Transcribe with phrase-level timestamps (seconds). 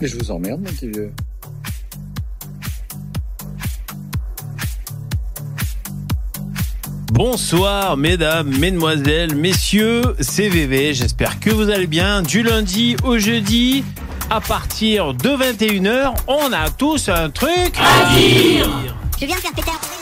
[0.00, 1.12] Mais je vous emmerde, mon petit vieux.
[7.12, 12.22] Bonsoir mesdames, mesdemoiselles, messieurs, c'est VV, j'espère que vous allez bien.
[12.22, 13.82] Du lundi au jeudi,
[14.30, 18.68] à partir de 21h, on a tous un truc à dire.
[19.20, 19.98] Je viens de faire péter un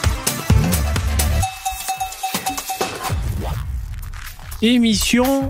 [4.61, 5.48] Émission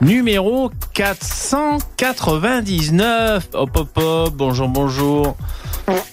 [0.00, 3.48] numéro 499.
[3.54, 5.36] Hop hop hop, bonjour bonjour.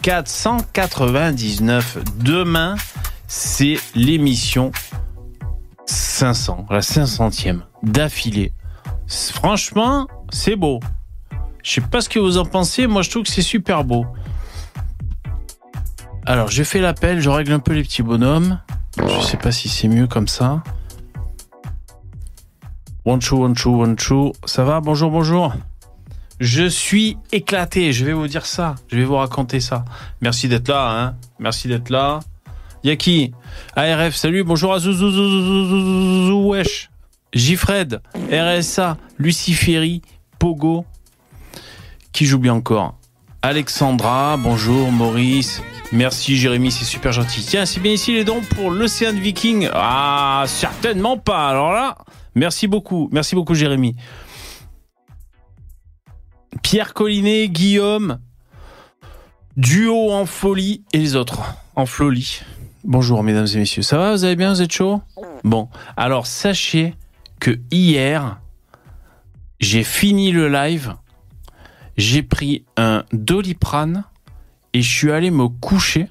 [0.02, 2.00] 499.
[2.18, 2.76] Demain,
[3.28, 4.72] c'est l'émission
[5.86, 8.54] 500, la 500e d'affilée.
[9.08, 10.80] Franchement, c'est beau.
[11.64, 14.06] Je sais pas ce que vous en pensez, moi je trouve que c'est super beau.
[16.26, 18.60] Alors, j'ai fait l'appel, je règle un peu les petits bonhommes.
[18.98, 20.62] Je sais pas si c'est mieux comme ça.
[23.08, 24.34] Two, one two.
[24.44, 24.82] Ça va?
[24.82, 25.54] Bonjour, bonjour.
[26.42, 28.76] Je suis éclaté, je vais vous dire ça.
[28.90, 29.86] Je vais vous raconter ça.
[30.20, 31.16] Merci d'être là, hein.
[31.40, 32.20] Merci d'être là.
[32.84, 33.32] Y'a qui?
[33.78, 34.80] ARF, salut, bonjour à
[36.50, 36.90] wesh.
[37.34, 40.02] RSA, Luciferi,
[40.38, 40.86] Pogo.
[42.12, 42.96] Qui joue bien encore?
[43.42, 45.64] Alexandra, bonjour, Maurice.
[45.94, 47.42] Merci Jérémy, c'est super gentil.
[47.42, 49.70] Tiens, c'est bien ici les dons pour l'Océan Viking.
[49.74, 51.48] Ah, certainement pas.
[51.48, 51.96] Alors là,
[52.38, 53.10] merci beaucoup.
[53.12, 53.96] Merci beaucoup Jérémy.
[56.62, 58.20] Pierre Collinet, Guillaume,
[59.58, 61.42] Duo en folie et les autres
[61.76, 62.42] en folie.
[62.84, 64.12] Bonjour mesdames et messieurs, ça va?
[64.14, 64.54] Vous allez bien?
[64.54, 65.02] Vous êtes chaud?
[65.44, 65.68] Bon,
[65.98, 66.96] alors sachez
[67.40, 68.40] que hier,
[69.60, 70.96] j'ai fini le live,
[71.98, 74.04] j'ai pris un doliprane
[74.74, 76.10] et je suis allé me coucher.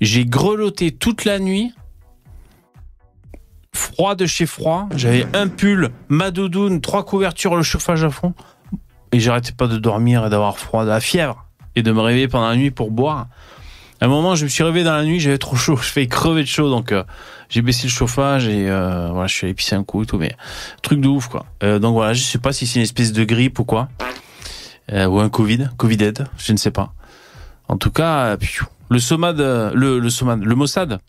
[0.00, 1.74] J'ai grelotté toute la nuit.
[3.76, 4.88] Froid de chez froid.
[4.96, 8.32] J'avais un pull, ma doudoune, trois couvertures, le chauffage à fond.
[9.12, 11.44] Et j'arrêtais pas de dormir et d'avoir froid, de la fièvre.
[11.76, 13.26] Et de me réveiller pendant la nuit pour boire.
[14.00, 15.76] À un moment, je me suis réveillé dans la nuit, j'avais trop chaud.
[15.82, 16.70] Je fais crever de chaud.
[16.70, 17.04] Donc, euh,
[17.48, 20.18] j'ai baissé le chauffage et euh, voilà, je suis allé pisser un coup et tout.
[20.18, 20.34] Mais
[20.82, 21.46] truc de ouf, quoi.
[21.62, 23.88] Euh, donc voilà, je sais pas si c'est une espèce de grippe ou quoi.
[24.92, 26.92] Ou un Covid, Covid-aid, je ne sais pas.
[27.68, 28.36] En tout cas,
[28.88, 31.00] le Somad, le, le le Mossad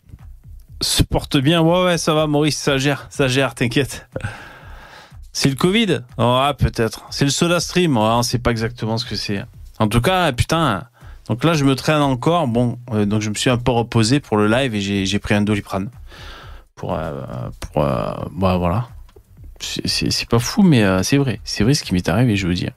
[0.80, 1.60] se porte bien.
[1.60, 4.08] Ouais, ouais, ça va, Maurice, ça gère, ça gère, t'inquiète.
[5.32, 6.00] C'est le Covid?
[6.16, 7.06] Oh, ah, peut-être.
[7.10, 9.44] C'est le Soda Stream oh, On sait pas exactement ce que c'est.
[9.78, 10.84] En tout cas, putain.
[11.28, 12.48] Donc là, je me traîne encore.
[12.48, 15.34] Bon, euh, donc je me suis un peu reposé pour le live et j'ai pris
[15.34, 15.90] un doliprane.
[16.74, 17.22] Pour, euh,
[17.60, 18.88] pour euh, bah, voilà.
[19.60, 21.40] C'est- pas fou, mais euh, c'est vrai.
[21.44, 22.72] C'est vrai ce qui m'est arrivé, je veux dire.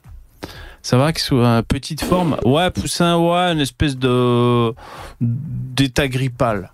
[0.82, 2.38] Ça va, que soit une petite forme?
[2.44, 4.74] Ouais, poussin, ouais, une espèce de
[5.20, 6.72] d'état grippal.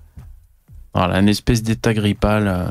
[0.97, 2.47] Voilà, une espèce d'état grippal.
[2.47, 2.68] euh.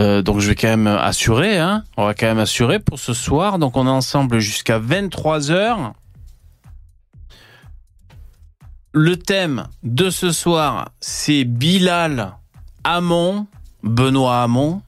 [0.00, 1.84] Euh, donc je vais quand même assurer, hein.
[1.96, 3.60] On va quand même assurer pour ce soir.
[3.60, 5.92] Donc on est ensemble jusqu'à 23h.
[8.92, 12.34] Le thème de ce soir, c'est Bilal
[12.82, 13.46] Hamon,
[13.84, 14.82] Benoît Hamon,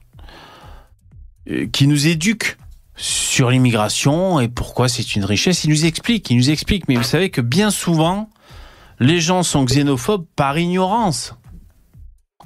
[1.49, 2.57] euh, qui nous éduque
[2.97, 5.63] sur l'immigration et pourquoi c'est une richesse.
[5.63, 6.89] Il nous explique, il nous explique.
[6.89, 8.29] Mais vous savez que bien souvent,
[8.99, 11.35] les gens sont xénophobes par ignorance.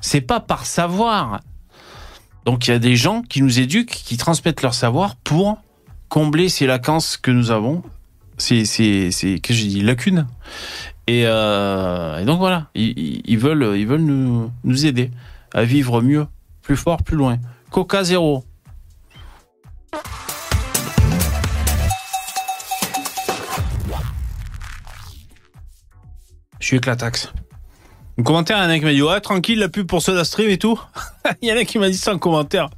[0.01, 1.41] C'est pas par savoir.
[2.45, 5.57] Donc il y a des gens qui nous éduquent, qui transmettent leur savoir pour
[6.07, 7.83] combler ces lacances que nous avons.
[8.37, 10.25] C'est, c'est, c'est, que j'ai dit, lacunes.
[11.07, 15.11] Et, euh, donc voilà, ils veulent, ils veulent nous, nous aider
[15.53, 16.25] à vivre mieux,
[16.61, 17.37] plus fort, plus loin.
[17.69, 18.45] Coca zéro.
[26.69, 27.33] Suis éclataxe.
[28.19, 30.23] Un commentaire, il y en a qui m'a dit Ouais, tranquille, la pub pour Soda
[30.23, 30.79] Stream et tout.
[31.41, 32.69] Il y en a qui m'a dit ça en commentaire.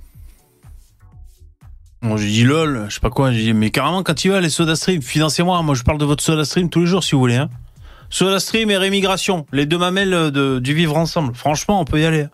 [2.01, 3.33] Bon, j'ai dit lol, je sais pas quoi.
[3.33, 5.61] J'ai dit, mais carrément, quand il va, les Soda Stream, financez-moi.
[5.61, 7.35] Moi, je parle de votre Soda Stream tous les jours si vous voulez.
[7.35, 7.49] Hein.
[8.09, 11.35] Soda Stream et Rémigration, les deux mamelles de, du vivre ensemble.
[11.35, 12.27] Franchement, on peut y aller.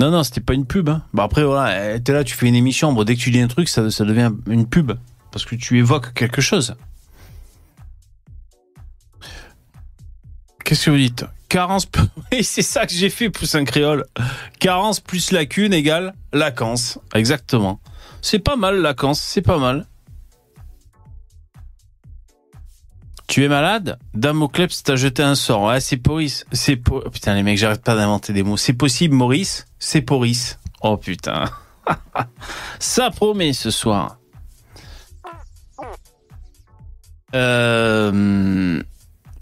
[0.00, 0.88] Non, non, c'était pas une pub.
[0.88, 1.02] Hein.
[1.12, 2.94] Bah après, voilà, t'es là, tu fais une émission.
[2.94, 4.92] Bon, dès que tu dis un truc, ça, ça devient une pub.
[5.32, 6.76] Parce que tu évoques quelque chose.
[10.70, 11.88] Qu'est-ce que vous dites Carence.
[12.32, 14.06] Oui, c'est ça que j'ai fait, poussin créole.
[14.60, 17.00] Carence plus lacune égale lacance.
[17.12, 17.80] Exactement.
[18.22, 19.88] C'est pas mal, lacance, c'est pas mal.
[23.26, 25.62] Tu es malade Damocleps t'a jeté un sort.
[25.62, 26.46] Ouais, c'est Maurice.
[26.52, 27.00] C'est po...
[27.10, 28.56] Putain, les mecs, j'arrête pas d'inventer des mots.
[28.56, 30.60] C'est possible, Maurice C'est Maurice.
[30.82, 31.46] Oh putain.
[32.78, 34.18] Ça promet ce soir.
[37.34, 38.80] Euh...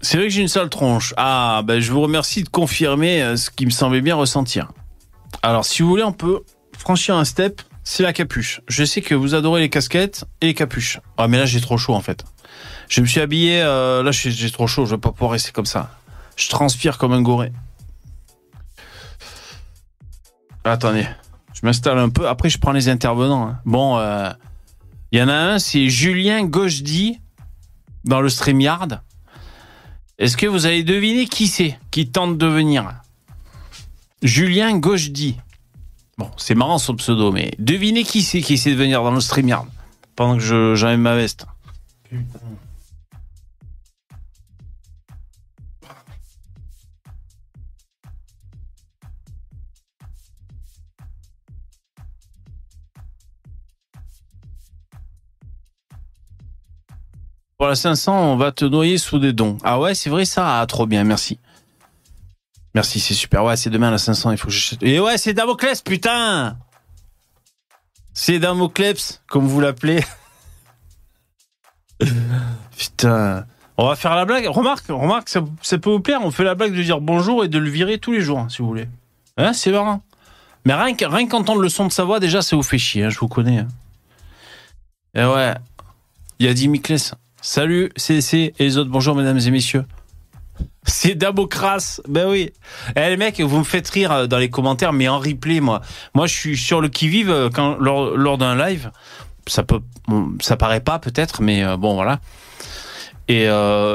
[0.01, 1.13] C'est vrai que j'ai une sale tronche.
[1.17, 4.71] Ah, ben je vous remercie de confirmer euh, ce qui me semblait bien ressentir.
[5.43, 6.41] Alors, si vous voulez, on peut
[6.77, 7.61] franchir un step.
[7.83, 8.61] c'est la capuche.
[8.67, 10.99] Je sais que vous adorez les casquettes et les capuches.
[11.17, 12.23] Ah, mais là, j'ai trop chaud, en fait.
[12.87, 15.65] Je me suis habillé, euh, là, j'ai trop chaud, je vais pas pouvoir rester comme
[15.65, 15.91] ça.
[16.35, 17.51] Je transpire comme un goré.
[20.63, 21.05] Attendez,
[21.53, 22.27] je m'installe un peu.
[22.27, 23.47] Après, je prends les intervenants.
[23.47, 23.59] hein.
[23.65, 24.29] Bon, euh,
[25.11, 27.19] il y en a un, c'est Julien Gauchedi
[28.05, 29.01] dans le StreamYard.
[30.19, 32.91] Est-ce que vous avez deviné qui c'est qui tente de venir?
[34.21, 35.37] Julien Gauchedi.
[36.17, 39.21] Bon, c'est marrant son pseudo, mais devinez qui c'est qui essaie de venir dans le
[39.21, 39.65] StreamYard
[40.17, 41.45] pendant que je- j'enlève ma veste.
[57.59, 59.57] Pour la 500, on va te noyer sous des dons.
[59.65, 61.39] Ah ouais, c'est vrai ça Ah, trop bien, merci.
[62.73, 63.43] Merci, c'est super.
[63.43, 64.81] Ouais, c'est demain la 500, il faut que j'achète.
[64.81, 66.55] Et ouais, c'est Damoclès, putain
[68.13, 70.01] C'est Damoclès, comme vous l'appelez.
[72.77, 73.45] putain.
[73.75, 74.45] On va faire la blague.
[74.47, 75.41] Remarque, remarque, ça,
[75.77, 76.21] peut vous plaire.
[76.23, 78.47] On fait la blague de dire bonjour et de le virer tous les jours, hein,
[78.49, 78.87] si vous voulez.
[79.35, 80.01] Hein, c'est marrant.
[80.63, 83.09] Mais rien rien qu'entendre le son de sa voix, déjà, ça vous fait chier, hein,
[83.09, 83.59] je vous connais.
[83.59, 83.67] hein.
[85.13, 85.55] Et ouais.
[86.39, 87.13] Il y a Dimiclès.
[87.41, 88.89] Salut, CC et les autres.
[88.89, 89.85] Bonjour, mesdames et messieurs.
[90.83, 92.01] C'est Damocras.
[92.07, 92.51] Ben oui.
[92.97, 95.81] Eh, les mecs, vous me faites rire euh, dans les commentaires, mais en replay, moi.
[96.13, 98.91] Moi, je suis sur le qui-vive euh, quand, lors, lors d'un live.
[99.47, 99.79] Ça peut,
[100.41, 102.19] ça paraît pas peut-être, mais euh, bon, voilà.
[103.29, 103.47] Et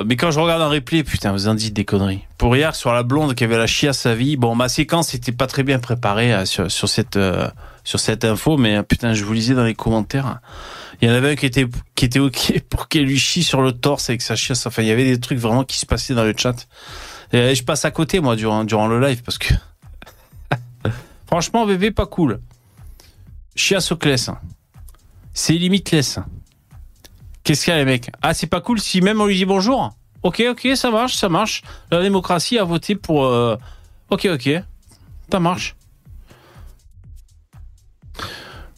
[0.06, 2.23] mais quand je regarde un replay, putain, vous en dites des conneries.
[2.38, 5.32] Pour hier, sur la blonde qui avait la chiasse sa vie, bon, ma séquence était
[5.32, 7.19] pas très bien préparée sur, sur cette
[7.82, 10.38] sur cette info, mais putain, je vous lisais dans les commentaires.
[11.00, 13.61] Il y en avait un qui était qui était ok pour qu'elle lui chie sur
[13.62, 14.67] le torse avec sa chiasse.
[14.67, 16.67] Enfin, il y avait des trucs vraiment qui se passaient dans le chat.
[17.32, 19.55] Et je passe à côté moi durant le live parce que
[21.26, 22.41] franchement, bébé, pas cool.
[23.56, 24.31] Chiasse au classe.
[25.32, 26.19] C'est limitless.
[27.43, 28.11] Qu'est-ce qu'il y a les mecs?
[28.23, 29.93] Ah, c'est pas cool si même on lui dit bonjour?
[30.23, 31.62] Ok, ok, ça marche, ça marche.
[31.91, 33.26] La démocratie a voté pour.
[33.26, 33.56] euh,
[34.11, 34.50] Ok, ok,
[35.31, 35.76] ça marche.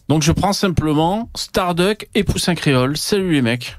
[0.09, 2.97] Donc je prends simplement Starduck et Poussin Créole.
[2.97, 3.79] Salut les mecs.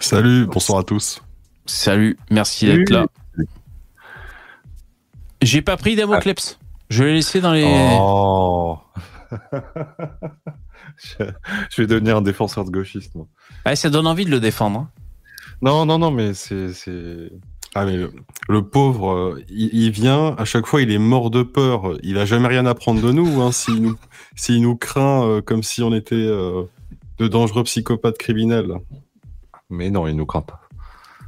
[0.00, 1.22] Salut, bonsoir à tous.
[1.66, 3.06] Salut, merci d'être là.
[5.42, 6.58] J'ai pas pris Damocleps.
[6.88, 7.64] Je l'ai laissé dans les.
[7.98, 8.78] Oh.
[10.96, 13.14] je, vais devenir un défenseur de gauchiste.
[13.14, 13.26] moi.
[13.64, 14.80] Ah, ça donne envie de le défendre.
[14.80, 14.90] hein.
[15.60, 16.72] Non, non, non, mais c'est.
[17.74, 18.12] Ah, mais le,
[18.48, 21.96] le pauvre, euh, il, il vient, à chaque fois, il est mort de peur.
[22.02, 23.40] Il a jamais rien à prendre de nous.
[23.42, 23.96] Hein, S'il nous,
[24.36, 26.62] s'il nous craint euh, comme si on était euh,
[27.18, 28.74] de dangereux psychopathes criminels.
[29.70, 30.60] Mais non, il nous craint pas.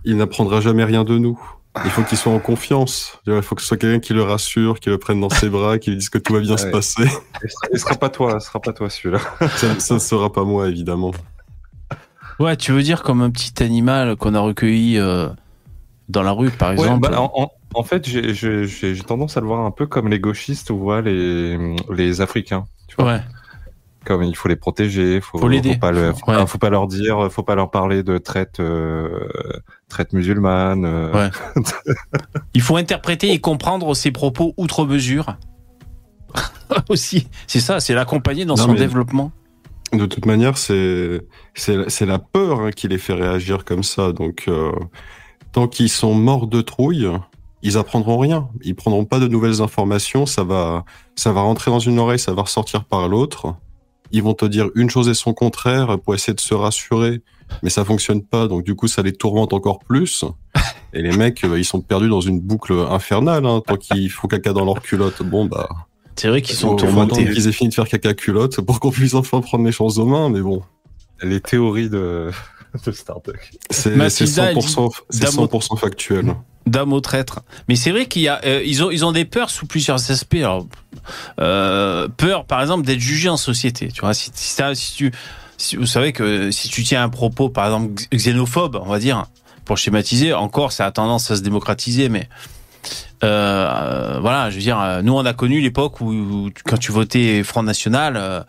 [0.04, 1.38] Il n'apprendra jamais rien de nous.
[1.84, 3.18] Il faut qu'il soit en confiance.
[3.26, 5.78] Il faut que ce soit quelqu'un qui le rassure, qui le prenne dans ses bras,
[5.78, 7.06] qui lui dise que tout va bien se passer.
[7.72, 9.18] Ce sera, pas toi, ce sera pas toi celui-là.
[9.56, 11.12] Ça, ça ne sera pas moi, évidemment.
[12.38, 15.28] Ouais, tu veux dire comme un petit animal qu'on a recueilli euh,
[16.08, 17.08] dans la rue, par Ouais, exemple.
[17.10, 17.20] bah,
[17.74, 21.58] en, fait, j'ai- tendance à le voir un peu comme les gauchistes ou voient les,
[21.92, 22.64] les Africains.
[22.88, 23.20] Tu vois ouais.
[24.04, 25.48] Comme il faut les protéger, faut, Faut.
[25.50, 26.36] Faut pas, le- faut, Ouais.
[26.36, 29.28] pas- faut pas leur dire, faut pas leur parler de traite, euh,
[29.88, 30.84] traite musulmane.
[30.84, 31.30] euh, Ouais.
[32.54, 35.36] Il faut interpréter et comprendre ses propos outre mesure.
[36.88, 39.32] Aussi, c'est ça, c'est l'accompagner dans Non, son mais- développement.
[39.92, 41.22] De toute manière, c'est
[41.54, 44.12] c'est c'est la peur hein, qui les fait réagir comme ça.
[44.12, 44.72] Donc, euh,
[45.56, 47.08] tant qu'ils sont morts de trouille,
[47.62, 48.50] ils apprendront rien.
[48.62, 50.26] Ils prendront pas de nouvelles informations.
[50.26, 50.84] Ça va
[51.14, 53.54] ça va rentrer dans une oreille, ça va ressortir par l'autre.
[54.12, 57.22] Ils vont te dire une chose et son contraire pour essayer de se rassurer,
[57.62, 58.48] mais ça fonctionne pas.
[58.48, 60.26] Donc, du coup, ça les tourmente encore plus.
[60.92, 63.46] Et les mecs, euh, ils sont perdus dans une boucle infernale.
[63.46, 65.70] Hein, tant qu'ils font caca dans leur culotte, bon bah.
[66.16, 67.24] C'est vrai qu'ils sont tourmentés.
[67.24, 70.06] qu'ils aient fini de faire caca culotte pour qu'on puisse enfin prendre les choses aux
[70.06, 70.62] mains, mais bon.
[71.22, 72.30] Les théories de,
[72.84, 73.50] de Starbucks.
[73.70, 76.34] C'est c'est Mathilda, elle 100%, c'est Damo- 100% factuel.
[76.66, 77.40] Dame au traître.
[77.68, 80.10] Mais c'est vrai qu'il y a, euh, ils ont, ils ont des peurs sous plusieurs
[80.10, 80.34] aspects.
[80.34, 80.66] Alors,
[81.40, 83.88] euh, peur, par exemple, d'être jugé en société.
[83.92, 85.12] Tu vois, si, si, t'as- si tu,
[85.58, 89.26] si- vous savez que si tu tiens un propos, par exemple, xénophobe, on va dire,
[89.64, 92.28] pour schématiser, encore, ça a tendance à se démocratiser, mais
[93.24, 97.62] euh, voilà, je veux dire, nous, on a connu l'époque où, quand tu votais Front
[97.62, 98.40] National, euh,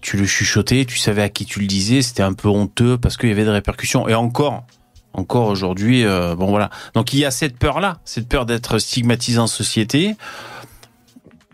[0.00, 3.16] tu le chuchotais, tu savais à qui tu le disais, c'était un peu honteux parce
[3.16, 4.08] qu'il y avait des répercussions.
[4.08, 4.64] Et encore,
[5.12, 6.70] encore aujourd'hui, euh, bon voilà.
[6.94, 10.16] Donc il y a cette peur-là, cette peur d'être stigmatisé en société.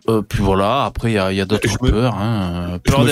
[0.08, 2.16] Euh, puis voilà, après il y a, d'autres me- peurs.
[2.16, 2.78] Hein.
[2.84, 3.04] Peur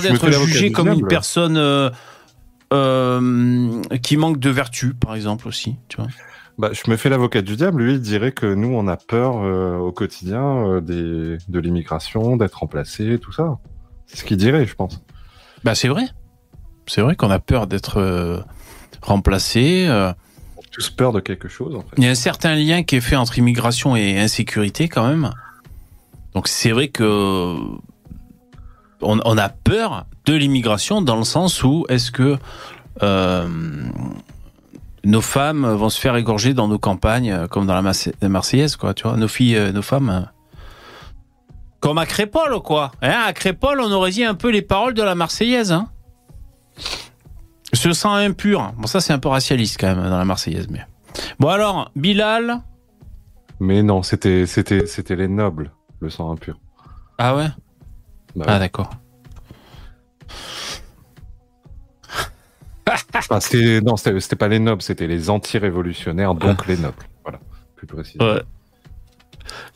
[0.00, 1.58] d'être jugé comme une personne
[2.72, 5.74] euh, qui manquent de vertu, par exemple aussi.
[5.88, 6.06] Tu vois.
[6.58, 7.82] Bah, je me fais l'avocat du diable.
[7.82, 9.34] Lui, il dirait que nous, on a peur
[9.82, 13.58] au quotidien des, de l'immigration, d'être remplacé, tout ça.
[14.06, 15.00] C'est ce qu'il dirait, je pense.
[15.64, 16.04] Bah, c'est vrai.
[16.86, 18.40] C'est vrai qu'on a peur d'être euh,
[19.02, 19.86] remplacé.
[19.88, 20.12] euh.
[20.56, 21.96] On a tous peur de quelque chose, en fait.
[21.98, 25.30] Il y a un certain lien qui est fait entre immigration et insécurité quand même.
[26.34, 27.02] Donc c'est vrai que
[29.02, 32.36] on, on a peur de l'immigration dans le sens où est-ce que
[33.02, 33.48] euh,
[35.04, 38.94] nos femmes vont se faire égorger dans nos campagnes euh, comme dans la Marseillaise quoi,
[38.94, 40.28] tu vois, nos filles, euh, nos femmes.
[41.86, 42.90] Comme à Crépole, quoi.
[43.00, 45.70] Hein, à Crépole, on aurait dit un peu les paroles de la Marseillaise.
[45.70, 45.88] Hein.
[47.72, 48.72] Ce sang impur.
[48.76, 50.66] Bon, ça, c'est un peu racialiste quand même dans la Marseillaise.
[50.68, 50.80] Mais...
[51.38, 52.60] Bon, alors, Bilal?
[53.60, 56.58] Mais non, c'était, c'était, c'était les nobles, le sang impur.
[57.18, 57.50] Ah ouais?
[58.34, 58.90] Bah, Ah, d'accord.
[63.30, 67.06] ah, c'était, non, c'était, c'était pas les nobles, c'était les anti-révolutionnaires, donc les nobles.
[67.22, 67.38] Voilà,
[67.76, 68.18] plus précis.
[68.18, 68.42] Ouais.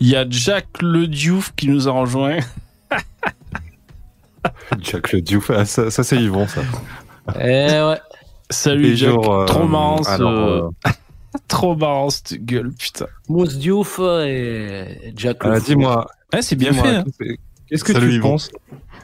[0.00, 2.38] Il y a Jack Le Diouf qui nous a rejoint.
[4.80, 6.62] Jack le Diouf, ah, ça, ça c'est Yvon, ça.
[7.38, 7.40] Eh
[7.82, 7.98] ouais.
[8.50, 9.10] Salut Jack.
[9.10, 10.90] jours, euh, trop marrant, alors, euh,
[11.48, 13.06] trop marrant cette gueule, putain.
[13.28, 15.64] Mousse Diouf et Jack euh, Fou.
[15.66, 16.96] dis-moi, Ouais, c'est bien fait.
[16.96, 17.04] hein.
[17.68, 18.50] qu'est-ce- que tu penses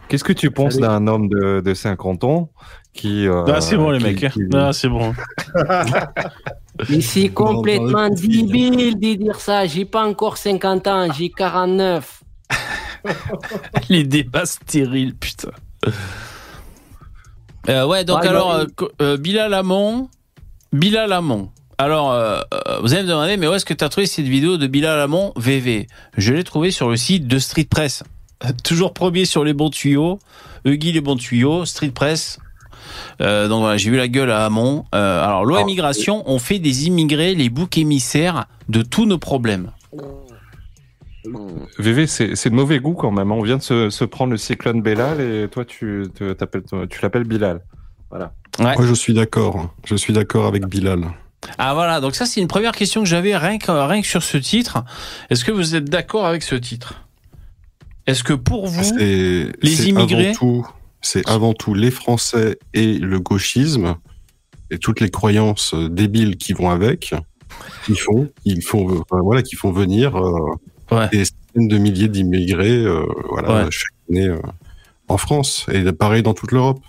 [0.09, 2.51] Qu'est-ce que tu penses d'un homme de, de 50 ans
[2.93, 4.25] qui euh, Ah, c'est bon les qui- mecs.
[4.25, 4.31] hein.
[4.31, 5.13] qui- Ah, c'est bon.
[6.89, 8.45] Mais c'est complètement filles.
[8.45, 9.67] débile de dire ça.
[9.67, 12.23] J'ai pas encore 50 ans, j'ai 49.
[13.89, 15.51] Les débats stériles, putain.
[17.69, 20.09] Euh, ouais, donc Ouais, alors, bah, euh, euh, Bilal Hamon.
[20.73, 21.51] Bilal Hamon.
[21.79, 22.41] Alors, euh,
[22.83, 24.99] vous allez me demander, mais où est-ce que tu as trouvé cette vidéo de Bilal
[24.99, 28.03] Hamon VV Je l'ai trouvée sur le site de Street Press.
[28.65, 30.19] Toujours premier sur les bons tuyaux.
[30.65, 32.39] Huggy les bons tuyaux, Street Press.
[33.21, 34.85] Euh, donc voilà, j'ai vu la gueule à Hamon.
[34.95, 39.19] Euh, alors, loi Ah, immigration, on fait des immigrés les boucs émissaires de tous nos
[39.19, 39.71] problèmes.
[41.79, 43.33] VV, c'est c'est de mauvais goût quand même.
[43.33, 43.37] hein.
[43.39, 46.25] On vient de se, se prendre le cyclone Bellal et toi, tu tu
[47.03, 47.61] l'appelles Bilal.
[48.11, 48.33] Voilà.
[48.61, 48.75] Ouais.
[48.77, 49.75] Moi, je suis d'accord.
[49.85, 51.01] Je suis d'accord avec Bilal.
[51.59, 54.23] Ah voilà, donc ça c'est une première question que j'avais rien que, rien que sur
[54.23, 54.85] ce titre.
[55.31, 56.95] Est-ce que vous êtes d'accord avec ce titre?
[58.07, 60.67] Est-ce que pour vous, C'est les immigrés- avant tout-
[61.09, 63.95] C'est avant tout les Français et le gauchisme
[64.73, 67.15] et toutes les croyances euh, débiles qui vont avec,
[67.85, 70.33] qui font, ils font, enfin, voilà, qui font venir euh,
[70.91, 71.09] Ouais.
[71.13, 73.71] des centaines de milliers d'immigrés, euh, voilà, Ouais.
[73.71, 74.39] chaque année euh,
[75.09, 76.81] en France et pareil dans toute l'Europe.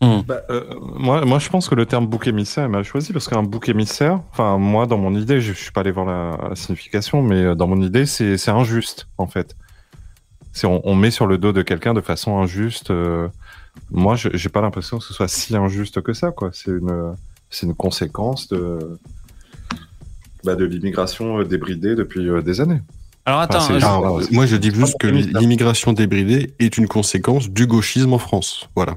[0.00, 3.26] Bah, euh, moi, moi, je pense que le terme bouc émissaire est mal choisi parce
[3.28, 6.48] qu'un bouc émissaire, enfin, moi, dans mon idée, je, je suis pas allé voir la,
[6.50, 9.56] la signification, mais dans mon idée, c'est c'est injuste, en fait.
[10.56, 12.90] C'est on, on met sur le dos de quelqu'un de façon injuste.
[12.90, 13.28] euh,
[13.90, 16.48] moi, je j'ai pas l'impression que ce soit si injuste que ça, quoi.
[16.54, 17.14] C'est une,
[17.50, 18.78] c'est une conséquence de,
[20.44, 22.80] bah, de l'immigration euh, débridée depuis euh, des années.
[23.26, 25.38] Alors attends, c'est- je- Ah, Alors, c'est- moi, je dis c'est juste que ça.
[25.40, 28.68] l'immigration débridée est une conséquence du gauchisme en France.
[28.74, 28.96] Voilà.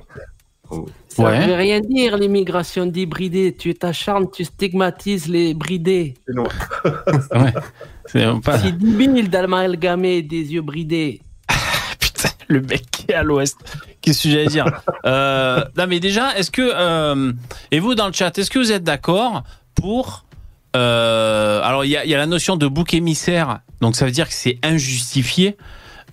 [1.10, 1.46] Ça Ouais.
[1.48, 3.54] veut rien dire, l'immigration débridée.
[3.58, 6.14] Tu t'acharnes, tu stigmatises les bridés.
[6.30, 7.54] ouais.
[8.06, 11.20] C'est pas- C'est débile d'amalgamer des yeux bridés.
[12.48, 13.58] Le mec qui est à l'ouest.
[14.02, 14.66] Qu'est-ce que j'allais dire
[15.06, 17.32] euh, Non, mais déjà, est-ce que euh,
[17.72, 19.44] et vous dans le chat, est-ce que vous êtes d'accord
[19.76, 20.26] pour
[20.76, 24.36] euh, alors il y a la notion de bouc émissaire, donc ça veut dire que
[24.36, 25.58] c'est injustifié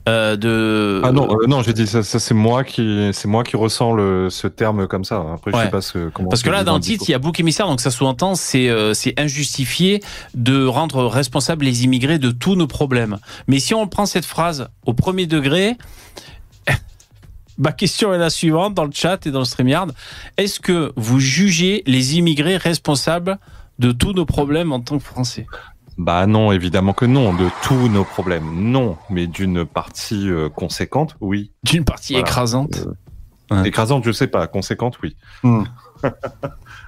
[0.08, 1.00] euh, de.
[1.04, 3.92] Ah non, euh, non, j'ai dit ça, ça c'est moi qui, c'est moi qui ressens
[3.92, 5.24] le, ce terme comme ça.
[5.34, 5.64] Après, je Ouais.
[5.64, 6.28] sais pas ce, comment.
[6.28, 8.68] Parce que là, dans le titre, il y a bouc émissaire, donc ça sous-entend c'est
[8.68, 10.02] euh, c'est injustifié
[10.34, 13.18] de rendre responsables les immigrés de tous nos problèmes.
[13.48, 15.76] Mais si on prend cette phrase au premier degré,
[17.58, 19.92] ma question est la suivante dans le chat et dans le StreamYard.
[20.36, 23.38] Est-ce que vous jugez les immigrés responsables
[23.78, 25.46] de tous nos problèmes en tant que Français?
[25.98, 31.16] Bah non, évidemment que non, de tous nos problèmes, non, mais d'une partie euh, conséquente,
[31.20, 31.52] oui.
[31.62, 32.28] D'une partie Voilà.
[32.28, 32.86] écrasante.
[33.50, 33.68] Ouais.
[33.68, 35.16] Écrasante, je sais pas, conséquente, oui.
[35.42, 35.62] Hmm.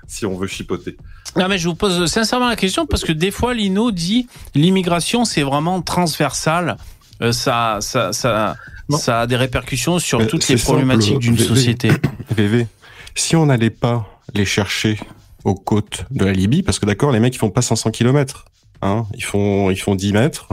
[0.06, 0.96] si on veut chipoter.
[1.36, 5.24] Non, mais je vous pose sincèrement la question parce que des fois, Lino dit l'immigration,
[5.24, 6.76] c'est vraiment transversal.
[7.22, 8.56] Euh, ça, ça, ça,
[8.88, 8.98] Non.
[8.98, 11.90] ça a des répercussions sur Mais toutes les problématiques d'une société.
[12.36, 12.66] VV,
[13.14, 14.98] si on n'allait pas les chercher
[15.44, 18.44] aux côtes de la Libye, parce que d'accord, les mecs ils font pas 500 km,
[18.82, 20.48] hein, ils font ils font 10 mètres,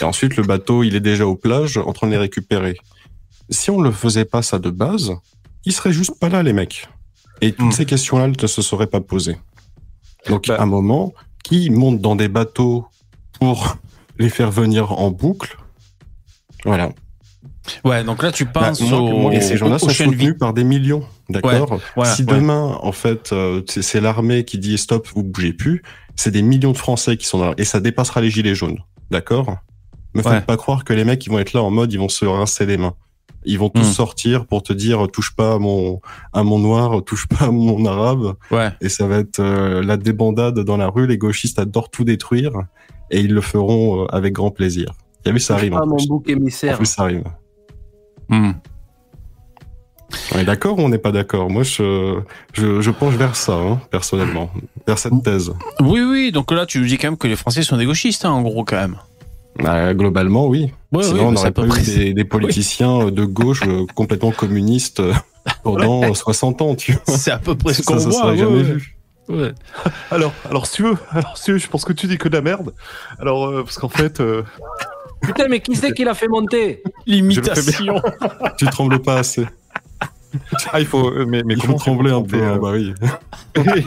[0.00, 2.76] et ensuite le bateau il est déjà aux plages en train de les récupérer.
[3.50, 5.12] Si on le faisait pas ça de base,
[5.64, 6.88] ils seraient juste pas là les mecs,
[7.40, 7.72] et toutes Hmm.
[7.72, 9.36] ces questions-là ne se seraient pas posées.
[10.28, 10.56] Donc Bah.
[10.58, 12.86] à un moment, qui monte dans des bateaux
[13.40, 13.76] pour
[14.18, 15.56] les faire venir en boucle,
[16.64, 16.90] voilà.
[17.84, 20.64] Ouais, donc là tu Bah, penses moi, moi, et ces gens-là sont soutenus par des
[20.64, 21.78] millions, d'accord?
[21.94, 22.34] voilà, Si ouais.
[22.34, 25.82] demain, en fait, euh, c'est c'est l'armée qui dit stop, vous bougez plus,
[26.20, 28.78] c'est des millions de Français qui sont là, et ça dépassera les gilets jaunes,
[29.10, 29.56] d'accord?
[30.14, 30.30] Me Ouais.
[30.34, 32.24] faites pas croire que les mecs, ils vont être là en mode, ils vont se
[32.24, 32.94] rincer les mains.
[33.46, 33.92] Ils vont tous Hmm.
[34.02, 36.00] sortir pour te dire, touche pas à mon,
[36.34, 38.68] à mon noir, touche pas à mon arabe, Ouais.
[38.82, 41.06] et ça va être euh, la débandade dans la rue.
[41.06, 42.52] Les gauchistes adorent tout détruire,
[43.10, 44.92] et ils le feront euh, avec grand plaisir.
[45.24, 45.74] T'as vu, ça arrive.
[45.74, 46.06] En mon plus.
[46.08, 46.76] bouc En émissaire.
[46.76, 47.24] plus, ça arrive.
[48.28, 48.52] Hmm.
[50.34, 51.48] On est d'accord ou on n'est pas d'accord?
[51.50, 52.18] Moi, je,
[52.52, 54.50] je, je penche vers ça, hein, personnellement,
[54.86, 55.52] vers cette thèse.
[55.80, 58.24] Oui, oui, donc là tu nous dis quand même que les Français sont des gauchistes,
[58.24, 58.96] hein, en gros quand même.
[59.58, 60.70] Bah, globalement, oui.
[60.92, 63.84] Ouais, Sinon, oui, on bah, peu pas eu des, des politiciens euh, de gauche euh,
[63.94, 65.12] complètement communistes euh,
[65.64, 67.16] pendant euh, 60 ans, tu vois.
[67.16, 68.12] C'est à peu près ce Ça, qu'on ça voit.
[68.20, 68.62] serait ouais, jamais ouais.
[68.62, 68.96] vu.
[69.28, 69.52] Ouais.
[70.10, 72.28] Alors, alors si tu veux, alors si tu veux, je pense que tu dis que
[72.28, 72.72] de la merde.
[73.18, 74.42] Alors, euh, parce qu'en fait, euh,
[75.20, 76.82] Putain, mais qui c'est qui l'a fait monter?
[77.06, 78.00] L'imitation.
[78.56, 79.46] Tu trembles pas assez.
[80.72, 82.70] Ah, il faut, euh, mais, mais Il faut comment trembler un peu, hein, euh, bah
[83.56, 83.84] oui.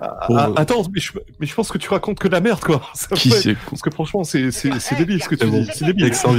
[0.00, 2.80] Ah, Attends, mais je, mais je pense que tu racontes que de la merde, quoi.
[2.94, 5.50] Ça Qui fait- c'est Parce que franchement, c'est c'est- c'est débile ce que tu C'est
[5.50, 5.60] bon.
[5.62, 5.70] dis.
[5.74, 6.06] C'est débile.
[6.06, 6.34] Excellent.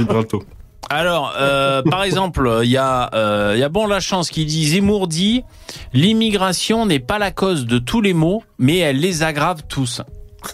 [0.88, 4.44] Alors, euh, par exemple, il y a, euh, il y a bon la chance qui
[4.46, 5.44] dit Zemmour dit
[5.92, 10.02] l'immigration n'est pas la cause de tous les maux, mais elle les aggrave tous.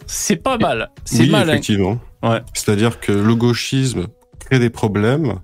[0.07, 0.90] C'est pas mal.
[1.05, 1.49] C'est Oui, mal.
[1.49, 1.52] hein.
[1.55, 1.99] effectivement.
[2.23, 2.40] Ouais.
[2.55, 4.09] C'est-à-dire que le gauchisme
[4.40, 5.38] crée des problèmes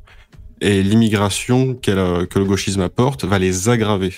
[0.63, 4.15] et l'immigration euh, que le gauchisme apporte va les aggraver.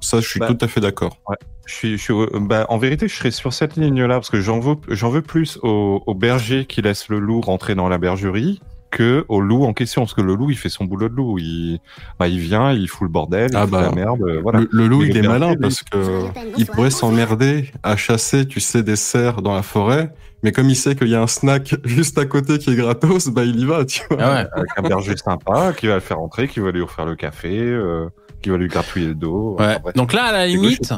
[0.00, 1.18] Ça, je suis Bah, tout à fait d'accord.
[1.66, 4.60] Je suis, je suis, bah, en vérité, je serais sur cette ligne-là parce que j'en
[4.60, 8.60] veux, j'en veux plus au, au berger qui laisse le loup rentrer dans la bergerie
[8.96, 11.38] que au loup en question, parce que le loup, il fait son boulot de loup.
[11.38, 11.80] Il,
[12.18, 14.60] bah, il vient, il fout le bordel, il Ah fout bah, la merde, euh, voilà.
[14.60, 16.22] Le, le loup, il est malin lui- parce que
[16.56, 20.12] il pourrait s'emmerder à chasser, tu sais, des cerfs dans la forêt.
[20.42, 23.28] Mais comme il sait qu'il y a un snack juste à côté qui est gratos,
[23.28, 24.18] bah il y va, tu vois.
[24.20, 24.46] Ah ouais.
[24.52, 27.58] Avec un berger sympa qui va le faire rentrer, qui va lui offrir le café,
[27.60, 28.06] euh,
[28.44, 29.56] qui va lui gratouiller le dos.
[29.58, 29.78] Ouais.
[29.94, 30.92] Donc là, à la limite,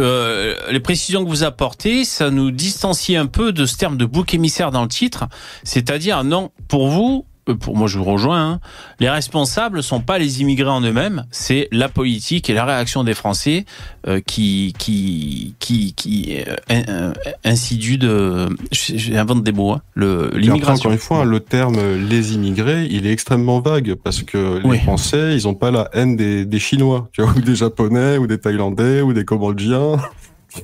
[0.00, 4.04] euh, les précisions que vous apportez, ça nous distancie un peu de ce terme de
[4.04, 5.26] bouc émissaire dans le titre.
[5.62, 8.60] C'est-à-dire, non, pour vous, pour moi je vous rejoins, hein,
[9.00, 13.14] les responsables sont pas les immigrés en eux-mêmes, c'est la politique et la réaction des
[13.14, 13.64] Français
[14.08, 17.12] euh, qui qui qui qui euh, in- euh,
[17.44, 20.74] insidue de, j'invente des mots, hein, l'immigration.
[20.74, 24.68] encore une fois, le terme euh, les immigrés, il est extrêmement vague parce que les
[24.68, 24.78] Oui.
[24.80, 28.26] Français, ils ont pas la haine des, des Chinois, tu vois, ou des Japonais, ou
[28.26, 29.96] des Thaïlandais, ou des Cambodgiens.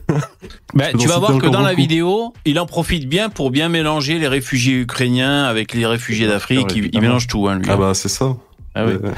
[0.75, 3.69] Ben, peux tu vas voir que dans la vidéo, il en profite bien pour bien
[3.69, 6.73] mélanger les réfugiés ukrainiens avec les réfugiés d'Afrique.
[6.75, 7.67] Il, mélange tout, hein, lui.
[7.69, 8.37] Ah bah c'est ça.
[8.75, 8.93] Ah oui.
[9.05, 9.13] Euh.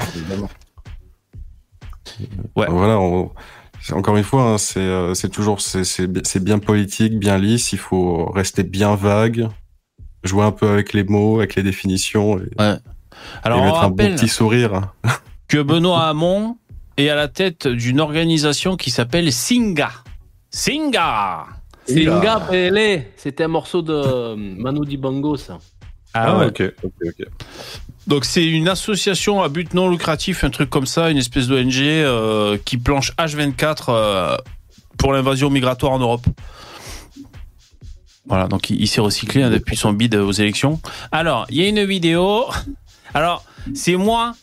[2.55, 2.67] Ouais.
[2.69, 2.99] Voilà.
[2.99, 3.31] on-
[3.91, 7.37] encore une fois, hein, c'est euh, c'est toujours c'est c'est bi- c'est bien politique, bien
[7.37, 7.71] lisse.
[7.71, 9.47] Il faut rester bien vague,
[10.23, 12.49] jouer un peu avec les mots, avec les définitions, et,
[13.43, 14.93] Alors et on mettre un bon petit sourire.
[15.47, 16.57] que Benoît Hamon
[16.97, 19.91] est à la tête d'une organisation qui s'appelle Singa.
[20.55, 21.47] Singa
[21.85, 23.07] Singa Pele.
[23.17, 25.59] C'était un morceau de euh, Manu Dibango, ça.
[26.13, 26.45] Ah ouais.
[26.45, 27.27] ok, ok, ok.
[28.07, 31.73] Donc c'est une association à but non lucratif, un truc comme ça, une espèce d'ONG
[31.81, 34.37] euh, qui planche H24 euh,
[34.97, 36.25] pour l'invasion migratoire en Europe.
[38.25, 40.79] Voilà, donc il, il s'est recyclé hein, depuis son bid aux élections.
[41.11, 42.45] Alors, il y a une vidéo.
[43.13, 44.35] Alors, c'est moi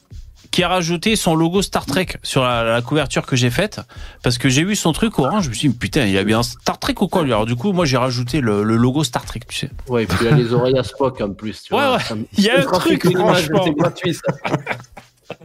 [0.52, 3.80] qui ai rajouté son logo Star Trek sur la, la couverture que j'ai faite
[4.22, 5.44] parce que j'ai vu son truc orange.
[5.44, 7.46] Je me suis dit putain, il y a bien Star Trek ou quoi lui Alors
[7.46, 9.70] du coup, moi j'ai rajouté le, le logo Star Trek, tu sais.
[9.88, 11.62] Ouais, et puis il a les oreilles à Spock en plus.
[11.64, 11.96] Tu Ouais, vois.
[11.96, 12.02] ouais.
[12.02, 13.62] Ça me- Il y a un truc, franchement.
[13.64, 14.32] C'est gratuit, ça.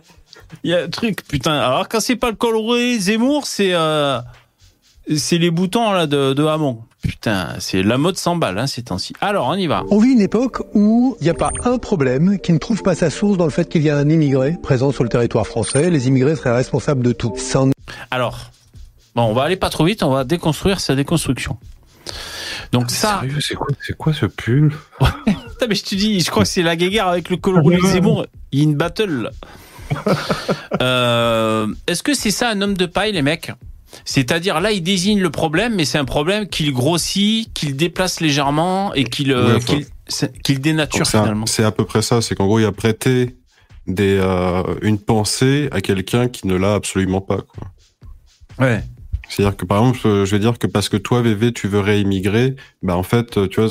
[0.64, 1.54] Il y a un truc, putain.
[1.54, 4.20] Alors quand c'est pas le coloré Zemmour, c'est euh,
[5.16, 6.80] c'est les boutons là de, de Hamon.
[7.04, 9.14] Putain, c'est la mode 100 balles hein, ces temps-ci.
[9.22, 9.84] Alors on y va.
[9.92, 12.96] On vit une époque où il n'y a pas un problème qui ne trouve pas
[12.96, 15.90] sa source dans le fait qu'il y a un immigré présent sur le territoire français.
[15.90, 17.34] Les immigrés seraient responsables de tout.
[17.38, 17.64] Ça
[18.12, 18.52] Alors,
[19.16, 21.58] bon, on va aller pas trop vite, on va déconstruire sa déconstruction.
[22.72, 26.30] Donc ça, Sérieux, c'est quoi, c'est quoi ce pull Putain, mais je te dis, je
[26.30, 28.26] crois que c'est la guéguerre avec le coloré Zemmour.
[28.52, 29.32] Il y a une battle.
[30.82, 33.52] Euh, Est-ce que c'est ça un homme de paille, les mecs?
[34.08, 38.94] C'est-à-dire là, il désigne le problème, mais c'est un problème qu'il grossit, qu'il déplace légèrement
[38.94, 41.46] et qu'il euh, enfin, dénature finalement.
[41.46, 42.22] C'est à peu près ça.
[42.22, 43.36] C'est qu'en gros, il a prêté
[43.86, 47.40] des, euh, une pensée à quelqu'un qui ne l'a absolument pas.
[47.42, 47.68] Quoi.
[48.66, 48.82] Ouais.
[49.28, 52.56] C'est-à-dire que par exemple, je vais dire que parce que toi, VV, tu veux réimmigrer,
[52.82, 53.70] bah en fait, euh, tu vois,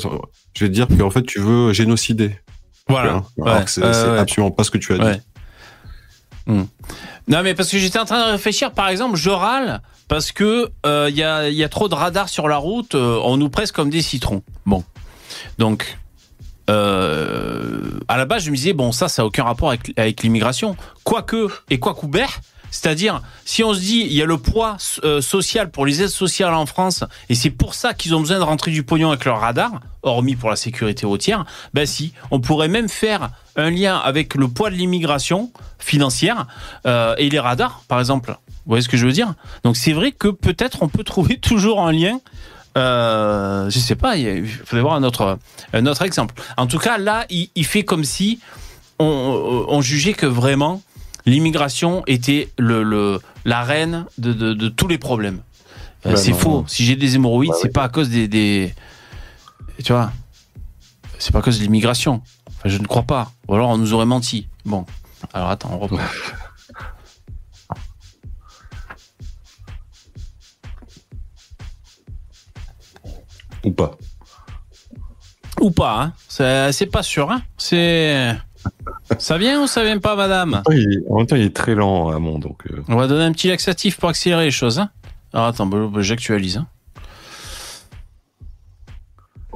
[0.53, 2.39] je vais dire qu'en fait, tu veux génocider.
[2.87, 3.23] Voilà.
[3.37, 3.63] Ouais.
[3.65, 4.19] Que c'est ouais.
[4.19, 5.19] absolument pas ce que tu as dit.
[6.45, 6.65] Hmm.
[7.27, 10.71] Non, mais parce que j'étais en train de réfléchir, par exemple, je râle parce que
[10.85, 13.37] euh, il y, a, il y a trop de radars sur la route, euh, on
[13.37, 14.43] nous presse comme des citrons.
[14.65, 14.83] Bon.
[15.57, 15.97] Donc,
[16.69, 20.75] euh, à la base, je me disais, bon, ça, ça n'a aucun rapport avec, l'immigration.
[21.03, 22.41] Quoique, et quoi couvert,
[22.71, 26.09] c'est-à-dire, si on se dit, il y a le poids euh, social pour les aides
[26.09, 29.23] sociales en France, et c'est pour ça qu'ils ont besoin de rentrer du pognon avec
[29.25, 29.71] leur radar,
[30.03, 34.47] hormis pour la sécurité routière, ben si, on pourrait même faire un lien avec le
[34.47, 36.47] poids de l'immigration financière
[36.85, 38.35] euh, et les radars, par exemple.
[38.67, 39.33] Vous voyez ce que je veux dire?
[39.63, 42.19] Donc c'est vrai que peut-être on peut trouver toujours un lien
[42.77, 45.39] euh, je sais pas, il faudrait voir un autre,
[45.73, 46.35] un autre exemple.
[46.57, 48.39] En tout cas, là, il, il fait comme si
[48.99, 50.83] on, on, jugeait que vraiment
[51.25, 55.41] l'immigration était le, le, la reine de, de, de tous les problèmes.
[56.05, 56.65] Euh, c'est faux.
[56.67, 57.73] Si j'ai des hémorroïdes, bah, c'est oui.
[57.73, 58.75] pas à cause des, des,
[59.83, 60.11] tu vois,
[61.17, 62.21] c'est pas à cause de l'immigration.
[62.47, 63.31] Enfin, je ne crois pas.
[63.47, 64.49] Ou alors on nous aurait menti.
[64.65, 64.85] Bon,
[65.33, 65.97] alors attends, on reprend.
[73.67, 73.97] Ou pas.
[75.59, 76.13] Ou pas, hein.
[76.71, 77.29] c'est pas sûr.
[77.31, 77.41] Hein.
[77.57, 78.33] C'est
[79.17, 80.61] ça vient ou ça vient pas, madame?
[80.65, 82.39] En même, il, en même temps, il est très lent, Amon.
[82.39, 82.81] Donc, euh...
[82.87, 84.79] On va donner un petit laxatif pour accélérer les choses.
[84.79, 84.89] Hein.
[85.33, 86.57] Alors attends, bah, j'actualise.
[86.57, 86.67] Hein.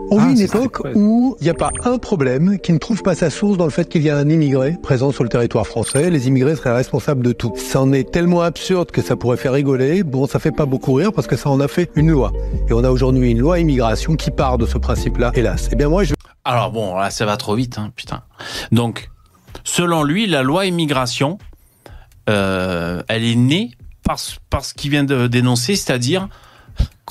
[0.10, 3.02] On vit ah, une époque où il n'y a pas un problème qui ne trouve
[3.04, 5.68] pas sa source dans le fait qu'il y a un immigré présent sur le territoire
[5.68, 6.10] français.
[6.10, 7.54] Les immigrés seraient responsables de tout.
[7.56, 10.04] Ça en est tellement absurde que ça pourrait faire rigoler.
[10.04, 12.32] Bon, ça fait pas beaucoup rire parce que ça en a fait une loi.
[12.70, 15.70] Et on a aujourd'hui une loi immigration qui part de ce principe-là, hélas.
[15.72, 16.14] Eh bien moi, je...
[16.44, 18.24] Alors bon, là, ça va trop vite, hein, putain.
[18.72, 19.10] Donc,
[19.64, 21.38] selon lui, la loi immigration,
[22.30, 23.72] euh, elle est née
[24.04, 24.18] par,
[24.50, 26.28] par ce qu'il vient de dénoncer, c'est-à-dire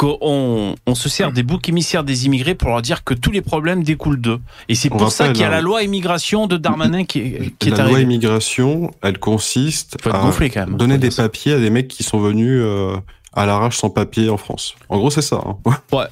[0.01, 3.43] qu'on on se sert des boucs émissaires des immigrés pour leur dire que tous les
[3.43, 4.41] problèmes découlent d'eux.
[4.71, 7.73] Et c'est pour ça qu'il y a la loi immigration de Darmanin qui, qui est
[7.73, 7.91] La arrivée.
[7.91, 10.77] loi immigration, elle consiste à gonflé, quand même.
[10.79, 11.25] donner des ça.
[11.25, 12.97] papiers à des mecs qui sont venus euh,
[13.35, 14.75] à l'arrache sans papier en France.
[14.89, 15.43] En gros, c'est ça.
[15.45, 15.57] hein.
[15.93, 16.07] Ouais.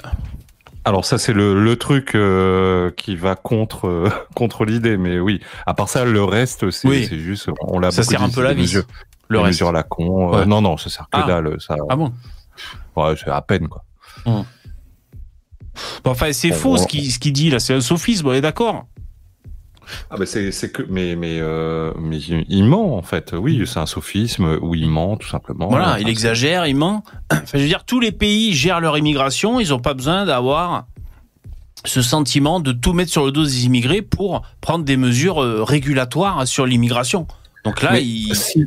[0.84, 5.40] Alors ça c'est le, le truc euh, qui va contre euh, contre l'idée, mais oui.
[5.66, 7.08] À part ça, le reste c'est Oui.
[7.10, 8.84] juste on l'a Ça sert un peu la mesures-
[9.28, 9.48] Le reste.
[9.48, 10.32] mesures à la con.
[10.34, 10.46] euh, Ouais.
[10.46, 11.24] non non, ça sert que Ah.
[11.26, 11.56] dalle.
[11.58, 12.12] Ça, Ah bon
[12.96, 13.84] ouais, c'est à peine quoi.
[14.26, 14.44] Bon,
[16.10, 16.82] Enfin, c'est Bon, faux bon.
[16.82, 17.60] ce qu'il ce qu'il dit là.
[17.60, 18.86] C'est un sophisme, on est d'accord
[20.10, 23.32] Ah mais c'est c'est que mais mais euh, mais il ment en fait.
[23.32, 25.68] Oui, c'est un sophisme où il ment tout simplement.
[25.68, 27.04] Voilà, Enfin, il exagère, il ment.
[27.32, 29.60] Enfin, je veux dire, tous les pays gèrent leur immigration.
[29.60, 30.86] Ils n'ont pas besoin d'avoir
[31.84, 35.62] ce sentiment de tout mettre sur le dos des immigrés pour prendre des mesures euh,
[35.62, 37.28] régulatoires sur l'immigration.
[37.64, 38.34] Donc là, Mais il...
[38.34, 38.66] si,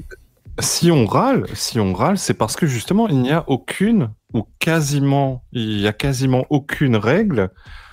[0.61, 4.45] si on râle, si on râle, c'est parce que justement il n'y a aucune ou
[4.59, 7.49] quasiment il y a quasiment aucune règle,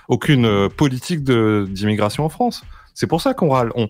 [0.07, 2.63] aucune euh, politique de d'immigration en France.
[2.93, 3.71] C'est pour ça qu'on râle.
[3.75, 3.87] On...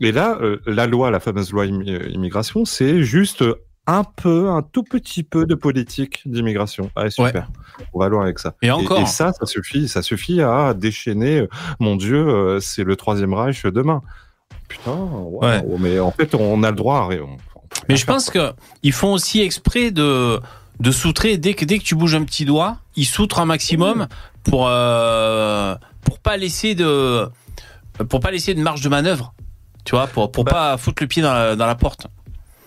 [0.00, 3.44] Et là, euh, la loi, la fameuse loi euh, immigration, c'est juste
[3.86, 6.90] un peu, un tout petit peu de politique d'immigration.
[6.96, 7.48] Ah, super.
[7.92, 8.54] On va loin avec ça.
[8.62, 9.00] Et encore.
[9.00, 11.46] Et, ça, ça suffit, ça suffit à déchaîner.
[11.78, 14.02] Mon Dieu, c'est le troisième Reich demain.
[14.68, 15.62] Putain, Ouais.
[15.78, 17.08] mais en fait, on a le droit.
[17.12, 17.16] À...
[17.88, 18.52] Mais je pense quoi.
[18.52, 20.40] que ils font aussi exprès de
[20.80, 24.08] de soutrer dès que dès que tu bouges un petit doigt, ils soutrent un maximum
[24.44, 27.26] pour euh, pour pas laisser de
[28.08, 29.34] pour pas laisser de marge de manœuvre.
[29.84, 30.50] Tu vois, pour pour Bah.
[30.52, 32.08] pas foutre le pied dans la, dans la porte.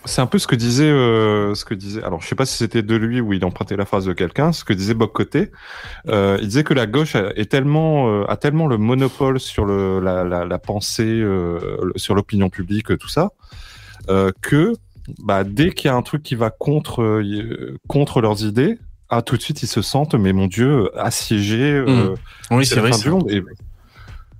[0.05, 2.01] C'est un peu ce que disait, euh, ce que disait.
[2.03, 4.53] Alors, je sais pas si c'était de lui ou il empruntait la phrase de quelqu'un.
[4.53, 5.51] Ce que disait Bob Côté.
[6.07, 9.65] Euh, il disait que la gauche a- est tellement, euh, a tellement le monopole sur
[9.65, 11.21] le, la, la, la pensée,
[11.97, 13.29] sur l'opinion publique, tout ça,
[14.41, 14.73] que
[15.23, 18.77] bah, dès qu'il y a un truc qui va contre, euh, contre leurs idées,
[19.09, 21.71] ah, tout de suite ils se sentent, mais mon Dieu, assiégés.
[21.73, 22.15] euh,
[22.51, 23.29] Oui, c'est du monde.
[23.29, 23.41] Et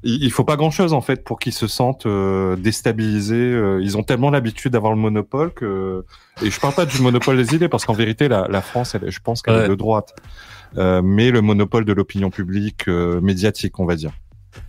[0.04, 3.52] il faut pas grand chose en fait pour qu'ils se sentent euh, déstabilisés.
[3.82, 6.06] Ils ont tellement l'habitude d'avoir le monopole que.
[6.42, 9.12] Et je parle pas du monopole des idées parce qu'en vérité la, la France, elle,
[9.12, 9.66] je pense qu'elle Ouais.
[9.66, 10.16] est de droite,
[10.78, 14.12] mais le monopole de l'opinion publique médiatique, on va dire.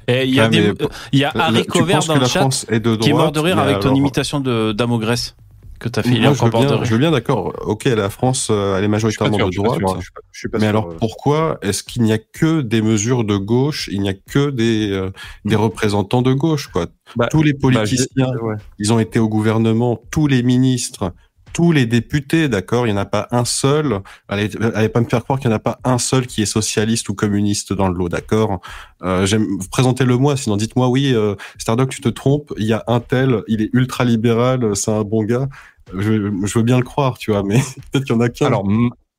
[0.08, 0.74] Et il y a Ah, des, mais-
[1.12, 3.40] il y a Là, Harry tu Cover penses dans le chat qui est mort de
[3.40, 5.36] rire avec ton alors- imitation de d'Amogresse
[5.80, 6.10] que t'as fait.
[6.10, 6.92] Il est Moi, je veux, bien, je rire.
[6.92, 7.54] veux bien, d'accord.
[7.66, 9.80] Ok, la France, euh, elle est majoritairement de droite.
[9.80, 10.96] sûr, je pas Mais sûr, alors euh.
[10.98, 14.90] pourquoi est-ce qu'il n'y a que des mesures de gauche Il n'y a que des
[14.92, 15.10] euh,
[15.44, 16.86] des représentants de gauche, quoi?
[17.16, 18.56] Bah, tous les bah, politiciens, ouais.
[18.78, 21.12] ils ont été au gouvernement, tous les ministres,
[21.52, 22.86] tous les députés, d'accord?
[22.86, 24.00] Il n'y en a pas un seul.
[24.28, 26.46] Allez, allez pas me faire croire qu'il n'y en a pas un seul qui est
[26.46, 28.60] socialiste ou communiste dans le lot, d'accord?
[29.02, 32.52] Euh, j'aime présentez-le moi, sinon dites-moi oui, euh, Stardock, tu te trompes.
[32.56, 35.48] Il y a un tel, il est ultra libéral, c'est un bon gars.
[35.96, 36.12] Je,
[36.46, 37.58] je veux bien le croire, tu vois, mais
[37.92, 38.46] peut-être qu'il y en a qu'un.
[38.46, 38.64] Alors,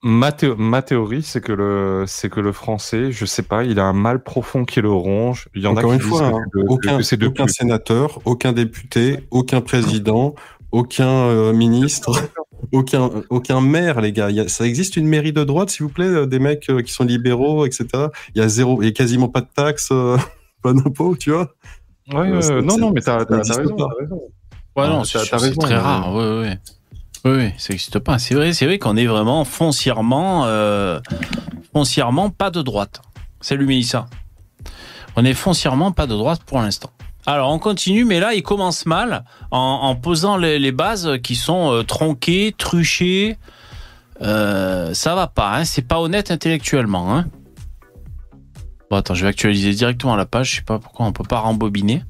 [0.04, 3.80] ma, théo- ma théorie, c'est que le, c'est que le français, je sais pas, il
[3.80, 5.48] a un mal profond qui le ronge.
[5.56, 6.60] Il y en Encore a une qui fois, disent hein, que,
[7.28, 10.36] aucun, sénateur, aucun député, aucun président,
[10.72, 12.12] aucun euh, ministre,
[12.72, 14.30] aucun, aucun maire, les gars.
[14.30, 16.70] Il y a- ça existe une mairie de droite, s'il vous plaît, euh, des mecs
[16.70, 18.10] euh, qui sont libéraux, etc.
[18.36, 20.18] Il y a zéro, il y a quasiment pas de taxes, euh,
[20.64, 21.54] pas d'impôts, tu vois.
[22.12, 22.30] Ouais,
[22.62, 23.24] non, non, mais t'as
[23.58, 23.76] raison.
[24.76, 26.14] Ouais, Ah, non, c'est très mais- rare.
[26.14, 26.60] Ouais, ouais.
[27.24, 28.18] Oui, oui, ça n'existe pas.
[28.20, 31.00] C'est vrai, c'est vrai qu'on est vraiment foncièrement, euh,
[31.74, 33.02] foncièrement pas de droite.
[33.42, 34.08] Salut Mélissa.
[35.16, 36.90] On est foncièrement pas de droite pour l'instant.
[37.28, 41.36] Alors on continue, mais là il commence mal en, en posant les, les bases qui
[41.36, 43.38] sont euh, tronquées, truchées.
[44.24, 47.16] Euh, ça va pas, hein, c'est pas honnête intellectuellement.
[47.16, 47.26] Hein.
[48.90, 50.50] Bon attends, je vais actualiser directement la page.
[50.50, 52.04] Je sais pas pourquoi on peut pas rembobiner.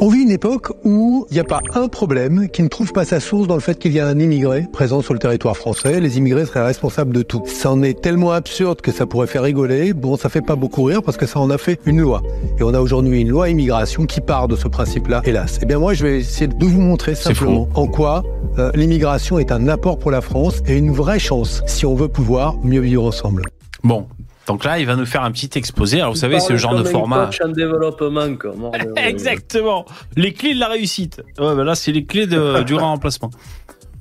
[0.00, 3.04] On vit une époque où il n'y a pas un problème qui ne trouve pas
[3.04, 6.00] sa source dans le fait qu'il y a un immigré présent sur le territoire français.
[6.00, 7.42] Les immigrés seraient responsables de tout.
[7.46, 9.92] Ça en est tellement absurde que ça pourrait faire rigoler.
[9.92, 12.22] Bon, ça fait pas beaucoup rire parce que ça en a fait une loi.
[12.58, 15.58] Et on a aujourd'hui une loi immigration qui part de ce principe-là, hélas.
[15.62, 18.22] Eh bien moi, je vais essayer de vous montrer simplement en quoi
[18.58, 22.08] euh, l'immigration est un apport pour la France et une vraie chance si on veut
[22.08, 23.42] pouvoir mieux vivre ensemble.
[23.82, 24.06] Bon,
[24.46, 26.00] donc là il va nous faire un petit exposé.
[26.00, 27.26] Alors vous savez, c'est le genre de format.
[27.26, 28.54] coach en développement, quoi.
[28.54, 29.84] Mort de- Exactement.
[30.16, 31.22] Les clés de la réussite.
[31.38, 33.30] Ouais, bah là, c'est les clés de, du remplacement.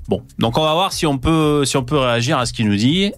[0.10, 2.67] Bon, donc on va voir si on peut, si on peut réagir à ce qu'il
[2.67, 3.13] nous dit.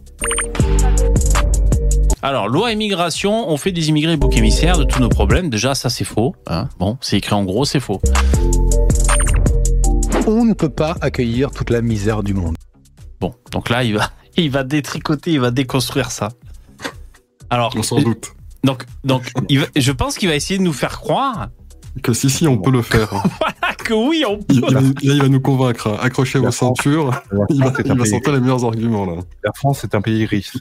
[2.21, 5.49] Alors, loi immigration, on fait des immigrés bouc émissaires de tous nos problèmes.
[5.49, 6.35] Déjà, ça c'est faux.
[6.47, 6.69] hein.
[6.79, 8.01] Bon, c'est écrit en gros, c'est faux.
[10.27, 12.55] On ne peut pas accueillir toute la misère du monde.
[13.19, 16.29] Bon, donc là, il va, il va détricoter, il va déconstruire ça.
[17.49, 18.33] Alors, On s'en doute.
[18.63, 21.49] donc, donc, il va- je pense qu'il va essayer de nous faire croire
[22.03, 23.09] Que si, si, on peut le faire.
[23.85, 24.67] que oui, on Il, peut.
[24.69, 25.97] il va- là, il va nous convaincre.
[26.01, 27.11] Accrochez La vos France- ceintures.
[27.31, 29.13] La Il va, il va sortir les meilleurs arguments, là.
[29.43, 30.53] La France est un pays riche.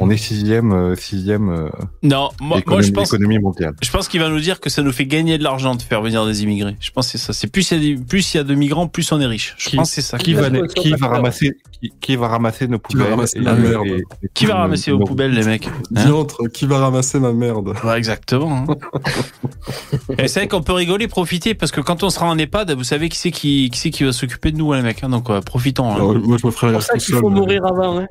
[0.00, 1.68] On est sixième, euh, sixième euh,
[2.02, 3.74] Non, moi, je pense, économie mondiale.
[3.82, 6.00] Je pense qu'il va nous dire que ça nous fait gagner de l'argent de faire
[6.02, 6.76] venir des immigrés.
[6.80, 7.32] Je pense que c'est ça.
[7.32, 9.26] C'est plus il y a des- plus il y a de migrants, plus on est
[9.26, 9.54] riche.
[9.58, 10.18] Je Qui- pense que c'est ça.
[10.18, 13.10] Qui va, Qui va- qui va ramasser, qui, qui va ramasser nos Qui va poubelles
[13.14, 13.90] ramasser et- la merde et-
[14.22, 15.72] et- Qui va nos- ramasser vos nos- poubelles, les mecs Hein?
[16.04, 17.74] Diantre, qui va ramasser ma merde?
[17.82, 18.64] Ouais, Exactement.
[18.68, 18.76] hein.
[20.18, 22.84] Et c'est vrai qu'on peut rigoler, profiter, parce que quand on sera en EHPAD, vous
[22.84, 25.02] savez qui c'est qui, qui, c'est qui va s'occuper de nous, hein, les mecs.
[25.02, 25.08] hein.
[25.08, 25.90] donc euh, profitons.
[25.90, 25.94] hein.
[25.96, 27.20] Alors, Moi, je me ferais C'est qu'il seul.
[27.20, 27.98] faut mais- mourir avant.
[27.98, 28.06] Hein.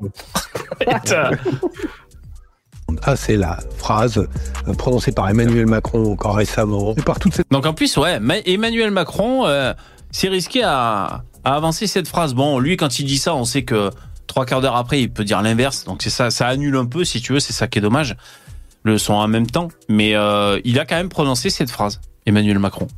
[3.04, 4.18] Ah, c'est la phrase
[4.68, 8.20] euh, prononcée par Emmanuel Macron encore récemment et par toute cette Donc en plus, ouais,
[8.20, 9.72] Ma- Emmanuel Macron euh,
[10.10, 12.34] s'est risqué à, à avancer cette phrase.
[12.34, 13.88] Bon, lui, quand il dit ça, on sait que
[14.26, 15.84] trois quarts d'heure après, il peut dire l'inverse.
[15.84, 17.40] Donc c'est ça, ça annule un peu, si tu veux.
[17.40, 18.14] C'est ça qui est dommage.
[18.82, 22.58] Le son en même temps, mais euh, il a quand même prononcé cette phrase, Emmanuel
[22.58, 22.88] Macron.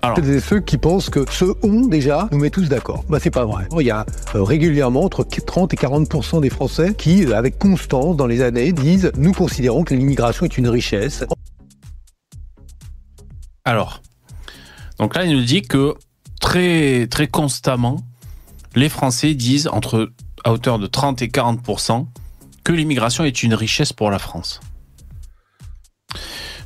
[0.00, 3.04] Alors, Celles et ceux qui pensent que ce on déjà nous met tous d'accord.
[3.08, 3.66] Bah c'est pas vrai.
[3.72, 8.16] Il y a euh, régulièrement entre 30 et 40% des Français qui, euh, avec constance
[8.16, 11.24] dans les années, disent nous considérons que l'immigration est une richesse.
[13.64, 14.00] alors,
[14.98, 15.94] donc là, il nous dit que
[16.40, 17.96] très très constamment,
[18.76, 20.12] les Français disent entre
[20.44, 22.06] à hauteur de 30 et 40%
[22.62, 24.60] que l'immigration est une richesse pour la France.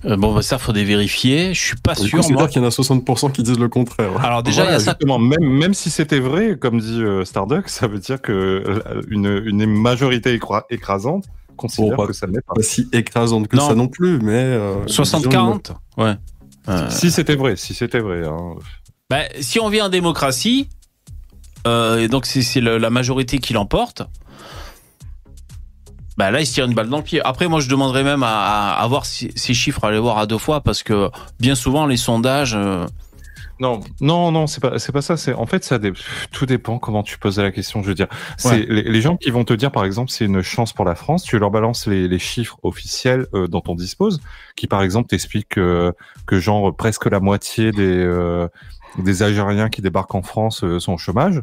[0.05, 1.55] Euh, bon, bah, ça, faudrait vérifier.
[1.55, 2.23] Je suis pas Du sûr.
[2.25, 2.43] c'est moi.
[2.43, 4.11] dire qu'il y en a 60% qui disent le contraire.
[4.25, 4.97] Alors déjà, Voilà, il y a ça.
[5.19, 9.43] même, même si c'était vrai, comme dit euh, Starduck, ça veut dire que euh, une,
[9.47, 12.55] une majorité écra- écrasante considère Bon, pas- que ça ne l'est pas.
[12.55, 13.69] Pas si écrasante que Non.
[13.69, 14.33] ça non plus, mais...
[14.35, 16.15] euh, disons, 60-40 Ouais.
[16.69, 18.27] Euh, Si c'était vrai, si c'était vrai.
[18.27, 18.55] hein.
[19.11, 20.69] bah, si on vit en démocratie,
[21.67, 24.03] euh, et donc c'est la majorité qui l'emporte,
[26.17, 27.21] bah là, il se tire une balle dans le pied.
[27.25, 30.19] Après, moi, je demanderais même à, à, à voir si- ces chiffres, à les voir
[30.19, 32.55] à deux fois, parce que bien souvent, les sondages...
[32.55, 32.87] euh,
[33.61, 35.17] Non, non, non, c'est pas, c'est pas ça.
[35.17, 35.93] C'est en fait, ça, dé-
[36.33, 37.83] tout dépend comment tu poses la question.
[37.83, 38.67] Je veux dire, c'est Ouais.
[38.69, 41.23] les, les gens qui vont te dire, par exemple, c'est une chance pour la France.
[41.23, 44.21] Tu leur balances les, les chiffres officiels euh, dont on dispose,
[44.57, 45.93] qui par exemple t'expliquent euh,
[46.27, 48.49] que genre presque la moitié des euh,
[48.99, 51.41] des Algériens qui débarquent en France euh, sont au chômage.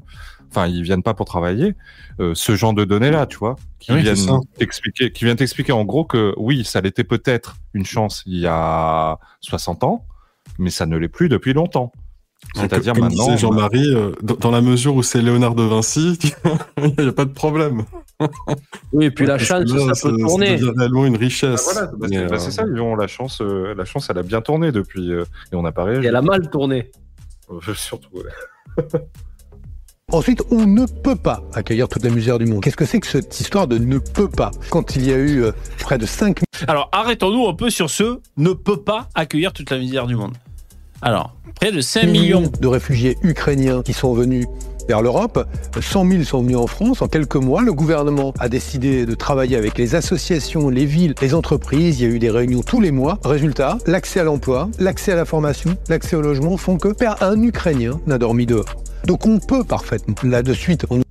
[0.51, 1.75] Enfin, ils viennent pas pour travailler.
[2.19, 4.39] Euh, ce genre de données là, tu vois, qui Oui, viennent ça.
[4.57, 8.47] t'expliquer, qui viennent t'expliquer en gros que oui, ça l'était peut-être une chance il y
[8.47, 10.05] a 60 ans,
[10.57, 11.91] mais ça ne l'est plus depuis longtemps.
[12.55, 13.35] C'est-à-dire maintenant.
[13.37, 16.17] Jean-Marie, euh, dans dans la mesure où c'est Léonard de Vinci,
[16.77, 17.83] il n'y a pas de problème.
[18.91, 20.57] Oui, et puis la chance, là, ça peut tourner.
[20.57, 21.63] devient réellement une Ah, richesse.
[21.71, 24.17] voilà, bah, c'est bah, euh, c'est ça, ils ont la chance, euh, la chance, elle
[24.17, 26.07] a bien tourné depuis, euh, et on a pas Et réagi.
[26.07, 26.91] elle a mal tourné.
[27.49, 28.09] Euh, surtout.
[28.17, 28.83] ouais.
[30.11, 32.63] Ensuite, on ne peut pas accueillir toute la misère du monde.
[32.63, 35.43] Qu'est-ce que c'est que cette histoire de ne peut pas Quand il y a eu
[35.43, 39.69] euh, près de 5 Alors, arrêtons-nous un peu sur ce ne peut pas accueillir toute
[39.69, 40.33] la misère du monde.
[41.03, 44.47] Alors, près de 5 millions de réfugiés ukrainiens qui sont venus
[44.87, 45.47] vers l'Europe,
[45.79, 47.03] 100 000 sont venus en France.
[47.03, 51.35] En quelques mois, le gouvernement a décidé de travailler avec les associations, les villes, les
[51.35, 51.99] entreprises.
[51.99, 53.19] Il y a eu des réunions tous les mois.
[53.23, 56.89] Résultat, l'accès à l'emploi, l'accès à la formation, l'accès au logement font que
[57.23, 58.65] un Ukrainien n'a dormi dehors.
[59.05, 60.15] Donc on peut parfaitement.
[60.23, 61.01] Là de suite, on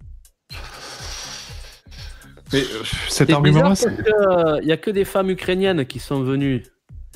[2.52, 2.64] Mais euh,
[3.08, 6.22] cet C'est argument-là, c'est- que, euh, il y a que des femmes ukrainiennes qui sont
[6.22, 6.64] venues.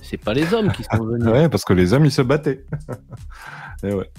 [0.02, 1.26] C'est pas les hommes qui sont venus.
[1.32, 2.64] Ouais, parce que les hommes, ils se battaient.
[3.84, 4.10] Et ouais.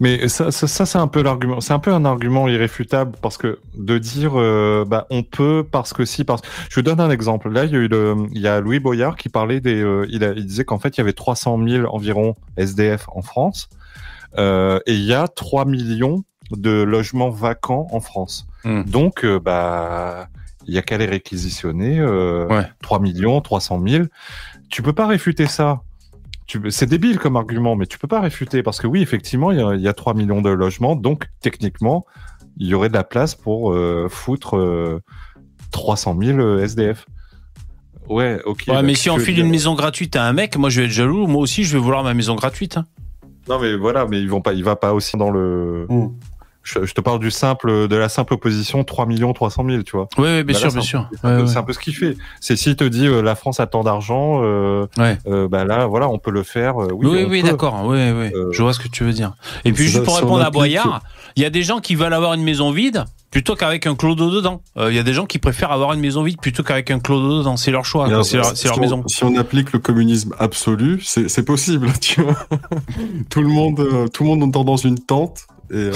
[0.00, 1.60] Mais ça, ça, ça, c'est un peu l'argument.
[1.60, 5.92] C'est un peu un argument irréfutable parce que de dire, euh, bah, on peut parce
[5.92, 6.42] que si, parce.
[6.68, 7.48] Je vous donne un exemple.
[7.48, 10.04] Là, il y a eu le, il y a Louis Boyard qui parlait des, euh,
[10.10, 13.68] il, a- il disait qu'en fait, il y avait 300 000 environ SDF en France,
[14.36, 18.46] et il y a 3 millions de logements vacants en France.
[18.64, 18.82] Hmm.
[18.84, 20.28] Donc, euh, bah,
[20.66, 21.98] il y a qu'à les réquisitionner.
[21.98, 22.66] Euh, Ouais.
[22.82, 24.04] 3 millions, 300 000.
[24.70, 25.82] Tu peux pas réfuter ça.
[26.70, 29.62] C'est débile comme argument, mais tu peux pas réfuter parce que oui, effectivement, il y
[29.62, 32.06] a, y a 3 millions de logements, donc techniquement,
[32.56, 35.02] il y aurait de la place pour euh, foutre euh,
[35.72, 37.04] 300 000 euh, SDF.
[38.08, 38.64] Ouais, ok.
[38.68, 40.80] Ouais, bah, mais qu'est-ce si on file une maison gratuite à un mec, moi je
[40.80, 41.26] vais être jaloux.
[41.26, 42.78] Moi aussi, je vais vouloir ma maison gratuite.
[42.78, 42.86] hein.
[43.48, 45.86] Non, mais voilà, mais ils vont pas, il va pas aussi dans le.
[45.88, 46.08] Mm.
[46.68, 49.96] Je, je te parle du simple, de la simple opposition 3 millions 300 000, tu
[49.96, 50.08] vois.
[50.18, 51.08] Oui, oui, bien Bah, sûr, là, bien sûr.
[51.12, 51.48] C'est un, Ouais, peu- ouais.
[51.50, 52.16] c'est un peu ce qu'il fait.
[52.40, 55.16] C'est s'il te dit euh, la France a tant d'argent, euh, Ouais.
[55.26, 56.82] euh, bah là, voilà, on peut le faire.
[56.82, 57.82] euh, oui, Oui, d'accord.
[57.86, 58.30] Oui, oui.
[58.34, 59.32] Euh, Je vois ce que tu veux dire.
[59.64, 61.00] Et puis, si juste pour si on répondre à Boyard,
[61.36, 64.30] il y a des gens qui veulent avoir une maison vide plutôt qu'avec un clodo
[64.30, 64.62] dedans.
[64.78, 66.98] Euh, Il y a des gens qui préfèrent avoir une maison vide plutôt qu'avec un
[66.98, 67.56] clodo dedans.
[67.56, 68.06] C'est leur choix.
[68.24, 69.02] C'est leur, si c'est leur on- maison.
[69.06, 72.36] Si on applique le communisme absolu, c'est possible, tu vois.
[73.30, 75.92] tout le monde, euh, tout le monde dans une tente et, euh,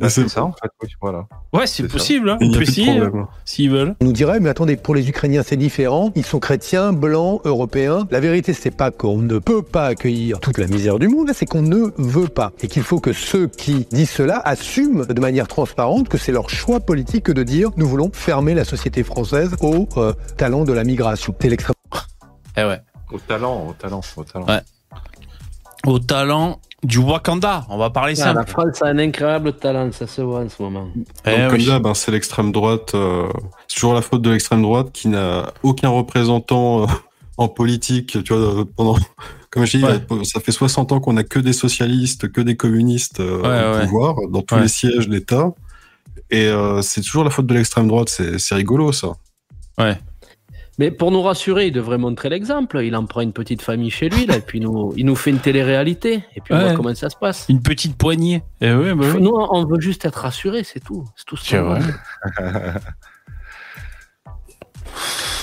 [0.00, 0.70] Bah, c'est ça, en fait.
[0.82, 1.26] Oui, voilà.
[1.52, 2.30] Ouais, c'est possible.
[2.30, 2.38] Hein.
[2.40, 3.26] il n'y a Puis plus de si, problème.
[3.44, 3.94] s'ils veulent.
[4.00, 6.10] On nous dirait, mais attendez, pour les Ukrainiens, c'est différent.
[6.14, 8.06] Ils sont chrétiens, blancs, européens.
[8.10, 11.46] La vérité, c'est pas qu'on ne peut pas accueillir toute la misère du monde, c'est
[11.46, 12.52] qu'on ne veut pas.
[12.62, 16.48] Et qu'il faut que ceux qui disent cela assument de manière transparente que c'est leur
[16.50, 20.72] choix politique que de dire nous voulons fermer la société française au euh, talent de
[20.72, 21.34] la migration.
[21.40, 21.74] C'est l'extrême.
[22.56, 22.80] Eh ouais.
[23.12, 24.46] Au talent, au talent, au talent.
[24.46, 24.60] Ouais.
[25.86, 27.66] Au talent du Wakanda.
[27.68, 28.38] On va parler Ah, simple.
[28.40, 30.88] la France a un incroyable talent, ça se voit en ce moment.
[31.26, 31.66] Eh Donc, comme oui.
[31.66, 32.92] d'hab, hein, c'est l'extrême droite.
[32.94, 33.28] euh,
[33.68, 36.86] c'est toujours la faute de l'extrême droite qui n'a aucun représentant euh,
[37.36, 38.22] en politique.
[38.24, 38.96] Tu vois, euh, pendant,
[39.50, 40.00] comme je dis, Ouais.
[40.24, 43.78] ça fait 60 ans qu'on a que des socialistes, que des communistes euh, Ouais, au
[43.80, 43.84] ouais.
[43.86, 44.62] pouvoir dans tous Ouais.
[44.62, 45.52] les sièges d'État.
[46.30, 48.08] Et euh, c'est toujours la faute de l'extrême droite.
[48.08, 49.08] C'est c'est rigolo ça.
[50.80, 52.80] Mais pour nous rassurer, il devrait montrer l'exemple.
[52.82, 55.28] Il en prend une petite famille chez lui, là, et puis nous, il nous fait
[55.28, 56.24] une télé-réalité.
[56.34, 56.64] Et puis on Ouais.
[56.64, 57.44] voit comment ça se passe.
[57.50, 58.42] Une petite poignée.
[58.62, 59.20] Eh oui, bah oui.
[59.20, 61.04] Nous, on veut juste être rassurés, c'est tout.
[61.16, 61.80] C'est tout ce vrai.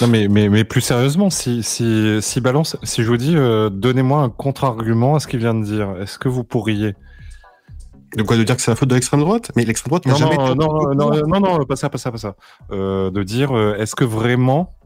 [0.01, 3.69] Non, mais, mais, mais plus sérieusement, si, si, si balance, si je vous dis, euh,
[3.71, 6.95] donnez-moi un contre-argument à ce qu'il vient de dire, est-ce que vous pourriez?
[8.15, 9.51] De quoi de dire que c'est la faute de l'extrême droite?
[9.55, 10.55] Mais l'extrême droite n'a non, jamais non, été
[10.95, 12.35] non, non, non, pas ça, pas ça, pas ça.
[12.71, 14.76] Euh, de dire, euh, est-ce que vraiment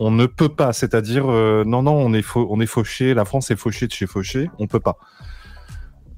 [0.00, 3.24] on ne peut pas, c'est-à-dire, euh, non, non, on est, fau- on est fauché, la
[3.24, 4.96] France est fauchée de chez fauché, on peut pas.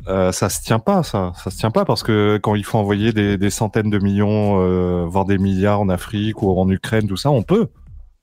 [0.09, 2.79] Euh, ça se tient pas, ça, ça se tient pas parce que quand il faut
[2.79, 7.07] envoyer des, des centaines de millions, euh, voire des milliards en Afrique ou en Ukraine,
[7.07, 7.69] tout ça, on peut.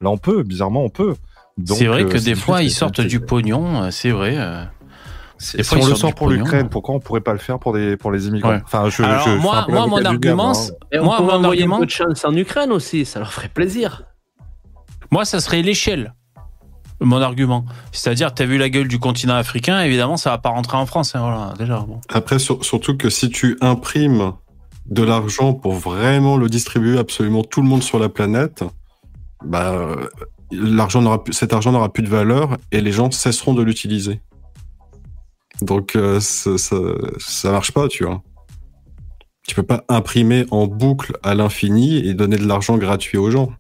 [0.02, 1.16] Là, on peut, bizarrement, on peut.
[1.66, 4.38] C'est vrai euh, que des fois, ils sortent du pognon, c'est vrai.
[5.38, 7.60] Si Des fois, on ils le sort pour l'Ukraine, pourquoi on pourrait pas le faire
[7.60, 8.62] pour des pour les immigrants Ouais.
[8.66, 10.54] Enfin, je, Alors, je moi- moi, mon argument, hein.
[10.54, 13.06] c'est- Et on Moi, pourrait mon envoyer argument- un peu de chance en Ukraine aussi,
[13.06, 14.04] ça leur ferait plaisir.
[15.12, 16.14] Moi, ça serait l'échelle.
[17.02, 17.64] Mon argument.
[17.94, 20.86] C'est-à-dire, tu as vu la gueule du continent africain, évidemment, ça va pas rentrer en
[20.86, 21.16] France.
[21.16, 21.54] hein.
[22.10, 24.34] Après, sur- surtout que si tu imprimes
[24.86, 28.66] de l'argent pour vraiment le distribuer absolument tout le monde sur la planète,
[29.46, 29.96] bah,
[30.52, 34.20] l'argent n'aura cet argent n'aura plus de valeur et les gens cesseront de l'utiliser.
[35.62, 36.76] Donc, euh, ça, ça,
[37.20, 38.22] ça marche pas, tu vois.
[39.48, 43.52] Tu peux pas imprimer en boucle à l'infini et donner de l'argent gratuit aux gens.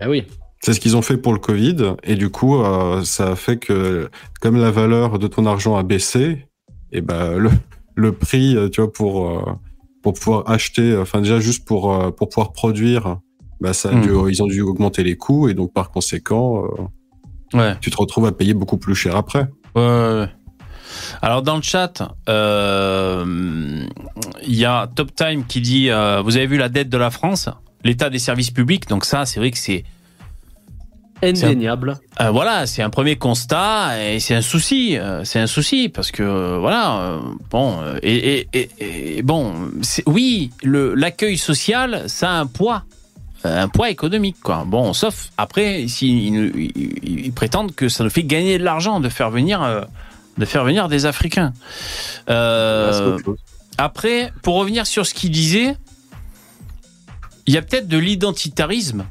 [0.00, 0.24] Eh oui.
[0.62, 3.56] C'est ce qu'ils ont fait pour le Covid, et du coup, euh, ça a fait
[3.56, 4.10] que,
[4.40, 6.46] comme la valeur de ton argent a baissé,
[6.92, 7.50] et ben le,
[7.94, 9.42] le prix, euh, tu vois, pour euh,
[10.02, 13.18] pour pouvoir acheter, enfin déjà juste pour pour pouvoir produire,
[13.60, 16.82] bah ça dû, ils ont dû augmenter les coûts, et donc par conséquent, euh,
[17.58, 17.74] Ouais.
[17.80, 19.48] tu te retrouves à payer beaucoup plus cher après.
[19.74, 20.28] Ouais, ouais, ouais.
[21.22, 23.86] Alors dans le chat, euh,
[24.46, 27.48] il y a Top Time qui dit vous avez vu la dette de la France,
[27.84, 28.88] l'état des services publics.
[28.88, 29.84] Donc ça, c'est vrai que c'est
[31.22, 31.98] Indéniable.
[32.22, 34.96] euh, voilà, c'est un premier constat et c'est un souci.
[34.96, 37.18] euh, c'est un souci parce que euh, voilà, euh,
[37.50, 39.52] bon et, et, et, et bon,
[40.06, 42.84] oui, le l'accueil social, ça a un poids.
[43.44, 44.64] Un poids économique, quoi.
[44.66, 49.00] Bon, sauf après, s'ils nous- ils, ils prétendent que ça nous fait gagner de l'argent
[49.00, 49.80] de faire venir, euh,
[50.36, 51.52] de faire venir des Africains.
[52.28, 53.36] Euh, chose.
[53.78, 55.74] après, pour revenir sur ce qu'il disait,
[57.50, 59.06] il y a peut-être de l'identitarisme,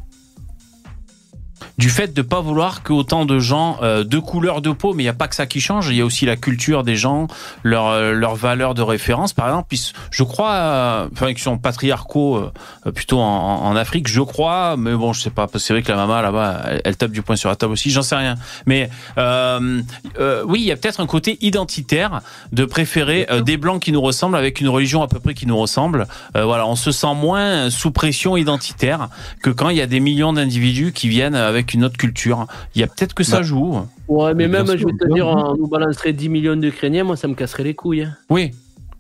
[1.79, 5.03] du fait de pas vouloir que autant de gens euh, de couleur de peau, mais
[5.03, 6.97] il n'y a pas que ça qui change, il y a aussi la culture des
[6.97, 7.27] gens,
[7.63, 9.67] leur euh, leur valeur de référence, par exemple.
[9.69, 14.75] Puis, je crois, euh, enfin, qui sont patriarcaux euh, plutôt en, en Afrique, je crois,
[14.75, 16.97] mais bon, je sais pas, parce que c'est vrai que la maman là-bas, elle, elle
[16.97, 18.35] tape du poing sur la table aussi, j'en sais rien.
[18.65, 19.81] Mais euh,
[20.19, 22.19] euh, oui, il y a peut-être un côté identitaire
[22.51, 25.45] de préférer euh, des blancs qui nous ressemblent avec une religion à peu près qui
[25.45, 26.07] nous ressemble.
[26.35, 29.07] Euh, voilà, on se sent moins sous pression identitaire
[29.41, 32.47] que quand il y a des millions d'individus qui viennent avec une autre culture.
[32.75, 33.77] Il y a peut-être que ça Bah, joue.
[34.07, 37.27] Ouais, mais même, je vais te dire, on nous balancerait 10 millions d'Ukrainiens, moi, ça
[37.27, 38.03] me casserait les couilles.
[38.03, 38.15] hein.
[38.29, 38.51] Oui,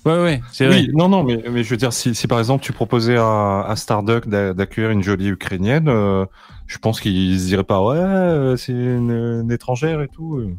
[0.05, 0.79] oui, oui, c'est vrai.
[0.81, 3.61] Oui, non, non, mais, mais je veux dire, si, si par exemple tu proposais à,
[3.67, 6.25] à Starduck d'accueillir une jolie ukrainienne, euh,
[6.67, 9.11] je pense qu'ils se diraient pas, ouais, euh, c'est une,
[9.43, 10.37] une étrangère et tout.
[10.37, 10.53] euh.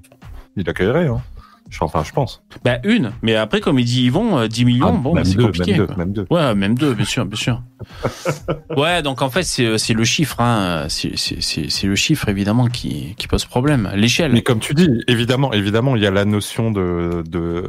[0.56, 1.22] Ils l'accueilleraient, hein.
[1.71, 2.43] Je- Enfin, je pense.
[2.64, 5.25] Bah, une, mais après, comme il dit Yvon, euh, 10 millions, Ah, bon, bah, même
[5.25, 5.73] c'est compliqué.
[5.79, 6.27] même deux, même deux.
[6.31, 7.62] Ouais, même deux, bien sûr, bien sûr.
[8.77, 10.87] ouais, donc en fait, c'est c'est le chiffre, hein.
[10.89, 13.91] c'est c'est- c'est- c'est le chiffre évidemment qui, qui pose problème.
[13.95, 14.33] L'échelle.
[14.33, 17.64] Mais comme tu dis, évidemment, évidemment, il y a la notion de, de,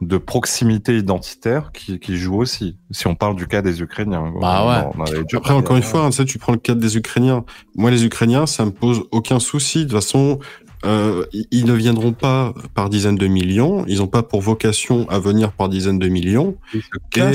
[0.00, 2.76] de proximité identitaire qui, qui joue aussi.
[2.90, 4.32] Si on parle du cas des Ukrainiens.
[4.40, 4.62] Bah
[4.94, 5.08] On- ouais.
[5.32, 7.44] on Après, encore une fois, hein, tu sais, tu prends le cadre des Ukrainiens.
[7.76, 9.80] Moi, les Ukrainiens, ça me pose aucun souci.
[9.80, 10.38] De toute façon,
[10.84, 13.84] euh, ils- ne viendront pas par dizaines de millions.
[13.88, 16.56] Ils n'ont pas pour vocation à venir par dizaines de millions.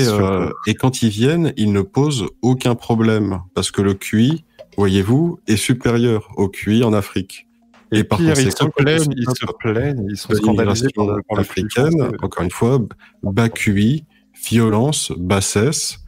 [0.00, 4.44] Et, euh, et quand ils viennent, ils ne posent aucun problème parce que le QI,
[4.78, 7.46] voyez-vous, est supérieur au QI en Afrique.
[7.90, 11.06] Et, et par pire, ils se plaignent, ils se plaignent, ils sont scandalisés par,
[11.38, 12.78] africaine, encore une fois,
[13.22, 14.04] bas QI,
[14.48, 15.98] violence, bassesse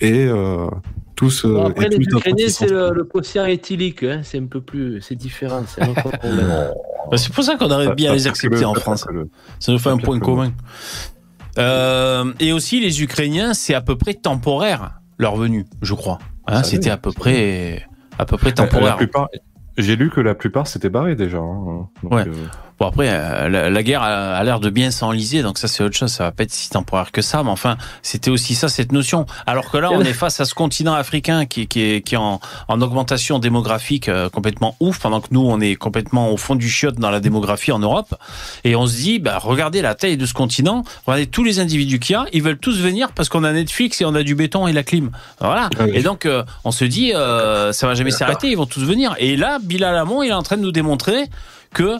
[0.00, 0.66] et euh,
[1.16, 1.46] tout ce.
[1.46, 5.00] Bon, après, et les Ukrainiens, c'est le, le quotient éthylique, hein, c'est un peu plus,
[5.00, 6.70] c'est différent, c'est un autre problème.
[7.10, 9.06] Bah, c'est pour ça qu'on arrive bien à les accepter en France.
[9.58, 10.52] Ça nous fait un point commun.
[11.58, 16.18] Euh, et aussi, les Ukrainiens, c'est à peu près temporaire leur venue, je crois.
[16.46, 17.84] Hein, C'était à peu près,
[18.18, 18.98] à peu près temporaire.
[19.76, 21.38] j'ai lu que la plupart s'étaient barrés déjà.
[21.38, 21.88] hein.
[22.02, 22.24] Donc, Ouais.
[22.26, 22.32] euh,
[22.82, 25.84] Bon après, euh, la, la guerre a, a l'air de bien s'enliser, donc ça c'est
[25.84, 26.10] autre chose.
[26.10, 29.24] Ça va pas être si temporaire que ça, mais enfin, c'était aussi ça cette notion.
[29.46, 32.18] Alors que là, on est face à ce continent africain qui, qui est, qui est
[32.18, 36.56] en, en augmentation démographique euh, complètement ouf, pendant que nous, on est complètement au fond
[36.56, 38.16] du chiotte dans la démographie en Europe.
[38.64, 42.00] Et on se dit, bah regardez la taille de ce continent, regardez tous les individus
[42.00, 44.34] qu'il y a, ils veulent tous venir parce qu'on a Netflix et on a du
[44.34, 45.12] béton et la clim.
[45.38, 45.70] Voilà.
[45.78, 45.92] Ah oui.
[45.94, 49.14] Et donc, euh, on se dit, euh, ça va jamais s'arrêter, ils vont tous venir.
[49.18, 51.30] Et là, Bilal Hamon, il est en train de nous démontrer
[51.72, 51.96] que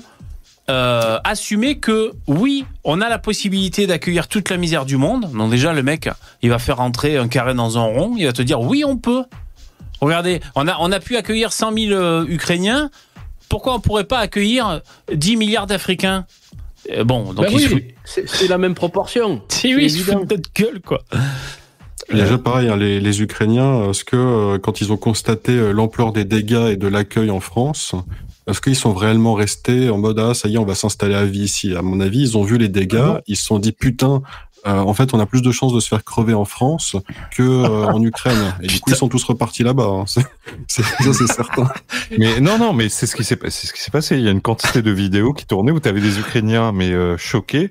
[0.70, 5.30] euh, assumer que oui, on a la possibilité d'accueillir toute la misère du monde.
[5.32, 6.08] Donc déjà, le mec,
[6.40, 8.14] il va faire rentrer un carré dans un rond.
[8.16, 9.24] Il va te dire oui, on peut.
[10.00, 12.90] Regardez, on a on a pu accueillir 100 000 euh, Ukrainiens.
[13.48, 14.80] Pourquoi on pourrait pas accueillir
[15.12, 16.26] 10 milliards d'Africains?
[16.90, 19.42] Euh, Bon, donc Ben oui, c'est la même proportion.
[19.48, 20.18] Si oui, il se évident.
[20.20, 21.02] fout de notre gueule quoi.
[22.12, 26.70] Déjà pareil, hein, les, les Ukrainiens, est-ce que quand ils ont constaté l'ampleur des dégâts
[26.72, 27.94] et de l'accueil en France,
[28.46, 31.24] est-ce qu'ils sont réellement restés en mode ah ça y est, on va s'installer à
[31.24, 31.74] vie ici?
[31.76, 34.22] À mon avis, ils ont vu les dégâts, ils se sont dit putain,
[34.66, 36.94] euh, en fait, on a plus de chances de se faire crever en France
[37.36, 38.54] que euh, en Ukraine.
[38.62, 39.88] Et du coup, ils sont tous repartis là-bas.
[39.88, 40.04] hein.
[40.06, 40.24] C'est-
[40.68, 41.68] c'est- Ça, c'est certain.
[42.18, 43.58] Mais non, non, mais c'est ce qui s'est passé.
[43.60, 44.16] C'est ce qui s'est passé.
[44.16, 46.92] Il y a une quantité de vidéos qui tournaient où tu avais des Ukrainiens, mais
[46.92, 47.70] euh, choqués,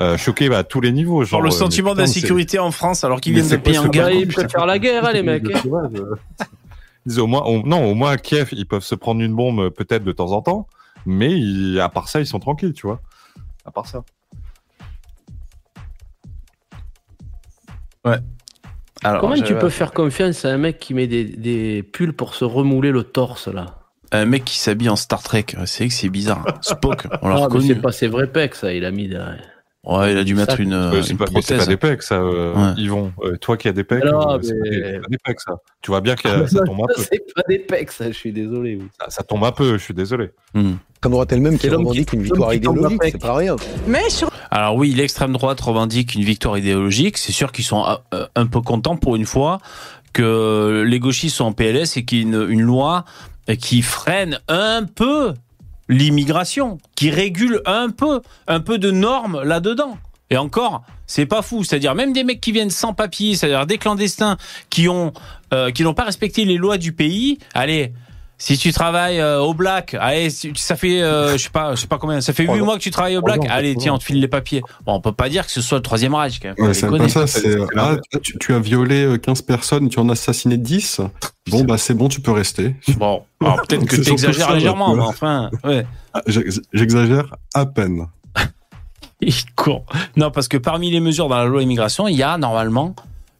[0.00, 1.18] euh, choqués bah, à tous les niveaux.
[1.20, 3.62] Pour Genre, le euh, sentiement mais putain, d'insécurité en France alors qu'ils Mais viennent de
[3.62, 4.10] payer en guerre.
[4.10, 5.44] Ils peuvent faire la guerre, hein, les mecs.
[7.18, 10.04] Au moins, au- non, au moins à Kiev, ils peuvent se prendre une bombe peut-être
[10.04, 10.66] de temps en temps,
[11.06, 13.00] mais ils- à part ça, ils sont tranquilles, tu vois.
[13.66, 14.04] À part ça.
[19.02, 22.34] Alors, Comment tu peux faire confiance à un mec qui met des, des pulls pour
[22.34, 23.78] se remouler le torse, là?
[24.12, 26.44] Un mec qui s'habille en Star Trek, c'est vrai que c'est bizarre.
[26.62, 27.66] Spock, on l'a Ah, reconnu.
[27.66, 29.42] c'est pas ses vrais pecs, ça, il a mis derrière.
[29.86, 32.14] Ouais, il a dû mettre Ça, une, Euh, c'est une pas, c'est des pecs, ça,
[32.16, 32.80] euh, Ouais.
[32.82, 33.12] Yvon.
[33.22, 35.18] Euh, toi qui as des pecs, Alors, euh, c'est pas, mais- des- c'est pas des
[35.24, 35.52] pecs, ça.
[35.82, 37.02] Tu vois bien que Ah, ça tombe un peu.
[37.12, 38.76] C'est pas des pecs, ça, je suis désolé.
[38.76, 38.88] oui.
[38.98, 40.30] Ça, ça tombe un peu, je suis désolé.
[40.54, 40.72] Hmm.
[41.00, 43.00] Qu'en aura-t-elle même qui revendique qui- une victoire idéologique.
[43.04, 43.56] C'est pas rien.
[43.86, 47.18] Mais sur Alors oui, l'extrême droite revendique une victoire idéologique.
[47.18, 47.84] C'est sûr qu'ils sont
[48.34, 49.58] un peu contents pour une fois
[50.14, 53.04] que les gauchistes sont en PLS et qu'il y ait une, une loi
[53.60, 55.34] qui freine un peu
[55.88, 59.98] l'immigration, qui régule un peu, un peu de normes là-dedans.
[60.30, 61.64] Et encore, c'est pas fou.
[61.64, 64.36] C'est-à-dire même des mecs qui viennent sans papier, c'est-à-dire des clandestins
[64.70, 67.38] qui euh, qui n'ont pas respecté les lois du pays.
[67.52, 67.92] Allez.
[68.36, 71.86] Si tu travailles euh, au black, allez, ça fait, euh, je sais pas, je sais
[71.86, 72.64] pas combien, ça fait Trois huit ans.
[72.66, 73.40] mois que tu travailles au black.
[73.48, 74.60] Allez, tiens, on te file les papiers.
[74.84, 76.56] Bon, on peut pas dire que ce soit le troisième âge, quand même.
[76.58, 77.04] Faut Ouais, c'est déconner.
[77.04, 80.08] pas ça, c'est- c'est c'est ah, tu, tu as violé euh, 15 personnes, tu en
[80.08, 81.00] as assassiné 10.
[81.48, 82.74] Bon, bah c'est bon, tu peux rester.
[82.96, 85.86] Bon, alors peut-être que tu exagères légèrement, mais enfin, ouais.
[86.12, 88.06] Ah, j'ex- J'exagère à peine.
[89.20, 89.84] Il con.
[90.16, 92.94] Non, parce que parmi les mesures dans la loi immigration, il y a normalement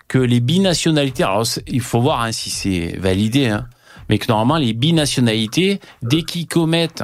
[0.09, 1.25] que les binationalités.
[1.25, 3.49] Alors, il faut voir hein, si c'est validé.
[3.49, 3.67] hein,
[4.09, 7.03] mais que normalement les binationalités, dès qu'ils commettent,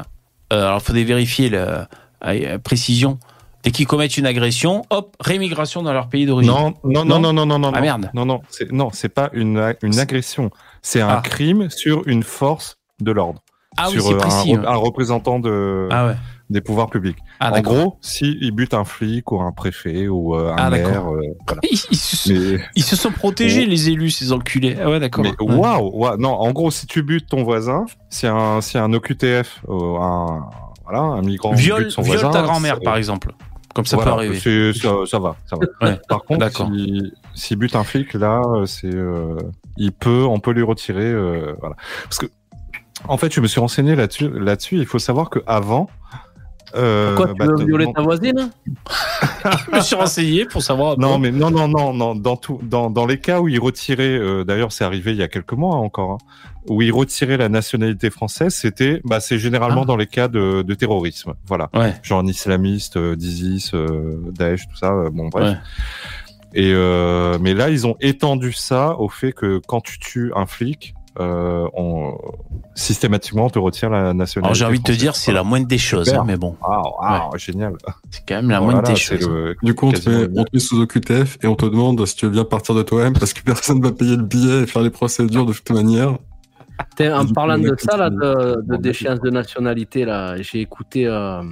[0.53, 1.89] euh, alors il faudrait vérifier la
[2.27, 3.19] euh, précision,
[3.63, 6.53] dès qu'ils commettent une agression, hop, rémigration dans leur pays d'origine.
[6.53, 7.73] Non, non, non, non, non, non, non.
[7.75, 8.11] Ah, merde.
[8.15, 10.51] Non, non, c'est non, c'est pas une une agression.
[10.83, 11.23] C'est un Ah.
[11.23, 13.41] crime sur une force de l'ordre,
[13.77, 14.55] Ah oui, c'est euh, précis.
[14.55, 14.67] un, ouais.
[14.67, 16.17] un représentant de Ah ouais.
[16.51, 17.19] Des pouvoirs publics.
[17.39, 20.71] Ah en gros, si il bute un flic ou un préfet ou euh, un Ah,
[20.71, 21.61] maire, euh, voilà.
[21.63, 24.77] Ils, ils se, Mais, ils se sont protégés les élus, ces enculés.
[24.83, 25.25] Ah ouais, d'accord.
[25.25, 28.93] mais waouh, waouh, non, en gros, si tu butes ton voisin, si un si un
[28.93, 30.51] OQTF, euh, un
[30.85, 33.33] voilà, un migrant Viol, bute son viol voisin, ta grand-mère, par exemple.
[33.73, 34.73] Comme ça Voilà, peut arriver.
[34.73, 35.87] Ça, ça va, ça va.
[35.87, 36.69] Ouais, Par contre, d'accord.
[36.75, 39.37] si, s'il bute un flic, là, c'est, euh,
[39.77, 41.15] il peut, on peut lui retirer,
[41.61, 41.77] voilà.
[42.03, 42.27] Parce que,
[43.07, 44.29] en fait, je me suis renseigné là-dessus.
[44.29, 45.89] Là-dessus, il faut savoir que avant.
[46.77, 48.51] Euh, Pourquoi tu bah, veux violer non, ta voisine
[49.71, 50.99] Je me suis renseigné pour savoir.
[50.99, 52.15] non, mais non, non, non, non.
[52.15, 55.23] Dans tout, dans, dans les cas où il retirait, euh, d'ailleurs, c'est arrivé il y
[55.23, 56.19] a quelques mois hein, encore, hein,
[56.69, 59.87] où il retirait la nationalité française, c'était, bah, c'est généralement Ah.
[59.87, 61.71] dans les cas de, de terrorisme, voilà.
[61.75, 61.95] Ouais.
[62.03, 64.93] genre un islamiste, euh, d'ISIS, euh, Daesh, tout ça.
[64.93, 65.53] euh, bon, bref.
[65.53, 65.57] Ouais.
[66.53, 70.47] Et euh, mais là, ils ont étendu ça au fait que quand tu tues un
[70.47, 72.17] flic, euh, on
[72.75, 74.59] systématiquement on te retire la nationalité.
[74.59, 77.31] J'ai envie de te dire, c'est la moindre des choses, hein, mais bon, Ah, ah,
[77.37, 77.75] génial.
[78.11, 79.29] c'est quand même la Voilà, moindre des choses.
[79.29, 81.67] le- Du coup, on te, met, le on te met sous OQTF et on te
[81.67, 84.63] demande si tu veux bien partir de toi-même parce que personne va payer le billet
[84.63, 86.15] et faire les procédures de toute manière.
[87.01, 91.43] En coup, parlant de ça, là, de, déchéance de nationalité, là, j'ai écouté euh,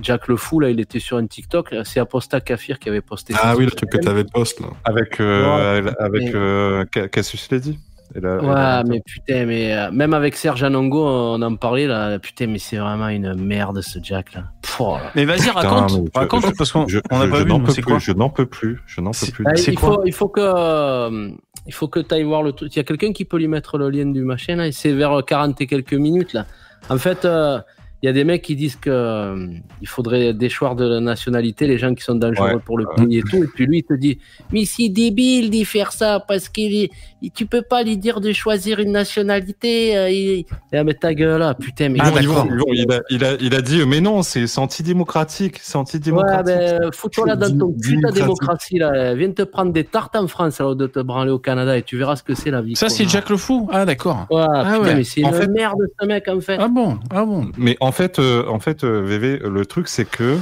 [0.00, 1.74] Jack Le Fou, là, il était sur un TikTok.
[1.84, 3.40] C'est Aposta Kafir qui avait posté ça.
[3.42, 4.08] Ah oui, le truc que sa chaîne.
[4.08, 4.68] t'avais post là.
[4.84, 7.76] Avec euh, avec Mais- euh, Cassius Lady.
[8.14, 11.56] Et là- et Ouais, là- mais putain, mais euh, même avec Serge Anongo, on en
[11.56, 12.18] parlait là.
[12.18, 14.44] Putain, mais c'est vraiment une merde ce Jack là.
[14.62, 15.10] Pouh, là.
[15.14, 17.48] Mais vas-y, Putain, raconte, mais je- raconte je- parce qu'on on n'a pas je vu.
[17.50, 17.90] n'en nous, peux C'est plus.
[17.90, 18.80] quoi Je n'en peux plus.
[18.86, 19.44] Je n'en peux plus.
[19.46, 21.30] Ah, C'est il, quoi faut, il faut que euh,
[21.66, 22.74] il faut que tu ailles voir le truc.
[22.74, 24.66] Il y a quelqu'un qui peut lui mettre le lien du machin là.
[24.66, 26.46] et C'est vers 40 et quelques minutes là.
[26.88, 27.58] En fait, euh,
[28.02, 29.46] il y a des mecs qui disent que euh,
[29.82, 32.58] il faudrait déchoir de la nationalité les gens qui sont dangereux Ouais.
[32.64, 33.42] pour le pays et tout.
[33.42, 34.18] Et puis lui, il te dit
[34.52, 36.88] Mais c'est débile d'y faire ça parce qu'il
[37.34, 39.96] tu peux pas lui dire de choisir une nationalité.
[39.96, 40.44] euh, il...
[40.72, 42.46] Ah, mais ta gueule là, putain, mais Ah, d'accord.
[42.72, 45.58] il, a, il, a, il a dit, mais non, c'est c'est antidémocratique.
[45.60, 46.54] C'est Ouais, antidémocratique.
[46.54, 49.14] ben, fous-toi là dans ton cul, ta démocratie là.
[49.14, 51.96] Viens te prendre des tartes en France alors de te branler au Canada et tu
[51.98, 52.76] verras ce que c'est la vie.
[52.76, 53.08] Ça, c'est.
[53.08, 54.26] Jack le Fou Ah, d'accord.
[54.30, 54.94] Ouais, putain, ouais.
[54.94, 56.56] mais c'est une fait- merde ce mec en fait.
[56.60, 60.08] Ah bon Ah bon Mais en fait, euh, en fait, euh, VV, le truc c'est
[60.08, 60.38] que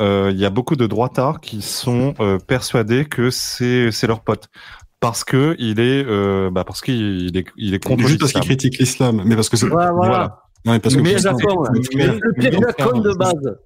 [0.00, 4.20] euh, il y a beaucoup de droitards qui sont euh, persuadés que c'est c'est leur
[4.20, 4.48] pote
[5.00, 8.42] parce que il est euh, bah parce qu'il est il est contre Juste parce qu'il
[8.42, 9.66] critique l'islam, mais parce que c'est.
[9.66, 10.40] Voilà.
[10.66, 11.68] Ouais, parce que Mais ouais.
[11.94, 13.56] mais- le mais- pire de base.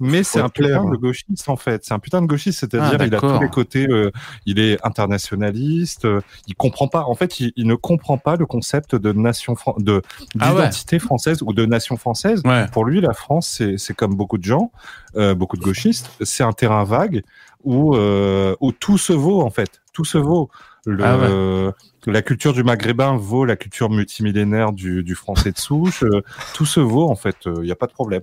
[0.00, 0.80] Mais c'est un clair.
[0.80, 1.84] putain de gauchiste en fait.
[1.84, 3.86] C'est un putain de gauchiste, c'est-à-dire Ah, il a tous les côtés.
[3.88, 4.10] euh,
[4.44, 6.04] il est internationaliste.
[6.04, 7.04] euh, il comprend pas.
[7.04, 10.02] En fait, il, il ne comprend pas le concept de nation fran- de
[10.40, 10.60] Ah ouais.
[10.62, 12.42] d'identité française ou de nation française.
[12.44, 12.66] Ouais.
[12.72, 14.72] Pour lui, la France, c'est c'est comme beaucoup de gens,
[15.16, 17.22] euh, beaucoup de gauchistes, c'est un terrain vague
[17.62, 20.50] où euh, où tout se vaut en fait, tout se vaut.
[20.84, 21.72] Le, Ah
[22.12, 26.02] La culture du maghrébin vaut la culture multimillénaire du, du français de souche.
[26.02, 26.20] euh,
[26.52, 28.20] tout se vaut en fait, il n'y a pas de problème.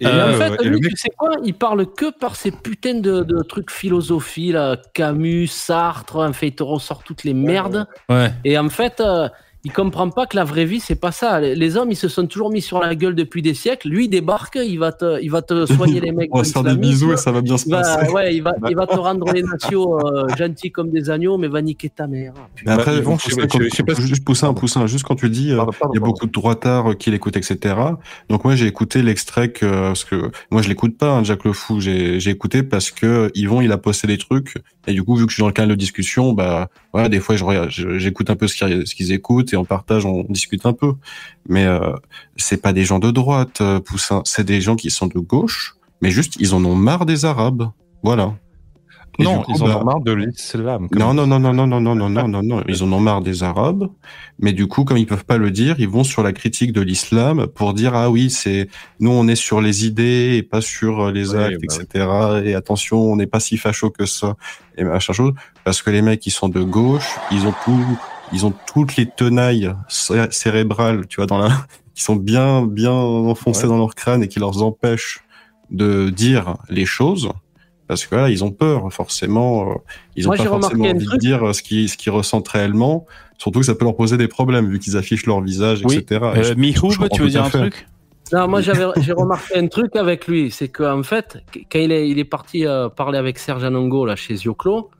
[0.00, 1.36] Et, Et en euh, fait, et le mec, tu sais quoi?
[1.42, 4.76] Il parle que par ces putains de, de trucs philosophie, là.
[4.92, 7.86] Camus, Sartre, en fait, il te ressort toutes les merdes.
[8.10, 8.30] Ouais.
[8.44, 9.28] Et en fait, euh,
[9.64, 11.40] il comprend pas que la vraie vie, c'est pas ça.
[11.40, 13.88] Les, hommes, ils se sont toujours mis sur la gueule depuis des siècles.
[13.88, 16.30] Lui, il débarque, il va te, il va te soigner les mecs.
[16.32, 18.12] On va se faire des bisous et ça va bien se Il va, passer.
[18.12, 21.48] ouais, il va, il va te rendre les nations euh, gentils comme des agneaux, mais
[21.48, 22.32] va niquer ta mère.
[22.64, 25.04] Mais après, Bah, Poussin, je sais- quand- je sais pas si- juste Poussin, Poussin, juste
[25.04, 27.74] quand tu dis, euh, Pardon, pardon, il y a beaucoup de droitards qui l'écoutent, etc.
[28.30, 31.52] Donc moi, j'ai écouté l'extrait que, parce que moi, je l'écoute pas, hein, Jack le
[31.52, 31.80] Fou.
[31.80, 34.54] J'ai, j'ai écouté parce que Yvon, il a posté des trucs.
[34.86, 37.20] Et du coup, vu que je suis dans le canal de discussion, bah, voilà, des
[37.20, 40.04] fois, je regarde, je- j'écoute un peu ce qu'ils, ce qu'ils écoutent et en partage,
[40.04, 40.94] on discute un peu.
[41.48, 41.92] Mais, euh,
[42.36, 44.22] c'est pas des gens de droite, euh, Poussin.
[44.24, 47.70] C'est des gens qui sont de gauche, mais juste, ils en ont marre des Arabes.
[48.02, 48.34] Voilà.
[49.18, 50.86] Et non, coup, ils en bah, ont marre de l'islam.
[50.92, 52.62] non, non, non, non, non, non, non, non, non, non, non.
[52.68, 53.88] Ils en ont marre des Arabes.
[54.38, 56.80] Mais du coup, comme ils peuvent pas le dire, ils vont sur la critique de
[56.80, 58.68] l'islam pour dire, ah oui, c'est,
[59.00, 62.06] nous, on est sur les idées et pas sur euh, les actes, bah etc.
[62.44, 64.36] Et attention, on n'est pas si facho que ça.
[64.76, 65.32] Et machin chose.
[65.64, 67.98] Parce que les mecs, qui sont de gauche, ils ont tout,
[68.32, 71.48] ils ont toutes les tenailles cé- cérébrales, tu vois, dans la,
[71.94, 73.68] qui sont bien, bien enfoncées Ouais.
[73.70, 75.20] dans leur crâne et qui leur empêchent
[75.70, 77.30] de dire les choses.
[77.86, 79.70] Parce que là, ils ont peur, forcément.
[79.70, 79.74] euh,
[80.16, 81.20] Ils ont Moi, pas forcément envie truc.
[81.20, 83.06] de dire ce qu'ils ce qu'ils ressentent réellement.
[83.38, 85.96] Surtout que ça peut leur poser des problèmes, vu qu'ils affichent leur visage, Oui.
[85.96, 86.20] etc.
[86.34, 87.58] Et Euh, je- Mihoub, je comprends tu veux dire un fait.
[87.70, 87.88] truc?
[88.30, 91.38] Non, moi j'avais j'ai remarqué un truc avec lui, c'est qu'en fait,
[91.72, 94.90] quand il est, il est parti euh, parler avec Serge Anongo là chez Zioclo,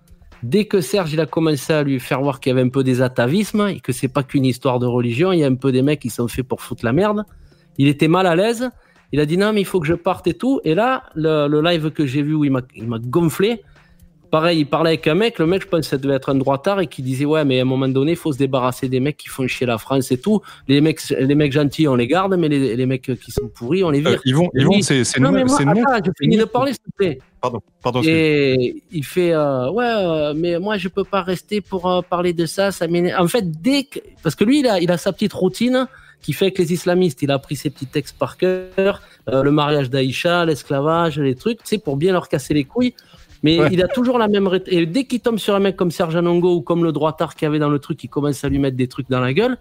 [0.43, 2.85] Dès que Serge il a commencé à lui faire voir qu'il y avait un peu
[2.85, 5.73] des atavismes et que c'est pas qu'une histoire de religion, il y a un peu
[5.73, 7.25] des mecs qui sont faits pour foutre la merde.
[7.77, 8.71] Il était mal à l'aise.
[9.13, 10.61] Il a dit non mais il faut que je parte et tout.
[10.65, 13.63] Et là, le, live que j'ai vu où il m'a gonflé.
[14.31, 15.39] Pareil, il parlait avec un mec.
[15.39, 17.59] Le mec, je pense que ça devait être un droitard et qui disait ouais mais
[17.59, 20.11] à un moment donné, il faut se débarrasser des mecs qui font chier la France
[20.13, 20.41] et tout.
[20.67, 23.83] Les mecs, les mecs gentils, on les garde, mais les, les mecs qui sont pourris,
[23.85, 24.11] on les vire.
[24.11, 25.83] Euh, ils vont, ils vont, c'est c'est non nous, c'est nous.
[26.05, 27.19] je finis de parler s'il te plaît.
[27.41, 28.03] Pardon, pardon.
[28.05, 32.33] Et il fait euh, ouais, euh, mais moi je peux pas rester pour euh, parler
[32.33, 32.73] de ça.
[32.73, 32.87] Ça.
[33.19, 35.87] En fait, dès que parce que lui il a il a sa petite routine
[36.23, 39.51] qui fait que les islamistes, il a pris ses petits textes par cœur, euh, le
[39.51, 42.95] mariage d'Aïcha, l'esclavage, les trucs, tu sais, pour bien leur casser les couilles.
[43.43, 43.69] Mais Ouais.
[43.73, 46.57] il a toujours la même et dès qu'il tombe sur un mec comme Serge Anongo
[46.57, 48.77] ou comme le droitard qu'il y avait dans le truc, il commence à lui mettre
[48.77, 49.57] des trucs dans la gueule.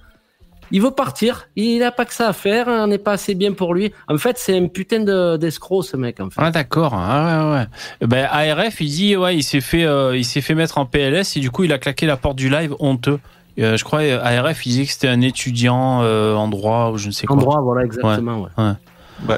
[0.69, 1.47] Il veut partir.
[1.55, 2.67] Il a pas que ça à faire.
[2.67, 3.93] On n'est pas assez bien pour lui.
[4.09, 6.19] En fait, c'est un putain de- d'escroc ce mec.
[6.19, 6.41] En fait.
[6.43, 6.93] Ah d'accord.
[6.93, 7.59] Ah, ouais,
[8.01, 8.07] ouais.
[8.07, 11.38] Ben, ARF, il dit ouais, il s'est fait, euh, il s'est fait mettre en PLS
[11.38, 13.19] et du coup, il a claqué la porte du live honteux.
[13.59, 17.07] Euh, je crois ARF, il disait que c'était un étudiant euh, en droit ou je
[17.07, 17.38] ne sais quoi.
[17.38, 18.41] En droit, voilà, exactement.
[18.57, 18.63] ouais.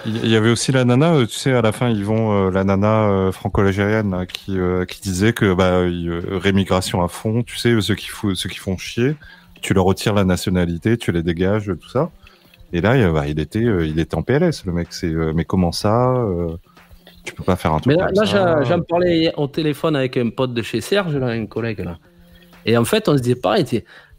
[0.06, 2.52] Il y avait aussi la nana, euh, tu sais, à la fin, ils vont euh,
[2.52, 5.80] la nana euh, franco-algérienne qui euh, qui disait que bah
[6.38, 9.16] rémigration à fond, tu sais, ceux qui font ceux qui font chier,
[9.62, 12.10] tu leur retires la nationalité, tu les dégages, tout ça.
[12.74, 14.88] Et là, il, bah, il était il était en PLS, le mec.
[14.92, 16.14] C'est mais comment ça
[17.24, 20.18] Tu peux pas faire un truc Mais là, comme là, j'en parlais au téléphone avec
[20.18, 21.98] un pote de chez Serge, là, un collègue là.
[22.66, 23.66] Et en fait, on se disait pareil,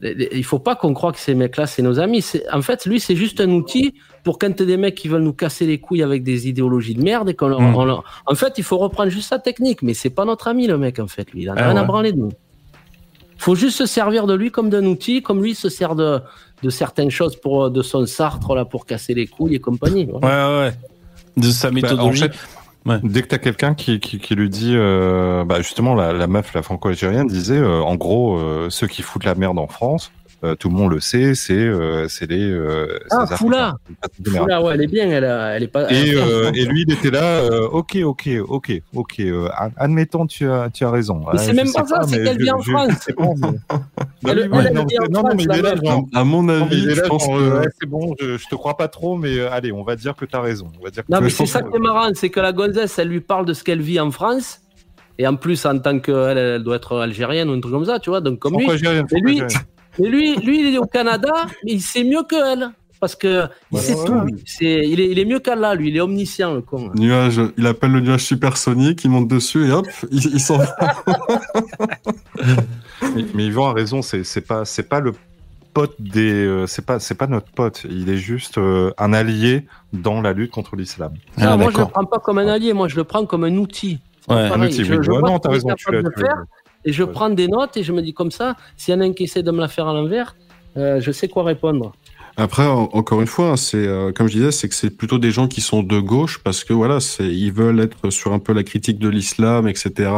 [0.02, 2.22] il faut pas qu'on croie que ces mecs-là, c'est nos amis.
[2.22, 3.94] C'est- En fait, lui, c'est juste un outil
[4.24, 7.28] pour quand des mecs qui veulent nous casser les couilles avec des idéologies de merde
[7.28, 7.86] et qu'on leur- Mm.
[7.86, 10.78] leur- En fait, il faut reprendre juste sa technique, mais c'est pas notre ami, le
[10.78, 11.42] mec, en fait, lui.
[11.42, 12.32] Il en a Ah rien à branler de nous.
[13.38, 16.20] faut juste se servir de lui comme d'un outil, comme lui se sert de,
[16.62, 20.04] de certaines choses pour, de son Sartre, là, pour casser les couilles et compagnie.
[20.10, 20.26] voilà.
[20.50, 20.74] Ouais, ouais, ouais.
[21.42, 22.24] De sa Bah, en méthodologie.
[22.86, 26.54] Dès que t'as quelqu'un qui, qui, qui lui dit, euh, bah justement la, la meuf,
[26.54, 30.12] la franco-algérienne disait, euh, en gros, euh, ceux qui foutent la merde en France,
[30.42, 32.50] euh, tout le monde le sait, c'est euh, c'est les.
[32.50, 33.74] Euh, Ah, Foula.
[34.24, 35.90] Foula, ouais, elle est bien, elle, a- elle est pas.
[35.92, 40.26] Et, euh, et lui, il était là, euh, ok, ok, ok, ok, euh, ad- admettons,
[40.26, 41.22] tu as, tu as raison.
[41.32, 42.92] Mais c'est même pas ça, c'est qu'elle je- vit en France.
[43.02, 43.48] c'est bon, mais-
[44.30, 46.04] Elle- oui, elle, oui, elle non, mais- non, non, France, mais il est là, genre,
[46.14, 49.40] À mon avis, je pense que c'est bon, je, je te crois pas trop, mais
[49.40, 50.70] allez, on va dire que t'as raison.
[50.80, 51.36] On va dire que Non, mais raison.
[51.44, 53.80] c'est ça qui est marrant, c'est que la gonzesse, elle lui parle de ce qu'elle
[53.82, 54.60] vit en France.
[55.18, 57.98] Et en plus, en tant qu'elle, elle doit être algérienne ou un truc comme ça,
[57.98, 58.22] tu vois.
[58.22, 58.60] Donc, comme lui.
[58.62, 59.42] Franco-algérienne, Mais lui-.
[59.98, 61.32] Mais lui, lui, il est au Canada,
[61.64, 62.70] mais il sait mieux qu'elle.
[63.00, 64.14] Parce que il sait ouais, tout.
[64.20, 64.34] lui.
[64.60, 65.88] Il, est, il est mieux qu'Allah, lui.
[65.88, 66.90] Il est omniscient, le con.
[66.94, 70.76] nuage, il appelle le nuage supersonique, il monte dessus et hop, il, il s'en va.
[73.14, 75.12] Mais, mais Yvan a raison, c'est pas pas le
[75.72, 80.32] pote des euh, c'est pas notre pote, il est juste euh, un allié dans la
[80.32, 81.14] lutte contre l'islam.
[81.38, 83.44] Ah, Non, moi, je le prends pas comme un allié, moi, je le prends comme
[83.44, 83.98] un outil.
[84.28, 84.36] Ouais.
[84.36, 84.98] Un outil, Je- oui.
[85.02, 85.86] je Ouais, non, t'as raison, tu
[86.84, 87.12] Et je Ouais.
[87.12, 89.24] prends des notes et je me dis comme ça, s'il y en a un qui
[89.24, 90.34] essaie de me la faire à l'envers,
[90.76, 91.92] euh, je sais quoi répondre.
[92.36, 95.30] Après, en- encore une fois, c'est euh, comme je disais, c'est que c'est plutôt des
[95.30, 98.52] gens qui sont de gauche parce que voilà, c'est ils veulent être sur un peu
[98.54, 100.10] la critique de l'islam, etc.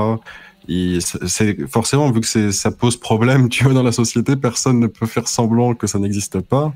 [1.26, 5.06] C'est- forcément vu que ça pose problème, tu vois, dans la société, personne ne peut
[5.06, 6.72] faire semblant que ça n'existe pas.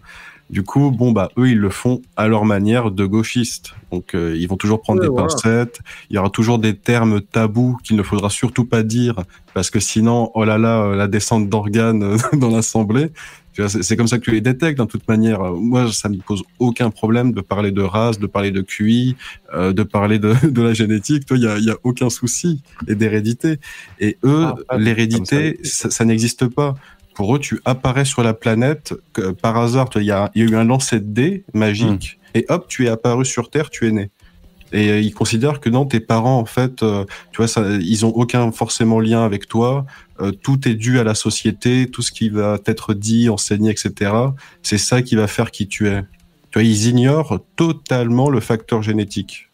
[0.48, 3.74] Du coup, bon bah eux ils le font à leur manière de gauchistes.
[3.90, 5.26] Donc euh, ils vont toujours prendre Ouais, des voilà.
[5.28, 5.80] pincettes.
[6.08, 9.16] Il y aura toujours des termes tabous qu'il ne faudra surtout pas dire
[9.54, 13.10] parce que sinon, oh là là, euh, la descente d'organes euh, dans l'assemblée.
[13.68, 15.40] C'est comme ça que tu les détectes, de toute manière.
[15.54, 19.16] Moi, ça me pose aucun problème de parler de race, de parler de QI,
[19.54, 21.24] euh, de parler de, de la génétique.
[21.24, 23.58] Toi, il y a, y a aucun souci et d'hérédité.
[23.98, 26.74] Et eux, Ah, l'hérédité, ça n'existe pas.
[27.16, 29.88] Pour eux, tu apparais sur la planète que, par hasard.
[29.96, 32.84] Il y a, il y a eu un lancer de dés magique et hop, tu
[32.84, 34.10] es apparu sur Terre, tu es né.
[34.72, 38.04] Et euh, ils considèrent que non, tes parents, en fait, euh, tu vois, ça, ils
[38.04, 39.86] ont aucun forcément lien avec toi.
[40.20, 44.12] Euh, tout est dû à la société, tout ce qui va être dit, enseigné, etc.
[44.62, 46.02] C'est ça qui va faire qui tu es.
[46.50, 49.48] Tu vois, ils ignorent totalement le facteur génétique.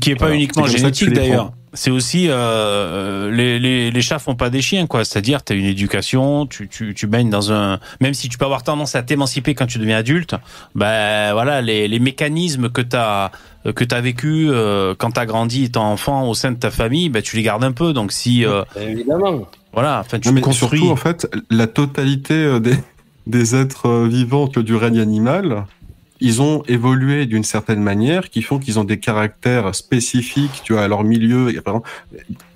[0.00, 1.52] Qui est pas uniquement génétique d'ailleurs.
[1.76, 5.04] C'est aussi euh, les, les, les chats font pas des chiens quoi.
[5.04, 8.44] C'est-à-dire tu as une éducation, tu, tu, tu baignes dans un même si tu peux
[8.44, 10.34] avoir tendance à t'émanciper quand tu deviens adulte,
[10.74, 13.30] ben voilà les, les mécanismes que tu as
[13.74, 16.70] que tu as vécu euh, quand tu as grandi étant enfant au sein de ta
[16.70, 17.92] famille, ben tu les gardes un peu.
[17.92, 19.46] Donc si euh, Évidemment.
[19.72, 22.76] voilà, enfin tu Non, mais construis surtout, en fait, la totalité euh, des,
[23.26, 25.64] des êtres euh, vivants vois, du règne animal,
[26.20, 30.82] ils ont évolué d'une certaine manière qui font qu'ils ont des caractères spécifiques, tu vois,
[30.82, 31.50] à leur milieu.
[31.50, 31.90] Il y a par exemple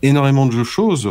[0.02, 1.08] énormément de choses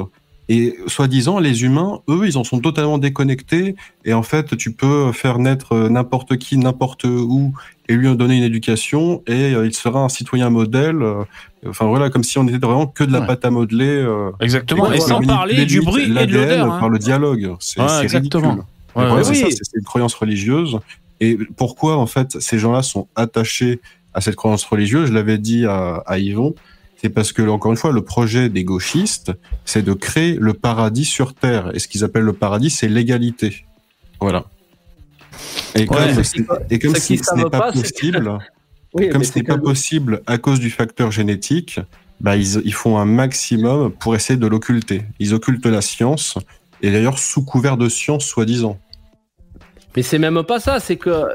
[0.51, 3.75] Et soi-disant, les humains, eux, ils en sont totalement déconnectés.
[4.03, 7.53] Et en fait, tu peux faire naître euh, n'importe qui, n'importe où,
[7.87, 11.03] et lui donner une éducation, et euh, il sera un citoyen modèle.
[11.03, 11.23] euh,
[11.67, 13.27] Enfin voilà, comme si on était vraiment que de la Ouais.
[13.27, 13.85] pâte à modeler.
[13.85, 14.91] euh, Exactement.
[14.91, 16.73] et sans parler du bruit et de l'odeur.
[16.73, 16.79] hein.
[16.79, 17.55] Par le dialogue.
[17.59, 18.49] C'est Ouais, exactement.
[18.95, 19.13] ridicule.
[19.13, 19.53] Ouais, c'est oui.
[19.75, 20.79] une croyance religieuse.
[21.19, 23.81] Et pourquoi, en fait, ces gens-là sont attachés
[24.13, 25.07] à cette croyance religieuse?
[25.09, 26.55] Je l'avais dit à, à Yvon.
[27.01, 29.31] C'est parce que, encore une fois, le projet des gauchistes,
[29.65, 31.71] c'est de créer le paradis sur Terre.
[31.73, 33.65] Et ce qu'ils appellent le paradis, c'est l'égalité.
[34.19, 34.45] Voilà.
[35.75, 36.23] Et comme, Ouais.
[36.23, 36.39] c'est-
[36.69, 38.37] et comme Ce si qu'ils ce n'est pas, pas, c'est que- possible,
[38.93, 41.79] Oui, comme ce n'est pas possible à cause du facteur génétique,
[42.19, 45.03] bah ils, ils font un maximum pour essayer de l'occulter.
[45.19, 46.37] Ils occultent la science,
[46.81, 48.77] et d'ailleurs sous couvert de science, soi-disant.
[49.95, 51.25] Mais c'est même pas ça, c'est que euh,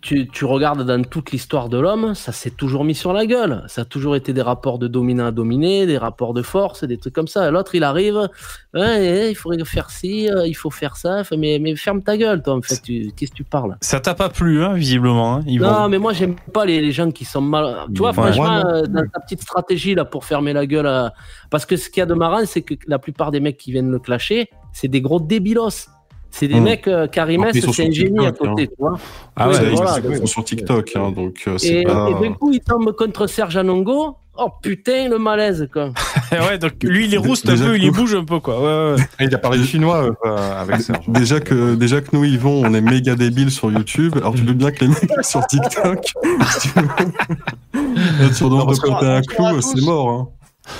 [0.00, 3.62] tu, tu regardes dans toute l'histoire de l'homme, ça s'est toujours mis sur la gueule.
[3.68, 6.96] Ça a toujours été des rapports de dominant à dominé, des rapports de force, des
[6.96, 7.50] trucs comme ça.
[7.50, 8.28] L'autre, il arrive,
[8.74, 11.22] il faudrait faire ci, euh, il faut faire ça.
[11.36, 12.80] Mais, mais ferme ta gueule, toi, en fait.
[12.80, 13.76] Qu'est-ce que tu parles?
[13.82, 15.36] Ça t'a pas plu, hein, visiblement.
[15.36, 17.76] Hein, Non, vont- mais moi, j'aime pas les, les gens qui sont mal.
[17.94, 18.14] Tu vois, Ouais.
[18.14, 20.86] franchement, Ouais, euh, dans ta petite stratégie là pour fermer la gueule.
[20.86, 21.12] à-
[21.50, 23.70] Parce que ce qu'il y a de marrant, c'est que la plupart des mecs qui
[23.72, 25.88] viennent le clasher, c'est des gros débilos.
[26.34, 26.64] C'est des Hmm.
[26.64, 28.98] mecs, euh, c'est un génie à côté, tu vois.
[29.36, 32.08] Ah ouais, voilà, ils donc- sont sur TikTok, hein, donc euh, c'est Et, pas.
[32.10, 34.16] et d'un coup, il tombe contre Serge Anongo.
[34.38, 35.90] Oh putain, le malaise, quoi.
[36.32, 38.58] ouais, donc lui, il est rouste un peu, que il bouge un peu, quoi.
[38.60, 39.02] Ouais, ouais.
[39.20, 41.04] Et il a parlé chinois euh, avec Serge.
[41.06, 44.14] Déjà que, déjà que nous, Yvon, on est méga débiles sur YouTube.
[44.16, 46.12] Alors, tu veux bien que les mecs sur TikTok,
[46.48, 49.60] si tu veux, sur de un tous.
[49.60, 50.08] c'est mort.
[50.08, 50.28] Hein.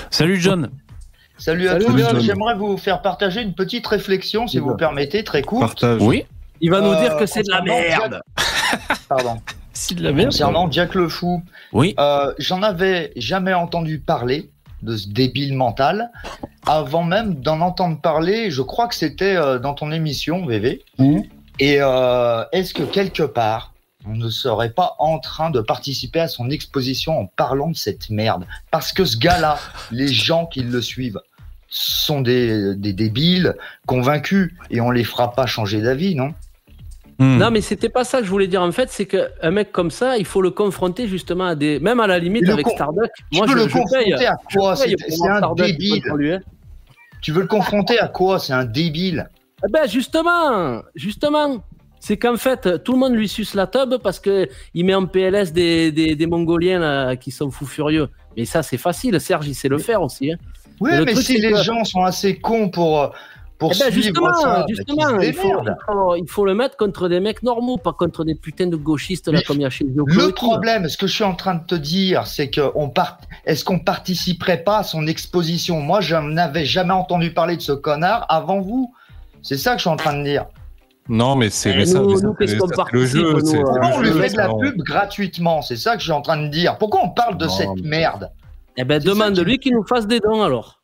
[0.09, 0.69] Salut John.
[1.43, 1.91] Salut à tous.
[2.21, 5.81] J'aimerais vous faire partager une petite réflexion, si vous permettez, très courte.
[5.81, 6.01] Partage.
[6.01, 6.23] Oui.
[6.61, 8.21] Il va nous Euh, dire que c'est de la merde.
[9.09, 9.41] Pardon.
[9.73, 10.27] C'est de la merde.
[10.29, 11.95] Concernant Jack le Fou, Oui.
[11.99, 14.51] euh, j'en avais jamais entendu parler
[14.83, 16.11] de ce débile mental.
[16.65, 20.81] Avant même d'en entendre parler, je crois que c'était euh, dans ton émission, VV.
[21.59, 23.73] Et euh, est-ce que quelque part,
[24.07, 28.09] on ne serait pas en train de participer à son exposition en parlant de cette
[28.11, 28.45] merde?
[28.71, 29.57] Parce que ce gars-là,
[29.91, 31.19] les gens qui le suivent
[31.75, 33.55] sont des, des débiles
[33.87, 36.33] convaincus et on les fera pas changer d'avis, non?
[37.19, 37.37] Hmm.
[37.37, 38.61] Non, mais c'était pas ça que je voulais dire.
[38.61, 41.79] En fait, c'est qu'un mec comme ça, il faut le confronter justement à des.
[41.79, 43.09] Même à la limite avec con- Starbuck.
[43.31, 43.81] Tu Moi, veux je, le je paye.
[43.83, 44.75] confronter à quoi?
[44.75, 44.95] C'est
[45.29, 46.03] un débile.
[46.15, 46.39] lui, hein.
[47.21, 48.39] Tu veux le confronter à quoi?
[48.39, 49.29] C'est un débile.
[49.65, 51.63] Eh ben justement, justement,
[51.99, 55.05] c'est qu'en fait, tout le monde lui suce la tube parce que il met en
[55.05, 58.09] PLS des, des, des Mongoliens là, qui sont fous furieux.
[58.35, 59.21] Mais ça, c'est facile.
[59.21, 60.31] Serge, il sait le faire aussi.
[60.33, 60.37] Hein.
[60.83, 63.07] Oui, Mais le mais truc, si les que- gens sont assez cons pour, euh,
[63.57, 66.75] pour Eh ben justement, ça, bah, justement, il faut, il, faut, il faut le mettre
[66.75, 69.69] contre des mecs normaux, pas contre des putains de gauchistes là comme il y a
[69.69, 72.71] chez Yoko Le problème, ce que je suis en train de te dire, c'est que
[72.75, 73.19] on part...
[73.45, 75.79] est-ce qu'on participerait pas à son exposition?
[75.79, 78.93] Moi, je n'avais jamais entendu parler de ce connard avant vous.
[79.41, 80.45] C'est ça que je suis en train de dire.
[81.09, 83.25] Non, mais c'est Eh, qu'on le participe, jeu.
[83.25, 86.11] euh, Pourquoi le on lui fait de la pub gratuitement C'est ça que je suis
[86.13, 86.77] en train de dire.
[86.77, 88.29] Pourquoi on parle de Non, cette mais- merde?
[88.77, 90.79] Eh ben demande-lui qu'il nous fasse des dons alors.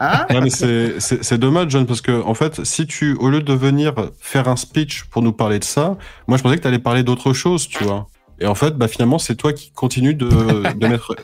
[0.00, 3.30] Hein Ouais, mais c'est- c'est c'est dommage, John, parce que en fait, si tu, au
[3.30, 5.96] lieu de venir faire un speech pour nous parler de ça,
[6.28, 8.06] moi je pensais que tu allais parler d'autre chose, tu vois.
[8.40, 11.14] Et en fait, bah finalement, c'est toi qui continue de, de mettre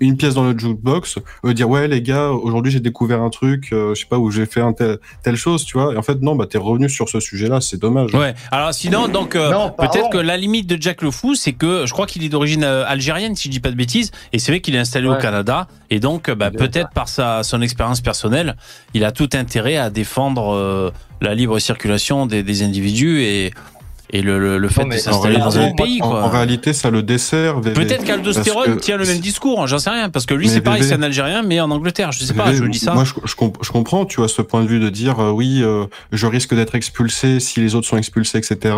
[0.00, 3.68] une pièce dans le jukebox, euh, dire ouais les gars, aujourd'hui j'ai découvert un truc,
[3.72, 5.94] euh, je sais pas où j'ai fait un tel, telle chose, tu vois.
[5.94, 8.14] Et en fait, non, bah t'es revenu sur ce sujet-là, c'est dommage.
[8.14, 8.34] Ouais.
[8.50, 11.92] Alors sinon, donc euh, peut-être que la limite de Jack le Fou, c'est que je
[11.92, 14.74] crois qu'il est d'origine algérienne, si je dis pas de bêtises, et c'est vrai qu'il
[14.74, 15.14] est installé au.
[15.24, 18.56] Canada, et donc bah, peut-être par sa son expérience personnelle,
[18.94, 23.52] il a tout intérêt à défendre euh, la libre circulation des, des individus et
[24.14, 26.22] et le, le, le fait de s'installer dans un pays En, quoi.
[26.22, 27.60] en réalité, ça le dessert.
[27.60, 30.60] Peut-être qu'Aldostérone que- tient le même discours, hein, j'en sais rien, parce que lui c'est
[30.60, 32.94] pareil, c'est un Algérien, mais en Angleterre, je sais pas, VV, je dis ça.
[32.94, 35.30] Moi, je, je, comp- je comprends, tu vois, ce point de vue de dire euh,
[35.30, 38.74] oui, euh, je risque d'être expulsé si les autres sont expulsés, etc.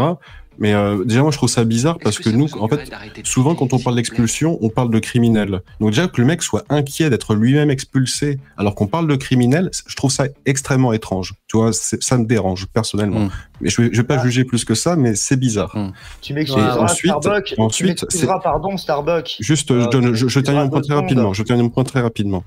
[0.59, 2.91] Mais euh, déjà, moi, je trouve ça bizarre parce que nous, en fait,
[3.25, 5.61] souvent, quand on parle d'expulsion, on parle de criminel.
[5.81, 9.71] Donc déjà que le mec soit inquiet d'être lui-même expulsé, alors qu'on parle de criminel,
[9.87, 11.35] je trouve ça extrêmement étrange.
[11.49, 13.21] Tu vois, ça me dérange personnellement.
[13.27, 13.31] Mm.
[13.61, 14.23] Mais je vais, je vais pas Ah.
[14.25, 15.77] juger plus que ça, mais c'est bizarre.
[16.23, 17.45] Tu m'excuseras, ensuite- Starbuck.
[17.45, 19.37] tu ensuite, m'excuseras, pardon, Starbuck.
[19.41, 21.33] Juste, Euh, John, je, je tu termine mon point très rapidement.
[21.35, 22.45] Je termine mon point très rapidement.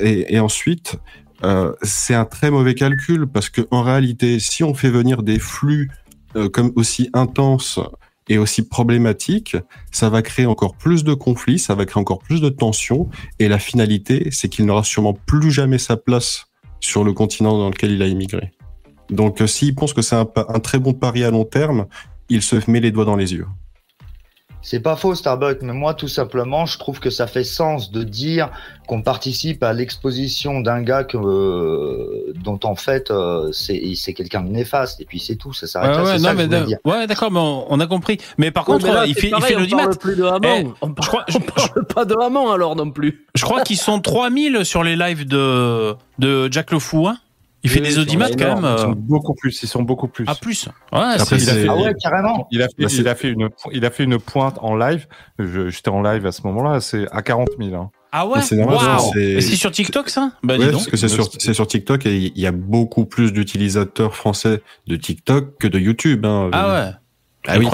[0.00, 0.96] Et, et ensuite,
[1.44, 5.38] euh, c'est un très mauvais calcul parce que en réalité, si on fait venir des
[5.38, 5.90] flux
[6.36, 7.80] euh, comme aussi intenses
[8.28, 9.56] et aussi problématiques,
[9.90, 13.08] ça va créer encore plus de conflits, ça va créer encore plus de tensions.
[13.38, 16.46] Et la finalité, c'est qu'il n'aura sûrement plus jamais sa place
[16.80, 18.52] sur le continent dans lequel il a immigré.
[19.10, 21.86] Donc, euh, s'il pense que c'est un, un très bon pari à long terme,
[22.28, 23.46] il se met les doigts dans les yeux.
[24.60, 28.02] C'est pas faux, Starbucks, mais moi, tout simplement, je trouve que ça fait sens de
[28.02, 28.50] dire
[28.88, 34.40] qu'on participe à l'exposition d'un gars que, euh, dont en fait euh, c'est c'est quelqu'un
[34.42, 36.02] de néfaste, et puis c'est tout, ça s'arrête Ouais, là.
[36.14, 36.78] ouais, ça que mais je dire.
[36.84, 38.18] ouais, d'accord, mais on, on a compris.
[38.36, 39.82] Mais par Ouais, contre, mais là, il fait, il pareil, fait on l'audimat.
[39.84, 40.40] parle plus de Hamon.
[40.42, 43.24] Eh, on, je parle, je- on parle pas de Hamon alors non plus.
[43.34, 47.06] Je crois qu'ils sont 3000 sur les lives de, de Jack Le Fou.
[47.06, 47.16] hein.
[47.64, 48.58] Il fait des audimates quand même.
[48.62, 49.62] Ils euh, sont beaucoup plus.
[49.62, 50.24] Ils sont beaucoup plus.
[50.28, 50.66] à plus.
[50.92, 52.46] Ouais, Après, il a Ah ouais, carrément.
[52.52, 54.76] Il a fait, Bah, c'est- il a fait une, il a fait une pointe en
[54.76, 55.06] live.
[55.38, 56.80] Je- J'étais en live à ce moment-là.
[56.80, 57.74] C'est à 40 000.
[57.74, 57.90] hein.
[58.12, 58.40] Ah ouais?
[58.40, 59.12] C'est Waouh.
[59.12, 60.30] c'est- Et c'est sur TikTok ça?
[60.42, 60.72] Bah dis donc.
[60.72, 64.62] parce que c'est sur, c'est sur TikTok et il y a beaucoup plus d'utilisateurs français
[64.86, 66.24] de TikTok que de YouTube.
[66.24, 66.48] Hein.
[66.52, 66.90] Ah ouais.
[67.46, 67.66] Ah oui.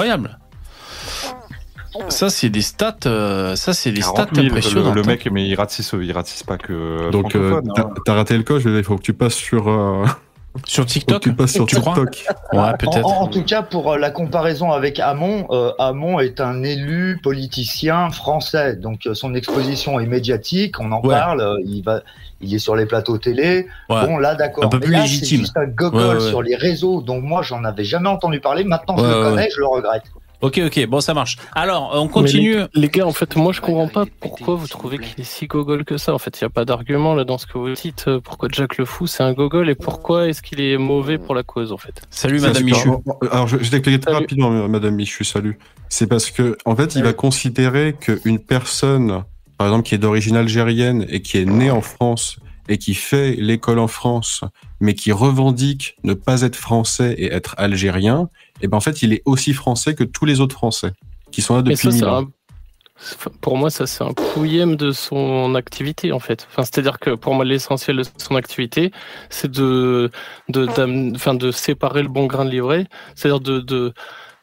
[1.95, 2.13] Incroyable.
[2.13, 4.95] Ça c'est des stats, euh, ça c'est des 40 stats 000, impressionnantes.
[4.95, 5.11] Le, le hein.
[5.13, 7.11] mec, mais il ratisse, il ratisse pas que.
[7.11, 7.91] Donc, euh, t'as hein.
[8.05, 10.05] t'as raté le coche, il faut que tu passes sur, euh,
[10.65, 11.23] sur TikTok.
[11.23, 12.25] tu passes sur Tu crois TikTok.
[12.53, 13.07] Ouais, En, peut-être.
[13.07, 18.11] en- en tout cas, pour la comparaison avec Hamon, euh, Hamon est un élu politicien
[18.11, 21.15] français, donc euh, son exposition est médiatique, on en Ouais.
[21.15, 22.01] parle, euh, il va,
[22.41, 23.67] il est sur les plateaux télé.
[23.89, 24.07] Ouais.
[24.07, 24.65] Bon, là, d'accord.
[24.65, 25.27] Un peu Mais plus là, légitime.
[25.29, 26.29] C'est juste un gogol Ouais, ouais, ouais.
[26.29, 28.65] sur les réseaux, donc moi, j'en avais jamais entendu parler.
[28.65, 30.03] Maintenant, je le ouais, connais, je le regrette.
[30.41, 31.39] Ok, ok, bon ça marche.
[31.55, 32.57] Alors, on continue.
[32.57, 35.47] Les, les gars, en fait, moi je comprends pas pourquoi vous trouvez qu'il est si
[35.47, 36.13] gogol que ça.
[36.13, 38.05] En fait, il n'y a pas d'argument là dans ce que vous dites.
[38.09, 41.35] euh, Pourquoi Jack le Fou c'est un gogol et pourquoi est-ce qu'il est mauvais pour
[41.35, 42.89] la cause en fait Salut Madame Michu.
[43.31, 44.25] Alors, je, je t'explique très Salut.
[44.25, 45.59] rapidement, euh, Madame Michu, salut.
[45.89, 47.05] C'est parce que, en fait, il Salut.
[47.07, 49.25] va considérer qu'une personne,
[49.57, 52.37] par exemple, qui est d'origine algérienne et qui est née en France
[52.69, 54.41] et qui fait l'école en France,
[54.81, 58.29] mais qui revendique ne pas être français et être algérien,
[58.61, 60.93] et ben, en fait, il est aussi français que tous les autres Français
[61.33, 62.23] qui sont là depuis mille ans.
[62.23, 62.29] un-
[63.41, 66.47] Pour moi, ça c'est un pouillème de son activité en fait.
[66.51, 68.93] Enfin, c'est-à-dire que pour moi, l'essentiel de son activité,
[69.31, 70.11] c'est de
[70.49, 70.69] de,
[71.17, 72.87] enfin, de séparer le bon grain de livret,
[73.17, 73.93] c'est-à-dire de, de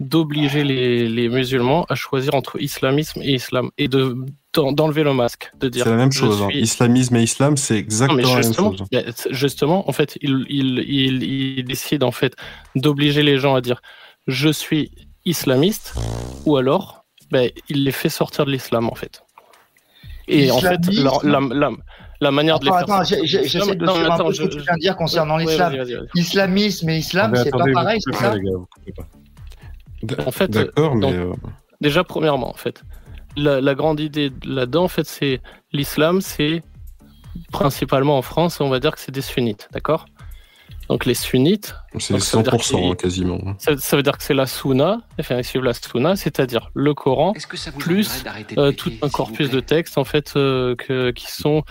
[0.01, 4.17] d'obliger les, les musulmans à choisir entre islamisme et islam et de
[4.53, 6.41] d'en- d'enlever le masque, de dire C'est la même chose.
[6.41, 6.47] hein.
[6.51, 8.83] Islamisme et islam, c'est exactement la même chose.
[9.29, 11.23] justement, en fait, il, il, il,
[11.59, 12.35] il décide en fait
[12.75, 13.81] d'obliger les gens à dire
[14.27, 14.91] je suis
[15.25, 15.93] islamiste,
[16.45, 19.23] ou alors ben, il les fait sortir de l'islam en fait.
[20.27, 21.69] Et en fait, la, la, la,
[22.21, 24.33] la manière de les Attends, faire attends, j'essaie de Non, suivre mais un attends, peu
[24.33, 25.75] ce que je- tu viens de dire concernant Ouais, l'islam.
[26.15, 28.33] Islamisme et islam, c'est pas pareil, c'est ça
[30.25, 31.33] En fait, D'accord, mais donc- euh,
[31.81, 32.83] Déjà, premièrement, en fait,
[33.35, 35.41] la, la grande idée là-dedans, en fait, c'est
[35.73, 36.61] l'islam, c'est
[37.51, 40.05] principalement en France, on va dire que c'est des sunnites, d'accord?
[40.91, 43.39] Donc les sunnites, c'est donc ça veut dire 100% qu'il- hein, quasiment.
[43.59, 46.93] ça, ça veut dire que c'est la sunna, enfin ils suivent la sunna, c'est-à-dire le
[46.93, 47.33] Coran,
[47.79, 48.25] plus
[48.57, 51.63] euh, tout un corpus de textes en fait euh, que, qui sont.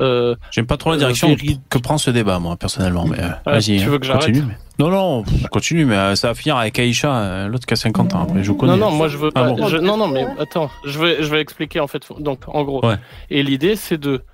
[0.00, 1.36] euh, J'aime pas trop la direction
[1.70, 3.04] que prend ce débat, moi, personnellement.
[3.06, 4.44] Mais euh, Ah, vas-y, tu veux que j'arrête continue.
[4.48, 7.76] mais- Non, non, pff, continue, mais euh, ça va finir avec Aïcha, l'autre qui a
[7.76, 8.22] 50 ans.
[8.24, 8.72] Après, je vous connais.
[8.76, 9.50] Non, non, moi je veux Ah pas.
[9.52, 9.68] bon.
[9.68, 12.02] je- non, non, mais attends, je vais, je vais expliquer en fait.
[12.18, 12.96] Donc, en gros, Ouais.
[13.30, 14.24] et l'idée c'est de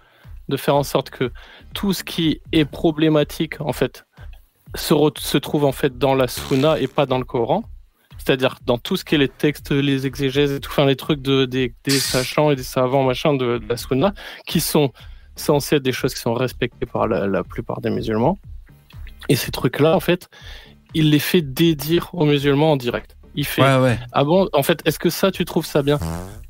[0.48, 1.30] de faire en sorte que
[1.74, 4.04] tout ce qui est problématique en fait
[4.74, 7.64] se, se trouve en fait dans la Sunna et pas dans le Coran.
[8.18, 11.22] C'est-à-dire dans tout ce qui est les textes, les exégèses et tout, enfin les trucs
[11.22, 14.12] de, des, des sachants et des savants machin de, de la Sunna,
[14.46, 14.92] qui sont
[15.36, 18.36] censés être des choses qui sont respectées par la, la plupart des musulmans.
[19.30, 20.28] Et ces trucs-là, en fait,
[20.92, 23.16] il les fait dédire aux musulmans en direct.
[23.36, 23.98] Il fait Ouais, ouais.
[24.12, 25.98] ah bon En fait, est-ce que ça, tu trouves ça bien?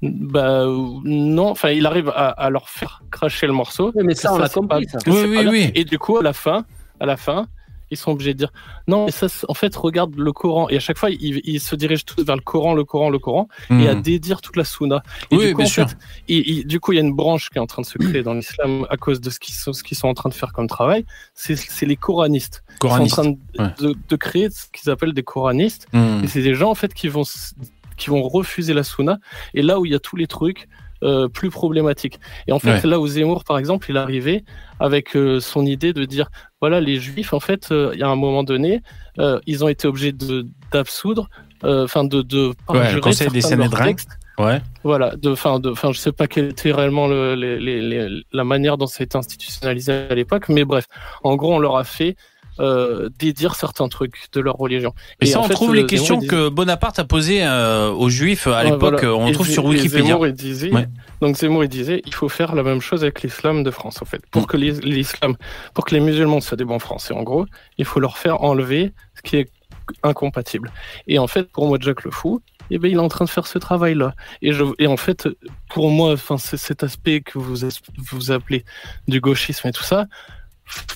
[0.03, 0.65] Bah
[1.05, 1.51] non.
[1.51, 3.93] Enfin, il arrive à, à leur faire cracher le morceau.
[3.95, 4.99] Mais ça, on l'a compris, pas- ça.
[5.07, 5.51] Oui, oui, pas bien.
[5.53, 5.73] oui.
[5.75, 6.65] Et du coup, à la fin,
[6.99, 7.47] à la fin,
[7.91, 8.53] ils sont obligés de dire
[8.89, 9.07] non.
[9.07, 10.69] Mais ça, en fait, regarde le Coran.
[10.69, 13.19] Et à chaque fois, ils, ils se dirigent tous vers le Coran, le Coran, le
[13.19, 14.03] Coran, et à Hmm.
[14.03, 15.03] dédire toute la Sunna.
[15.31, 15.89] Et Oui, du coup, bien en sûr.
[15.89, 15.97] fait,
[16.29, 17.99] il- il- du coup, il y a une branche qui est en train de se
[17.99, 21.05] créer dans l'islam à cause de ce qu'ils sont, en train de faire comme travail.
[21.35, 22.63] C'est les coranistes.
[22.79, 23.13] Coraniste.
[23.13, 23.93] Ils sont en train de, Ouais.
[23.93, 25.87] de- de créer ce qu'ils appellent des coranistes.
[25.93, 26.23] Hmm.
[26.25, 27.55] Et c'est des gens en fait qui vont s-
[27.97, 29.19] qui vont refuser la Sunna.
[29.53, 30.69] Et là où il y a tous les trucs
[31.03, 32.21] euh, plus problématiques.
[32.47, 32.87] Et en fait, Ouais.
[32.91, 34.45] là où Zemmour, par exemple, il est arrivé
[34.81, 36.29] avec euh, son idée de dire
[36.61, 38.83] voilà, les Juifs, en fait, euh, il y a un moment donné,
[39.19, 41.29] euh, ils ont été obligés de d'absoudre,
[41.65, 43.41] euh, enfin de de Ouais, le Conseil des
[43.87, 44.11] textes.
[44.39, 44.63] Ouais.
[44.85, 48.23] Voilà, de, enfin, de, enfin, je sais pas quelle était réellement le, les, les, les-
[48.33, 50.87] la manière dont ça a été institutionnalisé à l'époque, mais bref,
[51.25, 52.17] en gros, on leur a fait
[52.61, 54.95] euh, dédire certains trucs de leur religion.
[55.21, 57.91] Et, ça, en on fait, trouve euh, les questions disait- que Bonaparte a posées euh,
[57.91, 59.01] aux Juifs à Ouais, l'époque.
[59.03, 59.15] voilà.
[59.15, 60.09] On Et trouve sur Wikipédia.
[60.09, 60.87] Zemmour, il disait, Ouais.
[61.21, 64.05] Donc Zemmour, il disait, il faut faire la même chose avec l'islam de France, en
[64.05, 64.23] fait.
[64.31, 64.47] Pour Mm.
[64.47, 65.37] que les- l'islam,
[65.75, 67.47] pour que les musulmans soient des bons français, en gros,
[67.79, 69.51] il faut leur faire enlever ce qui est
[70.03, 70.71] incompatible.
[71.07, 72.41] Et en fait, pour moi, Jack le Fou,
[72.71, 74.15] eh ben, il est en train de faire ce travail-là.
[74.43, 75.29] Et, je, et en fait,
[75.69, 77.57] pour moi, enfin, c'est cet aspect que vous,
[78.13, 78.65] vous appelez
[79.09, 80.07] du gauchisme et tout ça,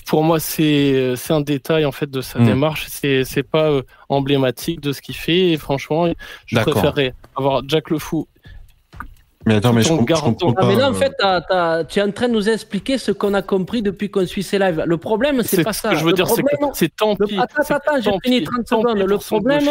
[0.05, 2.45] pour moi, c'est un détail en fait de sa Mm.
[2.45, 2.85] démarche.
[2.89, 5.51] C'est c'est pas euh, emblématique de ce qu'il fait.
[5.51, 6.07] Et franchement,
[6.45, 8.27] je préférerais avoir Jack le Fou.
[9.47, 10.65] Mais attends, mais je, comprends Ah, pas.
[10.67, 13.11] mais là, en euh, fait, t'as- t'as- tu es en train de nous expliquer ce
[13.11, 14.83] qu'on a compris depuis qu'on suit ces lives.
[14.87, 15.89] Le problème, c'est pas ce ça.
[15.91, 17.37] que je veux Le dire, c'est que problème- c'est tant le- pis.
[17.39, 19.07] Attends, attends, j'ai fini pis, 30 tant pis secondes.
[19.07, 19.69] Le problème,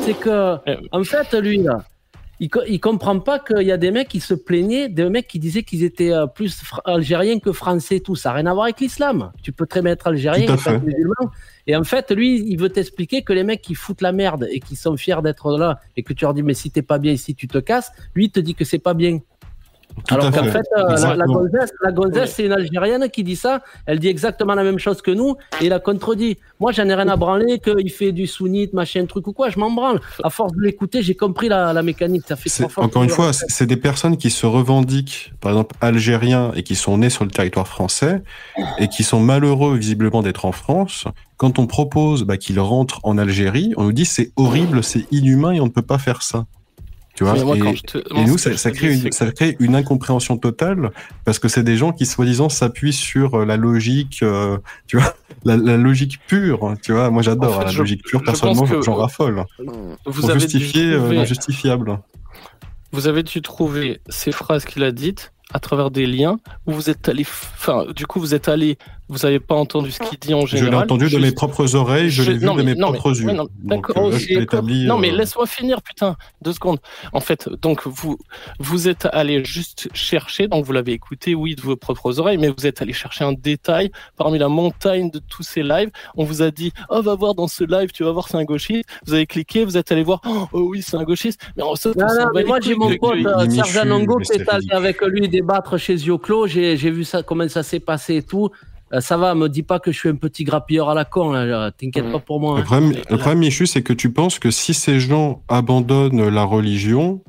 [0.00, 0.56] c'est que, Euh,
[0.90, 1.84] en fait, lui, là,
[2.40, 5.28] il, co- il comprend pas qu'il y a des mecs qui se plaignaient, des mecs
[5.28, 8.16] qui disaient qu'ils étaient euh, plus algériens que français, tout.
[8.16, 9.32] Ça n'a rien à voir avec l'islam.
[9.42, 11.30] Tu peux très bien être algérien et pas musulman.
[11.66, 14.58] Et en fait, lui, il veut t'expliquer que les mecs qui foutent la merde et
[14.58, 17.12] qui sont fiers d'être là et que tu leur dis, mais si t'es pas bien
[17.12, 19.20] ici, tu te casses, lui, il te dit que c'est pas bien.
[20.06, 20.62] Tout Alors qu'en fait.
[20.76, 23.62] euh, la, la gonzesse, la c'est une Algérienne qui dit ça.
[23.86, 26.38] Elle dit exactement la même chose que nous et il a contredit.
[26.60, 29.50] Moi, j'en ai rien à branler qu'il fait du sunnite, machin, truc ou quoi.
[29.50, 30.00] Je m'en branle.
[30.22, 32.24] À force de l'écouter, j'ai compris la, la mécanique.
[32.26, 36.50] Ça fait Encore une fois, c'est c'est des personnes qui se revendiquent, par exemple, algériens
[36.56, 38.22] et qui sont nés sur le territoire français
[38.78, 41.04] et qui sont malheureux visiblement d'être en France.
[41.36, 45.52] Quand on propose bah, qu'ils rentrent en Algérie, on nous dit c'est horrible, c'est inhumain
[45.52, 46.46] et on ne peut pas faire ça.
[47.24, 49.74] Tu vois Mais moi, et, te- nous, ça, crée une, c'est que- ça crée une
[49.76, 50.90] incompréhension totale
[51.24, 55.14] parce que c'est des gens qui soi-disant s'appuient sur euh, la logique, euh, tu vois,
[55.44, 56.74] la, la logique pure.
[56.82, 58.20] Tu vois, moi j'adore En fait, la je- logique pure.
[58.20, 59.44] je Personnellement, que- j'en raffole.
[59.58, 61.98] Vous Pour avez, justifier euh, trouver, l'injustifiable.
[62.92, 66.90] vous avez dû trouver ces phrases qu'il a dites à travers des liens où vous
[66.90, 67.22] êtes allé.
[67.22, 68.78] Enfin, du coup, vous êtes allé.
[69.08, 70.84] Vous n'avez pas entendu ce qu'il dit en Je l'ai général?
[70.84, 73.20] entendu de mes propres oreilles, je l'ai vu non, de mais- mes non, mais- propres
[73.20, 73.30] yeux.
[73.32, 74.86] non, Donc, euh, là, je.
[74.86, 76.78] Non, mais euh, laisse-moi finir, putain, deux secondes.
[77.12, 78.16] En fait, donc vous
[78.58, 82.48] vous êtes allé juste chercher, donc vous l'avez écouté, oui, de vos propres oreilles, mais
[82.48, 85.90] vous êtes allé chercher un détail parmi la montagne de tous ces lives.
[86.16, 88.44] On vous a dit, oh, va voir dans ce live, tu vas voir, c'est un
[88.44, 88.88] gauchiste.
[89.06, 91.38] Vous avez cliqué, vous êtes allé voir, oh, oh oui, c'est un gauchiste.
[91.56, 94.66] Mais en fait, Non, mais moi j'ai mon pote euh, Serge Anongo qui est allé
[94.70, 96.46] avec lui débattre chez Zioclo.
[96.46, 98.50] J'ai j'ai vu ça, comment ça s'est passé et tout.
[98.92, 101.32] Euh, ça va, me dis pas que je suis un petit grappilleur à la con.
[101.32, 102.12] là, T'inquiète Mm.
[102.12, 102.56] pas pour moi.
[102.56, 102.64] Le hein.
[102.64, 107.22] problème, le problème, Michu, c'est que tu penses que si ces gens abandonnent la religion,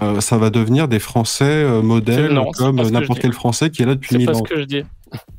[0.00, 3.32] euh, ça va devenir des Français euh, modèles Non, c'est comme pas n'importe quel.
[3.32, 4.44] Français qui est là depuis C'est mille pas ans.
[4.44, 4.82] ce que je dis.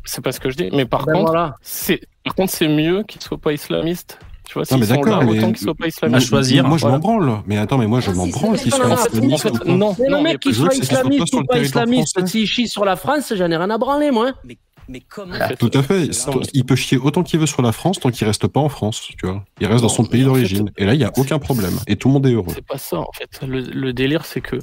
[0.03, 0.69] C'est pas ce que je dis.
[0.73, 1.55] Mais par Ben contre, voilà.
[1.61, 4.19] c'est par contre c'est mieux qu'ils soient pas islamistes.
[4.49, 6.27] Tu vois, Non, mais s'ils sont d'accord, là, mais- autant qu'ils soient pas À islamistes.
[6.27, 6.67] choisir.
[6.67, 6.97] Moi, je Voilà.
[6.97, 7.41] m'en branle.
[7.45, 10.21] Mais attends, mais moi, je Ah, m'en si, branle qu'ils soient non, islamistes non, non,
[10.23, 12.17] mec qui je veux soit que c'est surtout islamiste pas sur ou pas territoire islamiste,
[12.17, 12.31] français.
[12.31, 14.31] s'il chie sur la France, j'en ai rien à branler, moi.
[14.43, 16.09] Mais, mais comment Ah, Tout à fait.
[16.53, 19.09] Il peut chier autant qu'il veut sur la France tant qu'il reste pas en France,
[19.19, 19.43] tu vois.
[19.61, 20.71] Il reste dans son pays d'origine.
[20.77, 21.73] Et là, il y a aucun problème.
[21.85, 22.51] Et tout le monde est heureux.
[22.55, 23.29] C'est pas ça en fait.
[23.47, 24.55] Le, le délire c'est que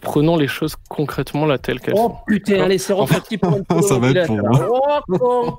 [0.00, 2.16] prenons les choses concrètement là telles qu'elles Oh sont.
[2.26, 4.30] putain, allez, c'est En fait, reparti pour de ça va être.
[4.70, 5.56] Oh, con.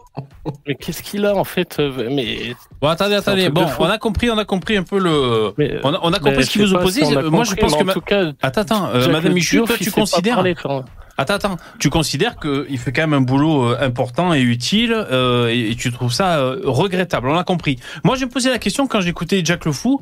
[0.67, 3.49] Mais qu'est-ce qu'il a en fait euh, Mais, Bon, attendez, attendez.
[3.49, 5.53] Bon, on a compris, on a compris un peu le.
[5.57, 7.05] mais On a, on a mais compris ce qui vous opposait.
[7.05, 7.81] si a Moi, je pense que.
[7.81, 10.36] en ma- tout cas, Attends, attends, euh, Madame Le Michu, toi, tu considères.
[10.36, 10.55] parler.
[11.17, 11.55] Attends, attends.
[11.79, 15.75] Tu considères qu'il fait quand même un boulot euh, important et utile euh, et, et
[15.75, 17.29] tu trouves ça euh, regrettable.
[17.29, 17.79] On a compris.
[18.03, 20.01] Moi, je me posais la question quand j'écoutais Jack le Fou.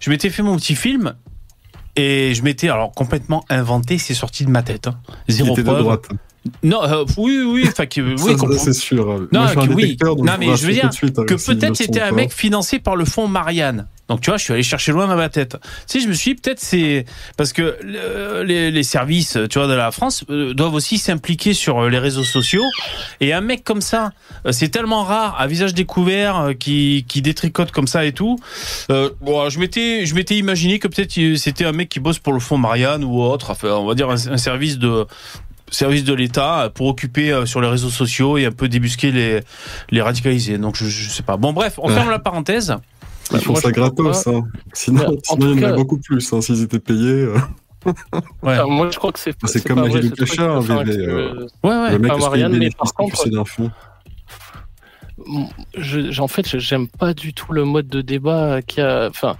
[0.00, 1.14] Je m'étais fait mon petit film
[1.96, 3.98] et je m'étais alors complètement inventé.
[3.98, 4.86] C'est sorti de ma tête.
[4.88, 4.98] hein.
[5.28, 5.82] Zéro était de preuve.
[5.82, 6.08] droite.
[6.62, 9.04] Non, euh, oui, oui, enfin, que- oui, c'est sûr.
[9.32, 9.96] Non, Moi, que oui.
[10.24, 10.90] Non, mais je veux dire
[11.26, 13.86] que peut-être c'était un mec financé par le fonds Marianne.
[14.08, 15.56] Donc tu vois, je suis allé chercher loin dans ma tête.
[15.86, 17.04] Tu sais, je me suis dit, peut-être c'est
[17.36, 21.54] parce que euh, les, les services, tu vois, de la France euh, doivent aussi s'impliquer
[21.54, 22.64] sur les réseaux sociaux.
[23.20, 24.10] Et un mec comme ça,
[24.50, 28.36] c'est tellement rare, à visage découvert, euh, qui, qui détricote comme ça et tout.
[28.90, 32.32] Euh, bon, je m'étais, je m'étais imaginé que peut-être c'était un mec qui bosse pour
[32.32, 33.50] le fonds Marianne ou autre.
[33.50, 35.06] Enfin, on va dire un, un service de
[35.70, 39.40] service de l'État pour occuper euh, sur les réseaux sociaux et un peu débusquer les,
[39.90, 40.58] les radicalisés.
[40.58, 41.36] Donc je, je sais pas.
[41.36, 41.94] Bon bref, on Ouais.
[41.94, 42.74] ferme la parenthèse.
[43.32, 44.42] Ils font ça gratos, hein.
[44.72, 47.22] Sinon, tout il y en a cas- beaucoup plus, hein, s'ils étaient payés.
[47.22, 47.38] euh.
[47.86, 47.92] Ouais.
[48.42, 51.46] Enfin, moi je crois que c'est C'est comme VV, que- euh.
[51.64, 51.92] Ouais ouais.
[51.92, 53.16] le mec, pas Marianne, mais par du contre-
[55.76, 59.08] je, en fait, je- j'aime pas du tout le mode de débat qui a.
[59.08, 59.36] Enfin,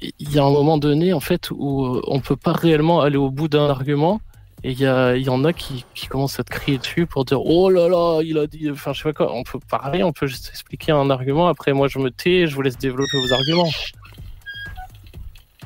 [0.00, 3.30] il y a un moment donné, en fait, où on peut pas réellement aller au
[3.30, 4.20] bout d'un argument.
[4.68, 7.24] Et il y, a- y en a qui, qui commencent à te crier dessus pour
[7.24, 8.68] dire Oh là là, il a dit.
[8.68, 9.32] Enfin, je sais pas quoi.
[9.32, 11.46] On peut parler, on peut juste expliquer un argument.
[11.46, 13.70] Après, moi, je me tais, je vous laisse développer vos arguments.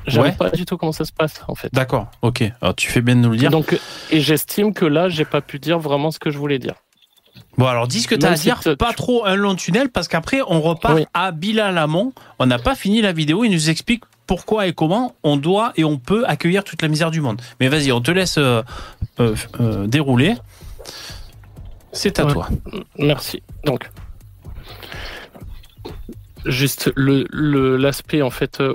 [0.07, 0.31] J'aime Ouais.
[0.31, 1.69] pas du tout comment ça se passe, en fait.
[1.73, 2.09] D'accord.
[2.21, 2.43] Ok.
[2.61, 3.51] Alors tu fais bien de nous le dire.
[3.51, 3.77] Donc,
[4.11, 6.73] et j'estime que là, j'ai pas pu dire vraiment ce que je voulais dire.
[7.57, 8.59] Bon alors dis ce que tu as à dire.
[8.79, 11.05] Pas trop un long tunnel parce qu'après on repart Oui.
[11.13, 12.13] à Bilal Lamont.
[12.39, 13.43] On n'a pas fini la vidéo.
[13.43, 17.11] Il nous explique pourquoi et comment on doit et on peut accueillir toute la misère
[17.11, 17.41] du monde.
[17.59, 18.61] Mais vas-y, on te laisse euh,
[19.19, 20.35] euh, euh, dérouler.
[21.91, 22.31] C'est à Ouais.
[22.31, 22.47] toi.
[22.97, 23.43] Merci.
[23.65, 23.89] Donc,
[26.45, 28.73] juste le l'aspect en fait, euh,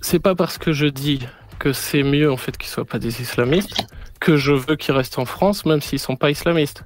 [0.00, 1.20] c'est pas parce que je dis
[1.60, 3.86] que c'est mieux en fait qu'ils soient pas des islamistes
[4.18, 6.82] que je veux qu'ils restent en France, même s'ils sont pas islamistes.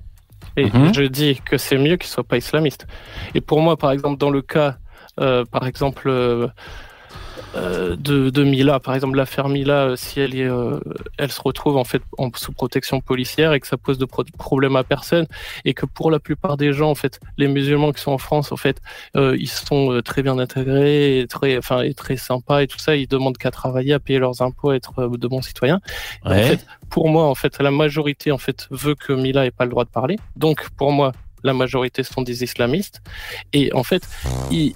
[0.59, 0.93] Et Mhm.
[0.93, 2.87] je dis que c'est mieux qu'ils soient pas islamistes.
[3.35, 4.77] Et pour moi, par exemple, dans le cas,
[5.19, 6.47] euh, par exemple, euh,
[7.55, 10.81] euh, de, de Mila, par exemple l'affaire Mila, euh, si elle est, euh,
[11.19, 14.25] elle se retrouve en fait en, sous protection policière et que ça pose de pro-
[14.39, 15.27] problème à personne
[15.65, 18.53] et que pour la plupart des gens en fait, les musulmans qui sont en France
[18.53, 18.79] en fait,
[19.17, 22.79] euh, ils sont euh, très bien intégrés et très, enfin et très sympas et tout
[22.79, 25.81] ça, ils demandent qu'à travailler, à payer leurs impôts, à être euh, de bons citoyens.
[26.25, 26.43] En Ouais.
[26.45, 29.71] fait, pour moi en fait, la majorité en fait veut que Mila ait pas le
[29.71, 30.19] droit de parler.
[30.37, 31.13] Donc pour moi,
[31.45, 33.03] la majorité sont des islamistes
[33.53, 34.03] et en fait,
[34.53, 34.75] ils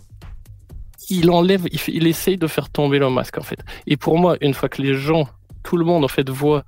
[1.09, 3.61] il enlève, il, essaye de faire tomber le masque en fait.
[3.87, 5.29] Et pour moi, une fois que les gens,
[5.63, 6.65] tout le monde en fait voit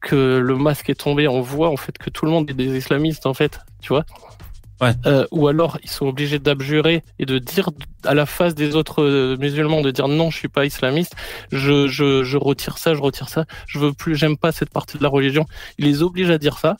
[0.00, 2.76] que le masque est tombé, on voit en fait que tout le monde est des
[2.76, 4.04] islamistes en fait, tu vois.
[4.80, 4.92] Ouais.
[5.06, 7.70] Euh, ou alors ils sont obligés d'abjurer et de dire
[8.04, 11.14] à la face des autres euh, musulmans de dire non, je suis pas islamiste,
[11.52, 14.98] je, je, je retire ça, je retire ça, je veux plus, j'aime pas cette partie
[14.98, 15.46] de la religion.
[15.78, 16.76] Il les oblige à dire ça,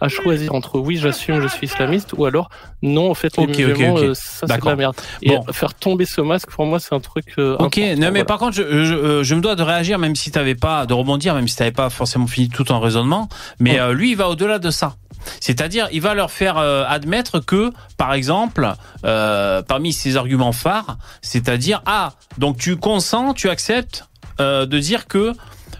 [0.00, 2.48] à choisir entre oui, j'assume, je suis islamiste, ou alors
[2.82, 4.02] non, en fait, les Ok, ok, musulmans, ok.
[4.02, 4.94] euh, ça c'est de la merde.
[5.22, 5.42] Et Bon.
[5.52, 7.26] faire tomber ce masque, pour moi, c'est un truc.
[7.38, 8.24] euh, Ok, important, non mais voilà.
[8.24, 10.94] par contre, je, je, euh, je me dois de réagir, même si t'avais pas de
[10.94, 13.28] rebondir, même si t'avais pas forcément fini tout ton raisonnement.
[13.58, 14.94] Mais euh, lui, il va au-delà de ça.
[15.40, 18.72] C'est-à-dire, il va leur faire euh, admettre que, par exemple,
[19.02, 24.04] parmi ses arguments phares, c'est-à-dire, ah, donc tu consens, tu acceptes
[24.38, 25.32] de dire que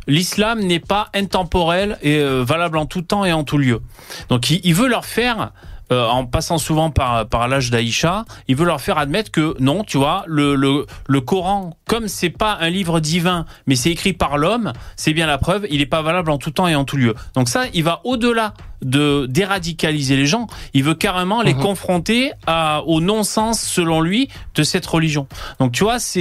[0.08, 3.80] l'islam n'est pas intemporel et euh, valable en tout temps et en tout lieu.
[4.28, 5.52] Donc, il, il veut leur faire
[5.90, 9.84] euh, en passant souvent par, par l'âge d'Aïcha, il veut leur faire admettre que non,
[9.84, 14.12] tu vois, le, le, le Coran, comme c'est pas un livre divin, mais c'est écrit
[14.12, 16.84] par l'homme, c'est bien la preuve, il n'est pas valable en tout temps et en
[16.84, 17.14] tout lieu.
[17.32, 18.52] Donc ça, il va au-delà
[18.82, 21.62] de déradicaliser les gens, il veut carrément les Mhm.
[21.62, 25.26] confronter à, au non-sens, selon lui, de cette religion.
[25.58, 26.20] Donc tu vois, c'est,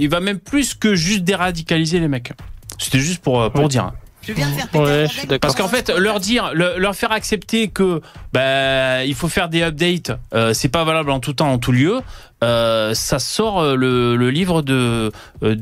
[0.00, 2.32] il va même plus que juste déradicaliser les mecs.
[2.82, 3.92] C'était juste pour, euh, pour dire.
[4.24, 5.26] Je viens de faire Ouais, je suis.
[5.40, 8.00] Parce qu'en fait, leur dire, le- leur faire accepter que
[8.32, 11.72] bah, il faut faire des updates, euh, c'est pas valable en tout temps, en tout
[11.72, 11.98] lieu,
[12.44, 15.10] euh, ça sort euh, le, le livre de,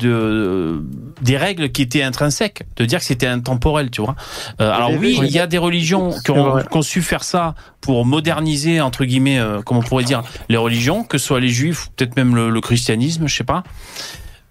[0.04, 0.82] de
[1.22, 4.14] des règles qui étaient intrinsèques, de dire que c'était intemporel, tu vois.
[4.60, 7.54] Euh, alors oui, il y a des religions qui ont, qui ont su faire ça
[7.80, 11.48] pour moderniser entre guillemets, euh, comment on pourrait dire, les religions, que ce soit les
[11.48, 13.62] juifs, ou peut-être même le, le christianisme, je sais pas.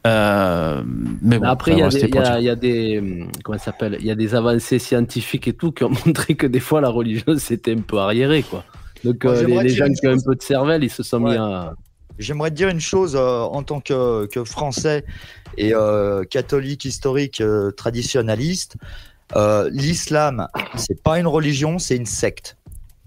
[0.07, 0.81] Euh,
[1.21, 2.49] mais bon, Après, il y, a des- y, y
[2.97, 6.35] a hum, comment s'appelle Il y a des avancées scientifiques et tout qui ont montré
[6.35, 8.63] que des fois la religion c'était un peu arriéré, quoi.
[9.03, 11.31] Donc euh, les, les gens qui ont un peu de cervelle, ils se sont mis
[11.31, 11.37] Ouais.
[11.37, 11.73] à.
[12.17, 15.05] J'aimerais te dire une chose euh, en tant que, que Français
[15.57, 18.75] et euh, catholique historique euh, traditionnaliste.
[19.37, 22.57] Euh, L'islam, c'est pas une religion, c'est une secte.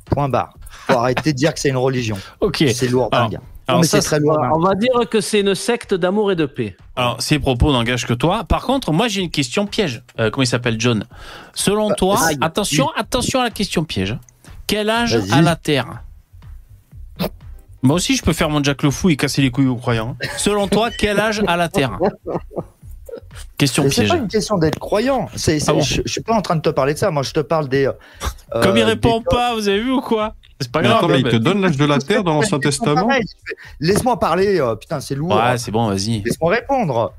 [0.06, 0.54] Point barre.
[0.70, 2.16] Faut arrêter de dire que c'est une religion.
[2.40, 2.64] Ok.
[2.74, 3.40] C'est lourd Alors, dingue.
[3.68, 4.38] Alors mais ça, c'est très lourd.
[4.54, 6.76] On va dire que c'est une secte d'amour et de paix.
[6.96, 8.44] Alors, ces propos n'engagent que toi.
[8.44, 10.02] Par contre, moi, j'ai une question piège.
[10.18, 11.04] Euh, comment il s'appelle, John?
[11.54, 14.16] Selon Bah, toi, attention, attention à la question piège.
[14.66, 16.02] Quel âge a la Terre?
[17.84, 20.16] Moi aussi, je peux faire mon Jack le fou et casser les couilles aux croyants.
[20.38, 21.98] Selon toi, quel âge a la Terre?
[23.58, 24.08] Question Mais C'est piège.
[24.10, 25.28] pas une question d'être croyant.
[25.36, 25.80] C'est, c'est- Ah bon?
[25.80, 27.10] je, je suis pas en train de te parler de ça.
[27.10, 27.86] Moi, je te parle des.
[27.86, 27.92] euh,
[28.62, 30.34] Comme il des- répond pas, vous avez vu ou quoi?
[30.62, 30.98] C'est pas Mais grave.
[30.98, 33.08] attends, mais il mais- te donne l'âge de la Terre dans l'Ancien Testament
[33.80, 34.60] Laisse-moi parler.
[34.60, 35.30] euh, putain, c'est lourd.
[35.36, 36.22] Ouais, c'est bon, vas-y.
[36.22, 37.12] Laisse-moi répondre.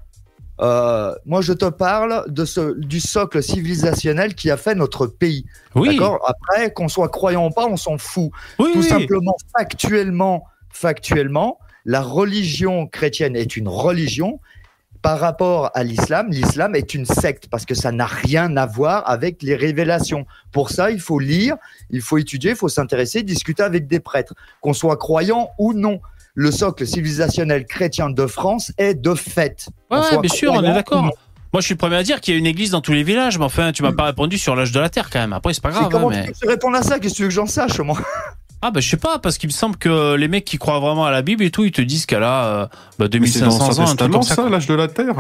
[0.62, 5.46] Euh, moi, je te parle de ce, du socle civilisationnel qui a fait notre pays.
[5.76, 6.20] Oui, D'accord?
[6.28, 8.30] Après, qu'on soit croyant ou pas, on s'en fout.
[8.60, 8.84] oui, Tout oui.
[8.88, 14.40] simplement, factuellement, factuellement, la religion chrétienne est une religion.
[15.04, 19.04] Par rapport à l'islam, l'islam est une secte parce que ça n'a rien à voir
[19.06, 20.26] avec les révélations.
[20.54, 21.58] Pour ça, il faut lire,
[21.90, 26.00] il faut étudier, il faut s'intéresser, discuter avec des prêtres, qu'on soit croyant ou non.
[26.36, 29.68] Le socle civilisationnel chrétien de France est de fait.
[29.92, 31.04] Ouais, bien sûr, on est d'accord.
[31.04, 33.04] Moi, je suis le premier à dire qu'il y a une église dans tous les
[33.04, 35.34] villages, mais enfin, tu m'as pas répondu sur l'âge de la Terre quand même.
[35.34, 35.90] Après, c'est pas grave.
[35.92, 36.32] comment hein, mais...
[36.32, 36.98] tu peux répondre à ça?
[36.98, 38.00] Qu'est-ce que tu veux que j'en sache, moi?
[38.66, 41.06] Ah bah je sais pas parce qu'il me semble que les mecs qui croient vraiment
[41.06, 42.66] à la Bible et tout, ils te disent qu'elle a euh,
[42.98, 44.50] bah, 2500 ans, un truc Testament, comme ça.
[44.50, 45.16] l'âge de la Terre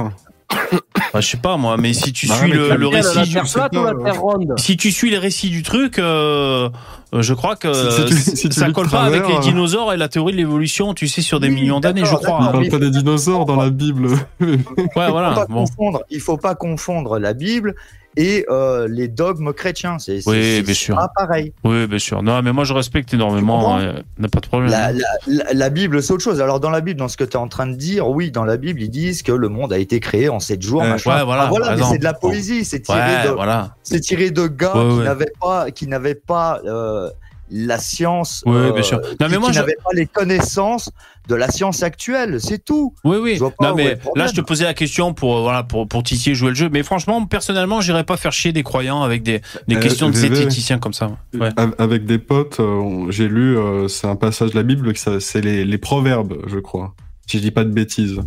[1.14, 3.46] Bah, je sais pas moi, mais si tu Bah, suis le, récit, la du- terre
[3.46, 6.00] je sais plate ou pas, la terre ronde si tu suis les récits du truc,
[6.00, 6.70] euh,
[7.12, 9.40] je crois que Si- si tu- si tu ça colle pas avec les euh.
[9.40, 12.38] dinosaures et la théorie de l'évolution, tu sais, sur des Oui, millions d'années, je crois.
[12.40, 12.52] On hein.
[12.52, 14.08] parle pas des dinosaures dans la Bible.
[14.08, 15.32] Ouais, Il faut voilà.
[15.34, 15.66] pas Bon.
[15.66, 17.76] confondre, il faut pas confondre la Bible
[18.18, 20.00] et euh, les dogmes chrétiens.
[20.00, 20.96] C'est Oui, bien sûr.
[20.96, 21.54] pas pareil.
[21.64, 22.22] Oui, bien sûr.
[22.24, 23.78] Non, mais moi je respecte énormément.
[23.80, 24.70] euh, n'a pas de problème.
[24.72, 26.42] La, la- la- la Bible, c'est autre chose.
[26.42, 28.44] Alors dans la Bible, dans ce que tu es en train de dire, oui, dans
[28.46, 30.84] la Bible, ils disent que le monde a été créé en sept jours.
[30.84, 31.16] Euh, machin.
[31.18, 32.66] ouais, voilà, Ah, voilà mais c'est de la poésie.
[32.66, 33.76] C'est tiré, Ouais, de, voilà.
[34.02, 37.10] tiré de gars Ouais, qui n'avaient pas, qui n'avaient pas euh,
[37.56, 38.42] la science.
[38.48, 39.00] Oui, euh, bien sûr.
[39.20, 40.90] Non, mais moi, qui je- n'avaient pas les connaissances
[41.28, 42.40] de la science actuelle.
[42.42, 42.96] C'est tout.
[43.06, 43.40] Oui, oui.
[43.62, 46.50] Non, mais là, je te posais la question pour, euh, voilà, pour, pour titiller, jouer
[46.50, 46.70] le jeu.
[46.72, 50.16] Mais franchement, personnellement, j'irais pas faire chier des croyants avec des, des Euh, questions de
[50.16, 51.12] zététiciens comme ça.
[51.40, 51.50] Ouais.
[51.78, 55.20] Avec des potes, euh, j'ai lu, euh, c'est un passage de la Bible, que ça-
[55.20, 56.96] c'est les, les proverbes, je crois,
[57.28, 58.20] si je dis pas de bêtises.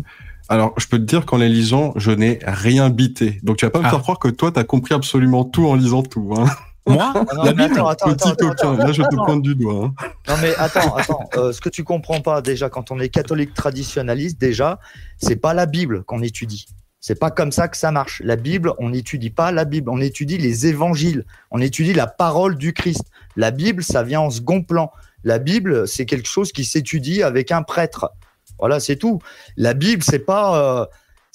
[0.48, 3.40] Alors, je peux te dire qu'en les lisant, je n'ai rien bité.
[3.42, 3.90] Donc, tu vas pas me Ah.
[3.90, 6.32] faire croire que toi, t'as compris absolument tout en lisant tout.
[6.38, 6.46] Hein.
[6.86, 8.72] Moi Ah non, La mais Bible, attends, attends, petit attends, coquin.
[8.72, 9.86] attends, Là, je te pointe du doigt.
[9.86, 9.94] hein.
[10.28, 11.28] Non mais attends, attends.
[11.36, 14.78] Euh, ce que tu comprends pas déjà quand on est catholique traditionnaliste, déjà,
[15.18, 16.66] c'est pas la Bible qu'on étudie.
[17.00, 18.20] C'est pas comme ça que ça marche.
[18.24, 22.56] La Bible, on n'étudie pas la Bible, on étudie les évangiles, on étudie la parole
[22.56, 23.04] du Christ.
[23.36, 24.90] La Bible, ça vient en second plan.
[25.22, 28.10] La Bible, c'est quelque chose qui s'étudie avec un prêtre.
[28.58, 29.20] Voilà, c'est tout.
[29.56, 30.86] La Bible, c'est pas euh,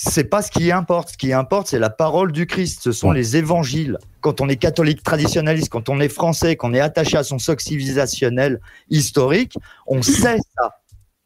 [0.04, 1.10] c'est pas ce qui importe.
[1.10, 2.82] Ce qui importe, c'est la parole du Christ.
[2.82, 4.00] Ce sont les évangiles.
[4.22, 7.64] Quand on est catholique traditionnaliste, quand on est français, qu'on est attaché à son socle
[7.64, 8.60] civilisationnel
[8.90, 9.54] historique,
[9.86, 10.76] on sait ça.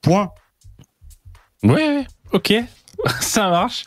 [0.02, 0.30] Point.
[1.64, 2.53] Ouais, ok,
[3.22, 3.85] ça marche.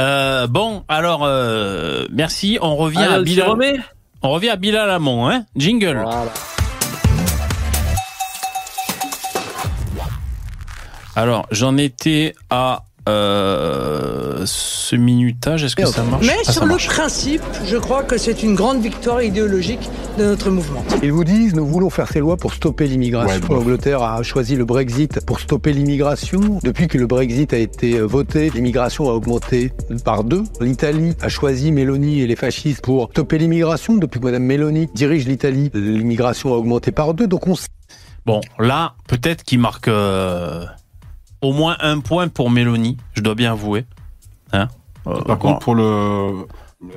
[0.00, 2.58] Euh, bon, alors, euh, merci.
[2.62, 3.50] On revient à Bilal.
[3.50, 3.74] remet
[4.22, 6.00] On revient à Bilal Amon, hein Jingle.
[6.02, 6.32] Voilà.
[11.14, 15.64] Alors, j'en étais à euh, ce minutage.
[15.64, 16.88] Est-ce que ça marche Mais Ah, sur le marche.
[16.88, 19.88] principe, je crois que c'est une grande victoire idéologique
[20.18, 20.84] de notre mouvement.
[21.02, 23.34] Ils vous disent, nous voulons faire ces lois pour stopper l'immigration.
[23.34, 23.54] Ouais, bon.
[23.56, 26.58] L'Angleterre a choisi le Brexit pour stopper l'immigration.
[26.62, 29.72] Depuis que le Brexit a été euh, voté, l'immigration a augmenté
[30.04, 30.44] par deux.
[30.60, 33.94] L'Italie a choisi Meloni et les fascistes pour stopper l'immigration.
[33.96, 37.26] Depuis que Madame Meloni dirige l'Italie, l'immigration a augmenté par deux.
[37.26, 37.54] Donc on
[38.24, 40.64] Bon, là, peut-être qu'il marque euh,
[41.42, 43.84] au moins un point pour Mélanie, je dois bien avouer.
[44.52, 44.68] Hein
[45.06, 45.48] Euh, Par bon.
[45.52, 46.46] contre, pour le.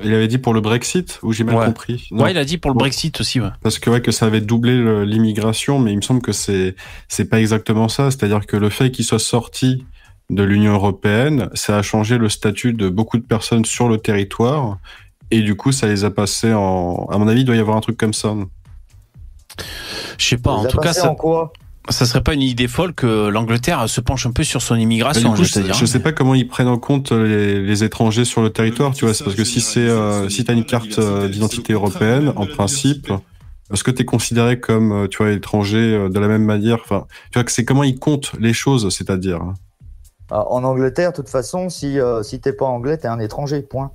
[0.04, 1.66] Il avait dit pour le Brexit, ou j'ai mal Ouais.
[1.66, 2.06] compris?
[2.10, 2.24] Non.
[2.24, 2.76] ouais, il a dit pour le.
[2.76, 3.40] Brexit aussi.
[3.40, 3.48] Ouais.
[3.62, 6.74] Parce que ouais, que ça avait doublé l'immigration, mais il me semble que c'est
[7.08, 8.10] c'est pas exactement ça.
[8.10, 9.84] C'est-à-dire que le fait qu'il soit sorti
[10.28, 14.78] de l'Union européenne, ça a changé le statut de beaucoup de personnes sur le territoire,
[15.30, 17.06] et du coup, ça les a passés en.
[17.10, 18.34] À mon avis, il doit y avoir un truc comme ça.
[20.18, 21.52] Je sais pas, en tout cas, passé ça, en quoi?
[21.90, 25.32] Ça serait pas une idée folle que l'Angleterre se penche un peu sur son immigration,
[25.34, 28.50] coup, je je sais pas comment ils prennent en compte les, les étrangers sur le
[28.50, 29.14] territoire, tu vois.
[29.14, 33.12] C'est parce que si c'est euh, si t'as une carte euh, d'identité européenne, en principe,
[33.72, 36.78] est-ce que t'es considéré comme euh, tu vois étranger euh, de la même manière?
[36.82, 39.40] Enfin, tu vois que c'est comment ils comptent les choses, c'est-à-dire.
[39.42, 39.54] hein.
[40.30, 43.62] Ah, En Angleterre, de toute façon, si, euh, si t'es pas anglais, t'es un étranger.
[43.62, 43.92] Point.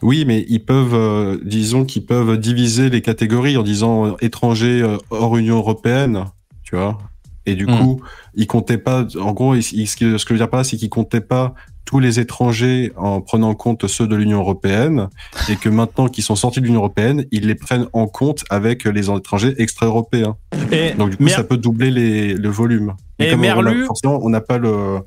[0.00, 4.80] Oui, mais ils peuvent, euh, disons qu'ils peuvent diviser les catégories en disant euh, étrangers
[4.82, 6.24] euh, hors Union européenne,
[6.62, 6.98] tu vois.
[7.44, 7.78] Et du Hmm.
[7.78, 8.00] coup,
[8.34, 9.04] ils comptaient pas.
[9.20, 11.54] En gros, ils- ils- ce que je veux dire par là, c'est qu'ils comptaient pas
[11.84, 15.08] tous les étrangers en prenant en compte ceux de l'Union européenne,
[15.50, 18.84] et que maintenant qu'ils sont sortis de l'Union européenne, ils les prennent en compte avec
[18.84, 20.36] les étrangers extra-européens.
[20.70, 22.94] Et, Donc du coup, Mer- ça peut doubler les, le volume.
[23.18, 25.00] Mais Et comme Merlu- on n'a pas le,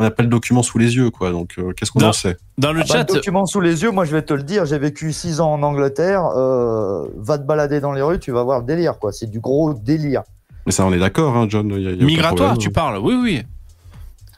[0.00, 1.30] on n'a pas le document sous les yeux, quoi.
[1.30, 2.36] Donc, euh, qu'est-ce qu'on en sait?
[2.58, 4.42] dans le Ah bah, chat, le document sous les yeux, moi je vais te le
[4.42, 6.24] dire, j'ai vécu six ans en Angleterre.
[6.36, 9.12] euh, va te balader dans les rues, tu vas voir le délire, quoi.
[9.12, 10.22] C'est du gros délire.
[10.66, 11.70] Mais ça, on est d'accord, hein, John.
[11.76, 12.98] il y a- il y a aucun migratoire, tu parles.
[12.98, 13.42] Oui, oui.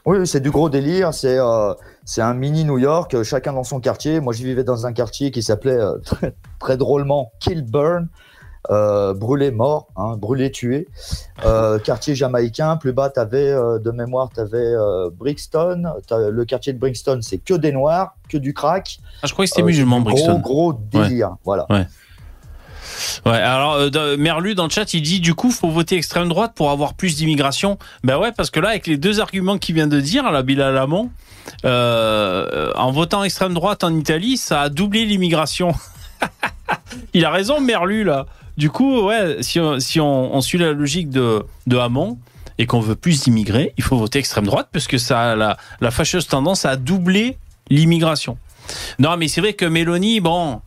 [0.04, 1.14] Oui, oui, c'est du gros délire.
[1.14, 1.74] C'est euh,
[2.04, 4.18] c'est un mini New York, chacun dans son quartier.
[4.18, 8.08] Moi, je vivais dans un quartier qui s'appelait euh, très, très drôlement Kilburn,
[8.70, 10.86] euh, brûlé mort, hein, brûlé tué.
[11.44, 12.76] Euh, quartier jamaïcain.
[12.76, 15.82] Plus bas, t'avais euh, de mémoire, t'avais euh, Brixton.
[16.10, 18.98] Le quartier de Brixton, c'est que des noirs, que du crack.
[19.22, 20.38] Ah, je croyais que c'était musulman, Brixton.
[20.38, 21.36] Gros, gros délire.
[21.44, 21.66] Voilà.
[23.26, 26.28] Ouais, alors euh, dans- Merlu dans le chat, il dit du coup, faut voter extrême
[26.28, 27.78] droite pour avoir plus d'immigration.
[28.04, 30.76] Ben ouais, parce que là, avec les deux arguments qu'il vient de dire, la Bilal
[30.76, 31.10] Hamon,
[31.64, 35.72] euh, en votant extrême droite en Italie, ça a doublé l'immigration.
[37.14, 38.26] il a raison, Merlu là.
[38.62, 42.16] Du coup, ouais, si on, si on, on suit la logique de, de Hamon
[42.58, 45.56] et qu'on veut plus d'immigrés, il faut voter extrême droite parce que ça a la,
[45.80, 47.38] la fâcheuse tendance à doubler
[47.70, 48.38] l'immigration.
[49.00, 50.60] Non, mais c'est vrai que Mélanie, bon.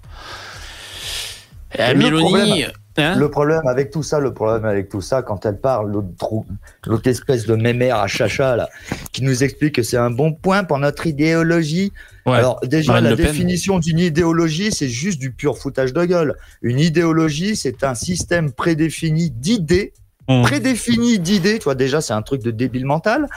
[1.80, 2.22] Euh, Mélanie.
[2.22, 5.92] problème- hein Le problème avec tout ça, le problème avec tout ça, quand elle parle,
[5.92, 8.70] l'autre espèce de mémère à chacha, là,
[9.12, 11.92] qui nous explique que c'est un bon point pour notre idéologie.
[12.26, 12.38] Ouais.
[12.38, 16.36] Alors, déjà, Marine la définition d'une idéologie, c'est juste du pur foutage de gueule.
[16.62, 19.94] Une idéologie, c'est un système prédéfini d'idées,
[20.28, 20.42] Mmh.
[20.42, 23.28] prédéfini d'idées, tu vois, déjà, c'est un truc de débile mental,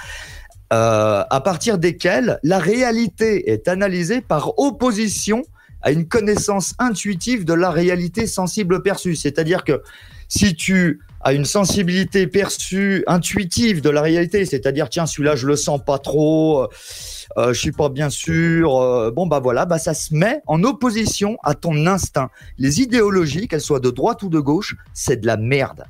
[0.72, 5.42] euh, à partir desquelles la réalité est analysée par opposition
[5.82, 9.16] à une connaissance intuitive de la réalité sensible perçue.
[9.16, 9.82] C'est-à-dire que
[10.28, 15.56] si tu as une sensibilité perçue, intuitive de la réalité, c'est-à-dire tiens celui-là je le
[15.56, 16.68] sens pas trop, euh,
[17.38, 20.62] euh, je suis pas bien sûr, euh, bon bah voilà, bah ça se met en
[20.62, 22.30] opposition à ton instinct.
[22.58, 25.84] Les idéologies, qu'elles soient de droite ou de gauche, c'est de la merde.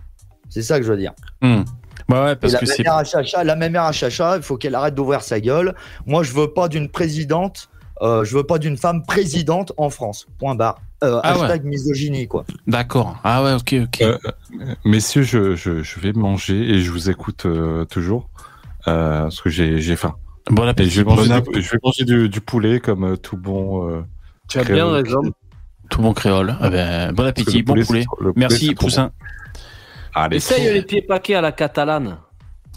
[0.49, 1.13] C'est ça que je veux dire.
[1.43, 1.63] Mmh.
[2.09, 2.79] Bah ouais, Et parce la que c'est.
[2.79, 5.75] mémère à Chacha, la mémère à Chacha, il faut qu'elle arrête d'ouvrir sa gueule.
[6.07, 7.69] Moi, je veux pas d'une présidente,
[8.03, 10.27] euh, je veux pas d'une femme présidente en France.
[10.39, 10.81] Point barre.
[11.05, 11.43] Euh, Ah ouais.
[11.45, 12.45] hashtag misogynie, quoi.
[12.67, 13.17] D'accord.
[13.25, 14.03] Ah ouais, ok, ok.
[14.03, 14.19] Euh,
[14.85, 18.29] Messieurs, je, je, je vais manger et je vous écoute euh, toujours
[18.89, 20.15] euh, parce que j'ai j'ai faim.
[20.51, 20.91] Bon appétit.
[20.91, 23.89] je vais manger, Bon du, je vais manger du, du poulet comme euh, tout bon.
[23.89, 24.03] euh,
[24.49, 24.77] Tu as créole.
[24.77, 25.21] bien raison.
[25.91, 26.57] Tout bon créole.
[26.61, 28.01] Ah ben, bon appétit, bon poulet, poulet.
[28.03, 29.05] c'est- le poulet, Merci, Poussin.
[29.07, 29.61] bon.
[30.15, 30.37] Allez.
[30.39, 32.19] Essaye les pieds paquets à la catalane.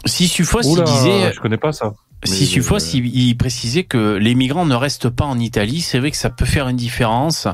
[0.04, 1.92] Si Sufos, il disait, je connais pas ça.
[2.24, 5.80] Si euh, il, il précisait que les migrants ne restent pas en Italie.
[5.80, 7.48] C'est vrai que ça peut faire une différence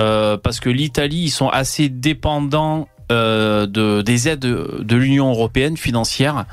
[0.00, 2.88] euh, parce que l'Italie, ils sont assez dépendants.
[3.12, 6.46] euh, de, des aides de l'Union européenne financière.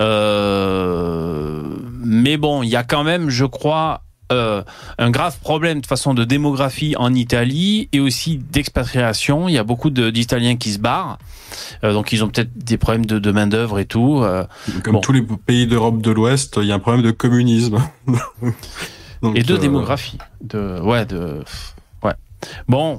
[0.00, 1.62] Euh,
[2.04, 4.02] mais bon, il y a quand même, je crois,
[4.32, 4.62] euh,
[4.98, 9.48] un grave problème de façon de démographie en Italie et aussi d'expatriation.
[9.48, 11.18] Il y a beaucoup d'Italiens qui se barrent.
[11.84, 14.20] Euh, donc ils ont peut-être des problèmes de, de main d'œuvre et tout.
[14.22, 14.44] Euh,
[14.82, 15.00] Comme Bon.
[15.00, 17.78] tous les pays d'Europe de l'Ouest, il y a un problème de communisme.
[19.22, 20.18] Donc, et de démographie.
[20.40, 21.44] De, ouais, de.
[22.68, 22.98] Bon,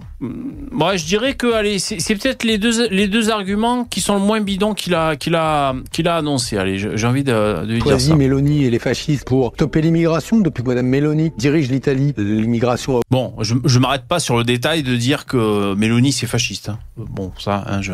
[0.72, 4.22] moi je dirais que allez, c'est peut-être les deux les deux arguments qui sont le
[4.22, 6.58] moins bidons qu'il a qu'il a qu'il a annoncé.
[6.58, 8.16] Allez, j'ai envie de, de lui dire ça.
[8.16, 12.14] Mélanie et les fascistes pour stopper l'immigration depuis que Madame Mélanie dirige l'Italie.
[12.18, 16.70] L'immigration Bon, je je m'arrête pas sur le détail de dire que Mélanie c'est fasciste.
[16.70, 16.80] hein.
[16.98, 17.94] Bon, ça, hein, je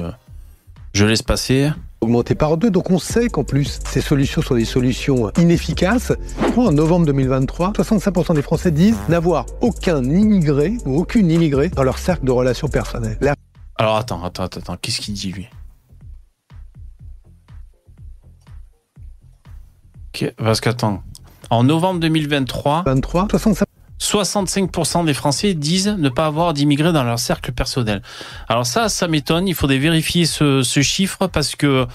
[0.94, 1.70] je laisse passer.
[2.02, 6.14] Augmenté par deux, donc on sait qu'en plus ces solutions sont des solutions inefficaces.
[6.58, 11.98] En novembre 2023, 65% des Français disent n'avoir aucun immigré ou aucune immigrée dans leur
[11.98, 13.18] cercle de relations personnelles.
[13.22, 13.36] La
[13.78, 14.78] Alors attends, attends, attends, attends.
[14.82, 15.48] qu'est-ce qu'il dit lui?
[20.38, 21.02] Parce qu'attends,
[21.50, 23.69] en novembre 2023, 23, 65
[24.00, 28.02] 65% des Français disent ne pas avoir d'immigrés dans leur cercle personnel.
[28.48, 29.48] Alors ça, ça m'étonne.
[29.48, 31.86] Il faudrait vérifier ce, ce chiffre parce que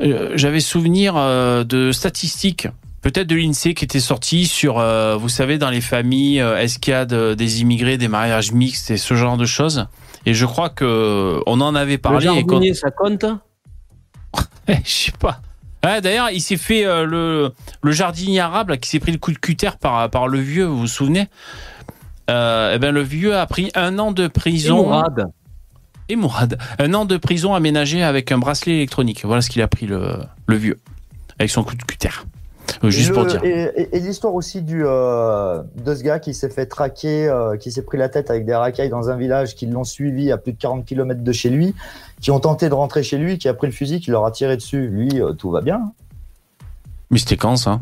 [0.00, 2.66] euh, j'avais souvenir euh, de statistiques,
[3.02, 6.78] peut-être de l'INSEE qui était sorti sur, euh, vous savez, dans les familles, euh, est-ce
[6.80, 9.86] qu'il y a de- des immigrés, des mariages mixtes et ce genre de choses.
[10.26, 12.26] Et je crois que on en avait Le parlé.
[12.26, 13.24] et qu'on- jardinier, ça compte?
[14.66, 15.40] Eh, je sais pas.
[15.84, 17.52] D'ailleurs, il s'est fait euh, le,
[17.82, 20.64] le jardinier arabe là, qui s'est pris le coup de cutter par, par le vieux,
[20.64, 21.28] vous vous souvenez?
[22.30, 24.76] Euh, eh ben, Le vieux a pris un an de Et prison.
[24.76, 25.30] Mourad.
[26.08, 26.58] Et Mourad.
[26.78, 29.24] Un an de prison aménagé avec un bracelet électronique.
[29.24, 30.80] Voilà ce qu'il a pris le, le vieux.
[31.38, 32.08] Avec son coup de cutter.
[32.82, 33.40] Euh, Juste Et pour dire.
[33.44, 37.56] Et, et- et l'histoire aussi du, euh, de ce gars qui s'est fait traquer, euh,
[37.56, 40.38] qui s'est pris la tête avec des racailles dans un village, qui l'ont suivi à
[40.38, 41.74] plus de 40 km de chez lui,
[42.20, 44.30] qui ont tenté de rentrer chez lui, qui a pris le fusil, qui leur a
[44.30, 44.88] tiré dessus.
[44.88, 45.92] Lui, euh, tout va bien.
[47.10, 47.80] Mais c'était quand ça?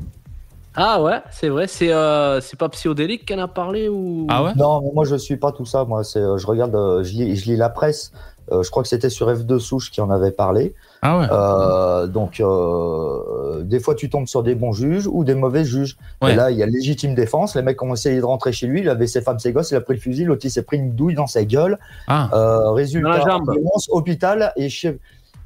[0.74, 4.52] Ah ouais, c'est vrai, c'est euh, c'est pas psychodélique qu'elle a parlé ou Ah ouais?
[4.56, 5.84] Non, mais moi je suis pas tout ça.
[5.84, 6.72] Moi, c'est, je regarde,
[7.02, 8.10] je lis, je lis la presse.
[8.52, 10.74] Euh, je crois que c'était sur F2 Souche qui en avait parlé.
[11.00, 15.34] Ah ouais Euh, donc, euh, des fois, tu tombes sur des bons juges ou des
[15.34, 15.96] mauvais juges.
[16.20, 16.32] Ouais.
[16.32, 17.56] Et là, il y a légitime défense.
[17.56, 18.80] Les mecs ont essayé de rentrer chez lui.
[18.80, 19.70] Il avait ses femmes, ses gosses.
[19.70, 20.24] Il a pris le fusil.
[20.24, 21.78] L'autre, il s'est pris une douille dans sa gueule.
[22.06, 23.38] Ah, Euh, résultat,
[23.90, 24.52] hôpital.
[24.56, 24.88] Et je,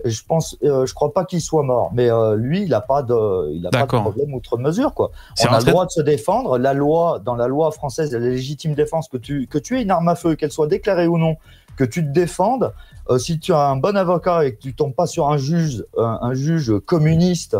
[0.04, 1.90] je pense, euh, je crois pas qu'il soit mort.
[1.94, 5.10] Mais euh, lui, il a pas de, il a pas de problème outre mesure, quoi.
[5.42, 6.58] On a le droit de se défendre.
[6.58, 9.90] La loi, dans la loi française, la légitime défense, que tu, que tu aies une
[9.90, 11.36] arme à feu, qu'elle soit déclarée ou non,
[11.76, 12.72] que tu te défendes,
[13.10, 15.84] euh, si tu as un bon avocat et que tu tombes pas sur un juge,
[15.98, 17.56] un, un juge communiste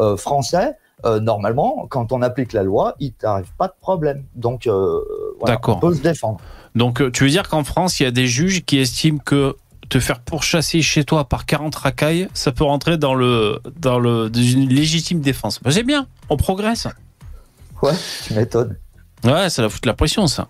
[0.00, 4.24] euh, français, euh, normalement, quand on applique la loi, il t'arrive pas de problème.
[4.34, 5.00] Donc, euh,
[5.38, 6.40] voilà, on peut se défendre.
[6.74, 9.56] Donc, euh, tu veux dire qu'en France, il y a des juges qui estiment que
[9.88, 14.28] te faire pourchasser chez toi par 40 racailles, ça peut rentrer dans le dans le
[14.28, 15.60] dans une légitime défense.
[15.62, 16.88] Bah, c'est bien, on progresse.
[17.80, 17.94] Ouais,
[18.26, 18.76] tu m'étonnes.
[19.24, 20.48] Ouais, ça la fout la pression, ça.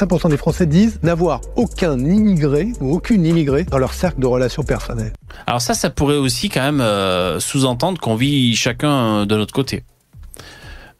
[0.00, 4.62] 5% des Français disent n'avoir aucun immigré ou aucune immigrée dans leur cercle de relations
[4.62, 5.12] personnelles.
[5.46, 9.84] Alors ça, ça pourrait aussi quand même euh, sous-entendre qu'on vit chacun de notre côté.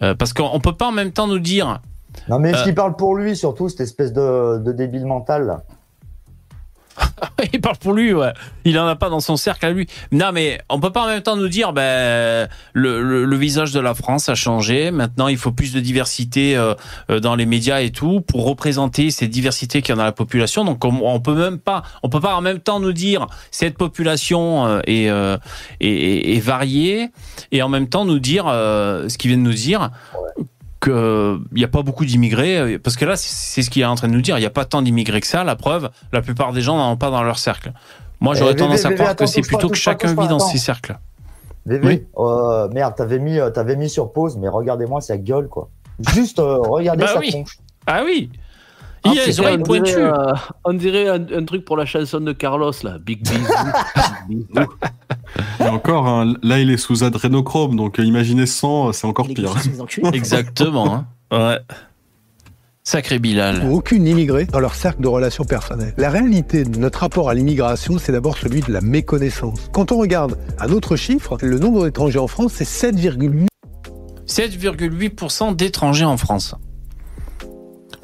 [0.02, 1.80] Euh, parce qu'on on peut pas en même temps nous dire
[2.28, 2.58] Non, mais Euh.
[2.58, 5.62] ce qui parle pour lui, surtout, cette espèce de, de débile mental, là?
[7.52, 8.32] il parle pour lui, ouais.
[8.64, 9.86] Il en a pas dans son cercle à lui.
[10.12, 13.72] Non, mais on peut pas en même temps nous dire, ben, le, le, le visage
[13.72, 14.90] de la France a changé.
[14.90, 16.74] Maintenant, il faut plus de diversité euh,
[17.10, 20.12] euh, dans les médias et tout pour représenter cette diversité qu'il y a dans la
[20.12, 20.64] population.
[20.64, 23.76] Donc, on, on peut même pas, on peut pas en même temps nous dire cette
[23.76, 25.36] population euh, est, euh,
[25.80, 27.08] est, est- variée
[27.52, 29.90] et en même temps nous dire euh, ce qu'ils viennent nous dire.
[30.84, 33.94] Qu'il n'y a pas beaucoup d'immigrés, euh, parce que là, c'est ce qu'il est en
[33.94, 34.36] train de nous dire.
[34.36, 35.42] Il n'y a pas tant d'immigrés que ça.
[35.44, 37.72] La preuve, la plupart des gens n'en ont pas dans leur cercle.
[38.20, 40.58] Moi, j'aurais Eh, tendance Bébé, à croire que c'est plutôt que chacun vit dans ses
[40.58, 40.96] cercles.
[41.66, 42.04] Oui.
[42.18, 45.68] euh, merde, t'avais mis, euh, mis sur pause, mais regardez-moi sa gueule, quoi.
[46.12, 47.58] Juste, euh, regardez Bah sa tronche.
[47.86, 48.30] Ah oui
[49.06, 49.96] Ah, Il a les oreilles on dirait, pointues.
[49.98, 50.32] euh,
[50.64, 52.96] on dirait un, un truc pour la chanson de Carlos, là.
[52.98, 53.52] Big bisou.
[55.60, 59.26] Et encore, hein, là, il est sous adrénochrome, donc euh, imaginez sans, euh, c'est encore
[59.28, 59.52] Les pire.
[60.14, 60.94] Exactement.
[60.94, 61.06] hein.
[61.32, 61.58] Ouais.
[62.86, 63.66] Sacré Bilal.
[63.70, 65.94] aucune immigrée dans leur cercle de relations personnelles.
[65.96, 69.70] La réalité de notre rapport à l'immigration, c'est d'abord celui de la méconnaissance.
[69.72, 73.46] Quand on regarde un autre chiffre, le nombre d'étrangers en France, c'est 7,8
[74.26, 76.54] 7,8% d'étrangers en France.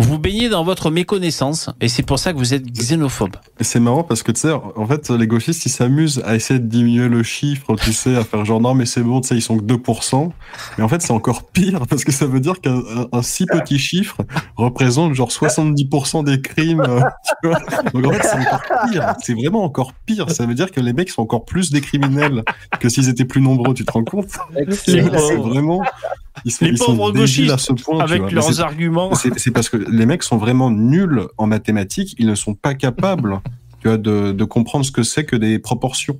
[0.00, 3.36] Vous baignez dans votre méconnaissance et c'est pour ça que vous êtes xénophobe.
[3.58, 6.58] Et c'est marrant parce que tu sais, en fait, les gauchistes, ils s'amusent à essayer
[6.58, 9.36] de diminuer le chiffre, tu sais, à faire genre non, mais c'est bon, tu sais,
[9.36, 10.30] ils sont que 2%.
[10.78, 12.82] Mais en fait, c'est encore pire parce que ça veut dire qu'un
[13.12, 14.16] un si petit chiffre
[14.56, 16.80] représente genre 70% des crimes.
[16.80, 17.00] euh,
[17.42, 17.58] tu vois.
[17.92, 19.14] Donc en fait, c'est encore pire.
[19.22, 20.30] C'est vraiment encore pire.
[20.30, 22.42] Ça veut dire que les mecs sont encore plus des criminels
[22.80, 24.28] que s'ils étaient plus nombreux, tu te rends compte?
[24.70, 25.82] C'est vraiment.
[26.44, 28.00] Ils sont, les ils sont pauvres débiles à gauchistes ce point.
[28.00, 28.30] avec vois.
[28.30, 29.14] Leurs c'est- arguments.
[29.14, 32.74] c'est c'est parce que les mecs sont vraiment nuls en mathématiques, ils ne sont pas
[32.74, 33.40] capables
[33.80, 36.18] tu vois, de, de comprendre ce que c'est que des proportions.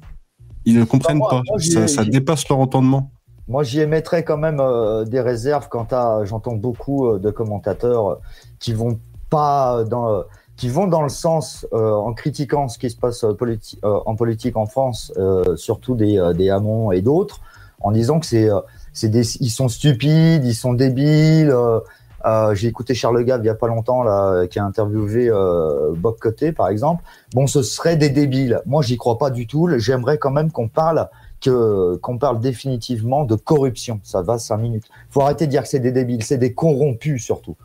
[0.65, 3.11] Ils ne comprennent Bah, moi- pas, moi, ça, dépasse leur entendement.
[3.49, 6.21] Moi, j'y émettrais quand même euh, des réserves quant à.
[6.25, 8.15] J'entends beaucoup euh, de commentateurs euh,
[8.61, 10.23] qui vont pas dans, euh,
[10.57, 13.99] qui vont dans le sens euh, en critiquant ce qui se passe euh, politi- euh,
[14.07, 17.41] en politique en France, euh, surtout des, euh, des Hamon et d'autres,
[17.81, 21.51] en disant que c'est, euh, c'est des, ils sont stupides, ils sont débiles.
[21.51, 21.81] euh,
[22.27, 25.93] euh, j'ai écouté Charles Gave il y a pas longtemps là, qui a interviewé euh,
[25.97, 27.03] Bob Coté par exemple.
[27.33, 28.61] Bon, ce serait des débiles.
[28.67, 29.71] Moi, j'y crois pas du tout.
[29.79, 31.09] J'aimerais quand même qu'on parle
[31.41, 34.01] que qu'on parle définitivement de corruption.
[34.03, 34.85] Ça va cinq minutes.
[35.09, 37.57] Faut arrêter de dire que c'est des débiles, c'est des corrompus surtout.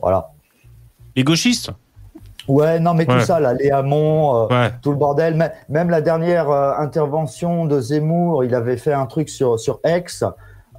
[0.00, 0.32] Voilà.
[1.16, 1.70] Les gauchistes?
[2.46, 3.20] Ouais, non, mais Ouais.
[3.20, 4.70] tout ça, là, les Hamon, euh, Ouais.
[4.82, 5.34] tout le bordel.
[5.34, 10.24] Même, même la dernière intervention de Zemmour, il avait fait un truc sur sur X.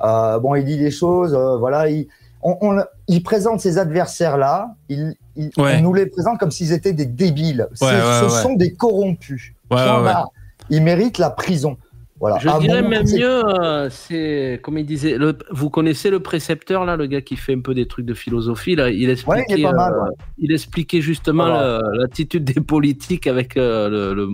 [0.04, 1.34] Euh, bon, il dit des choses.
[1.34, 2.08] euh, voilà, il,
[2.42, 4.76] on, on- il présente ses adversaires là.
[4.90, 5.78] Il, il- Ouais.
[5.80, 7.68] on nous les présente comme s'ils étaient des débiles.
[7.74, 8.42] C'est- Ouais, ouais, ce ouais.
[8.42, 9.52] sont des corrompus.
[9.72, 10.04] Ouais, Point ouais, ouais.
[10.04, 10.30] barre.
[10.70, 11.78] Ils méritent la prison.
[12.20, 12.38] Voilà.
[12.40, 16.22] Je Ah dirais bon, même mieux, euh, c'est comme il disait, le- vous connaissez le
[16.22, 19.40] précepteur là, le gars qui fait un peu des trucs de philosophie là, il expliquait,
[19.40, 20.10] Ouais, il est pas mal, euh, ouais.
[20.38, 21.82] il expliquait justement Voilà.
[22.00, 24.30] l'attitude des politiques avec euh, le, le,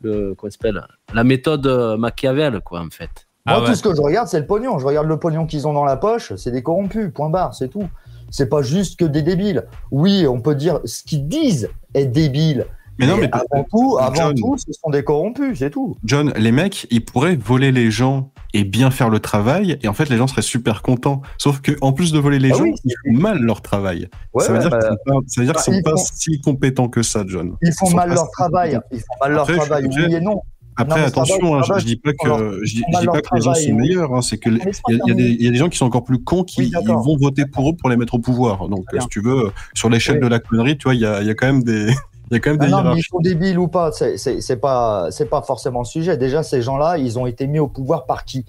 [0.00, 0.82] le- comment s'appelle,
[1.12, 1.66] la méthode
[1.98, 3.26] Machiavel quoi en fait.
[3.48, 3.66] Ah Moi, ouais.
[3.70, 4.78] tout ce que je regarde, c'est le pognon.
[4.78, 6.34] Je regarde le pognon qu'ils ont dans la poche.
[6.36, 7.10] C'est des corrompus.
[7.14, 7.54] Point barre.
[7.54, 7.88] C'est tout.
[8.30, 9.64] C'est pas juste que des débiles.
[9.90, 12.66] Oui, on peut dire ce qu'ils disent est débile.
[13.00, 14.34] Mais non, mais avant tout, avant John.
[14.34, 15.60] tout, ce sont des corrompus.
[15.60, 15.96] C'est tout.
[16.04, 19.92] John, les mecs, ils pourraient voler les gens et bien faire le travail, et en
[19.92, 21.22] fait, les gens seraient super contents.
[21.38, 22.74] Sauf que, en plus de voler les Ah gens, oui.
[22.84, 24.08] ils font mal leur travail.
[24.34, 25.90] Ouais, ça veut bah, qu'ils sont pas, ça veut dire bah, qu'ils sont ils pas
[25.92, 27.54] font- si compétents que ça, John.
[27.62, 28.70] Ils font sont mal leur travail.
[28.72, 28.86] compétents.
[28.90, 29.84] Ils font mal leur Après, travail.
[29.96, 30.42] Oui et non.
[30.80, 33.00] Après, Non, attention, hein, je, je dis pas leur- que je je dis pas
[33.34, 34.14] les gens sont meilleurs.
[34.14, 35.76] Hein, c'est que il y, a- y des- c'est il y a des gens qui
[35.76, 38.68] sont encore plus cons qui Oui, vont voter pour eux pour les mettre au pouvoir.
[38.68, 39.00] Donc, bien.
[39.00, 40.22] si tu veux, sur l'échelle Oui.
[40.22, 41.88] de la connerie, tu vois, il y a, il y a quand même des,
[42.30, 45.08] il y a quand même des non, mais ils sont débiles ou pas, c'est pas,
[45.10, 46.16] c'est pas forcément le sujet.
[46.16, 48.44] Déjà, ces gens-là, ils ont été mis au pouvoir par qui?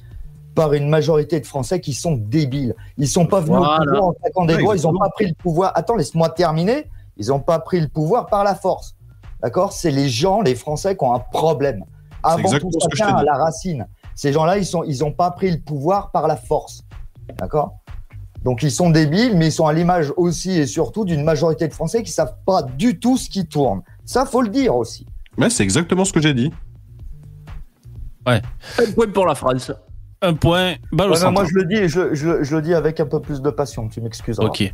[0.53, 2.75] Par une majorité de Français qui sont débiles.
[2.97, 3.79] Ils sont pas venus Voilà.
[3.81, 4.99] au pouvoir en claquant des Ouais, doigts, ils ont exactement.
[4.99, 5.71] pas pris le pouvoir.
[5.75, 6.85] Attends, laisse-moi terminer.
[7.17, 8.95] Ils ont pas pris le pouvoir par la force.
[9.41, 9.71] D'accord?
[9.73, 11.83] C'est les gens, les Français, qui ont un problème.
[12.23, 13.87] Avant tout, tient à la racine.
[14.15, 16.83] Ces gens-là, ils sont, ils ont pas pris le pouvoir par la force.
[17.37, 17.79] D'accord?
[18.43, 21.73] Donc ils sont débiles, mais ils sont à l'image aussi et surtout d'une majorité de
[21.73, 23.81] Français qui savent pas du tout ce qui tourne.
[24.05, 25.05] Ça, faut le dire aussi.
[25.37, 26.51] Ouais, c'est exactement ce que j'ai dit.
[28.25, 29.71] Un point pour la France.
[30.21, 32.99] Un point, balle Ouais, moi, je le dis, et je, je- je le dis avec
[32.99, 33.87] un peu plus de passion.
[33.87, 34.45] Tu m'excuseras.
[34.47, 34.69] Ok.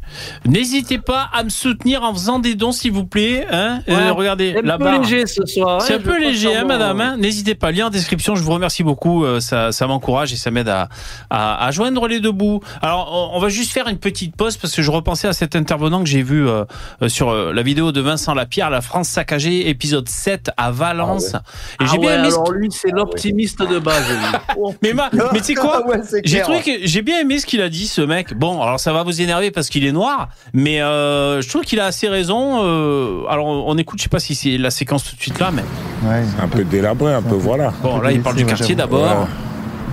[0.45, 3.45] N'hésitez pas à me soutenir en faisant des dons, s'il vous plaît.
[3.51, 5.81] Hein Euh, regardez, C'est un peu léger ce soir.
[5.83, 7.19] C'est hein, un peu léger, hein, madame.
[7.19, 7.71] N'hésitez pas.
[7.71, 8.35] Lien en description.
[8.35, 9.23] Je vous remercie beaucoup.
[9.23, 10.89] euh, Ça, ça m'encourage et ça m'aide à,
[11.29, 12.61] à, à joindre les deux bouts.
[12.81, 15.55] Alors, on, on va juste faire une petite pause parce que je repensais à cet
[15.55, 16.65] intervenant que j'ai vu euh,
[17.07, 21.35] sur euh, la vidéo de Vincent Lapierre, La France saccagée, épisode 7 à Valence.
[21.35, 21.37] Et
[21.81, 22.31] Ah j'ai bien ouais, aimé.
[22.31, 24.03] ce- alors lui, c'est l'optimiste de base.
[24.81, 26.43] Mais, ma- mais tu sais quoi Ouais, J'ai clair.
[26.43, 28.33] trouvé que j'ai bien aimé ce qu'il a dit, ce mec.
[28.35, 31.79] Bon, alors ça va vous énerver parce qu'il est noir, mais euh, je trouve qu'il
[31.79, 32.61] a assez raison.
[32.63, 35.51] euh, alors on écoute, je sais pas si c'est la séquence tout de suite là,
[35.53, 35.63] mais
[36.07, 37.71] Ouais, Un peu délabré, un peu voilà.
[37.83, 39.27] bon, là il parle du quartier d'abord,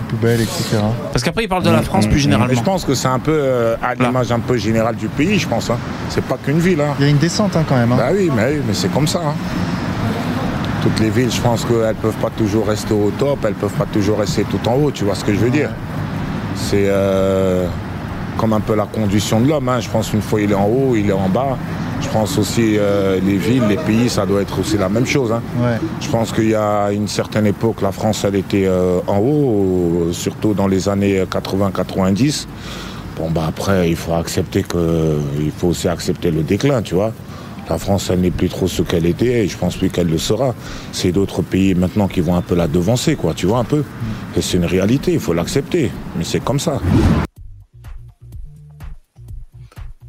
[0.09, 0.77] poubelle, etc.
[1.12, 2.55] parce qu'après il parle de la France plus Mais généralement.
[2.55, 5.48] je pense que c'est un peu euh, à l'image un peu générale du pays, je
[5.48, 5.70] pense.
[5.70, 5.78] Hein.
[6.10, 6.81] C'est pas qu'une ville.
[6.81, 6.94] Hein.
[6.98, 7.93] Il y a une descente hein, quand même.
[7.93, 7.97] hein.
[7.98, 9.23] Bah oui, mais, mais c'est comme ça.
[10.82, 13.86] Toutes les villes, je pense qu'elles peuvent pas toujours rester au top, elles peuvent pas
[13.86, 15.70] toujours rester tout en haut, tu vois ce que je veux dire
[16.56, 17.66] C'est euh,
[18.36, 19.68] comme un peu la condition de l'homme.
[19.68, 19.78] hein.
[19.80, 21.56] Je pense qu'une fois il est en haut, il est en bas.
[22.00, 25.30] Je pense aussi euh, les villes, les pays, ça doit être aussi la même chose.
[25.30, 25.40] hein.
[25.60, 25.78] Ouais.
[26.00, 30.09] Je pense qu'il y a une certaine époque, la France, elle était euh, en haut,
[30.10, 32.46] surtout dans les années 80-90.
[33.18, 37.12] Bon, bah après, il faut accepter que, il faut aussi accepter le déclin, tu vois.
[37.70, 40.18] La France, elle n'est plus trop ce qu'elle était et je pense plus qu'elle le
[40.18, 40.55] sera.
[40.93, 43.84] C'est d'autres pays maintenant qui vont un peu la devancer, quoi, tu vois, un peu.
[44.36, 45.90] Et c'est une réalité, il faut l'accepter.
[46.16, 46.80] Mais c'est comme ça.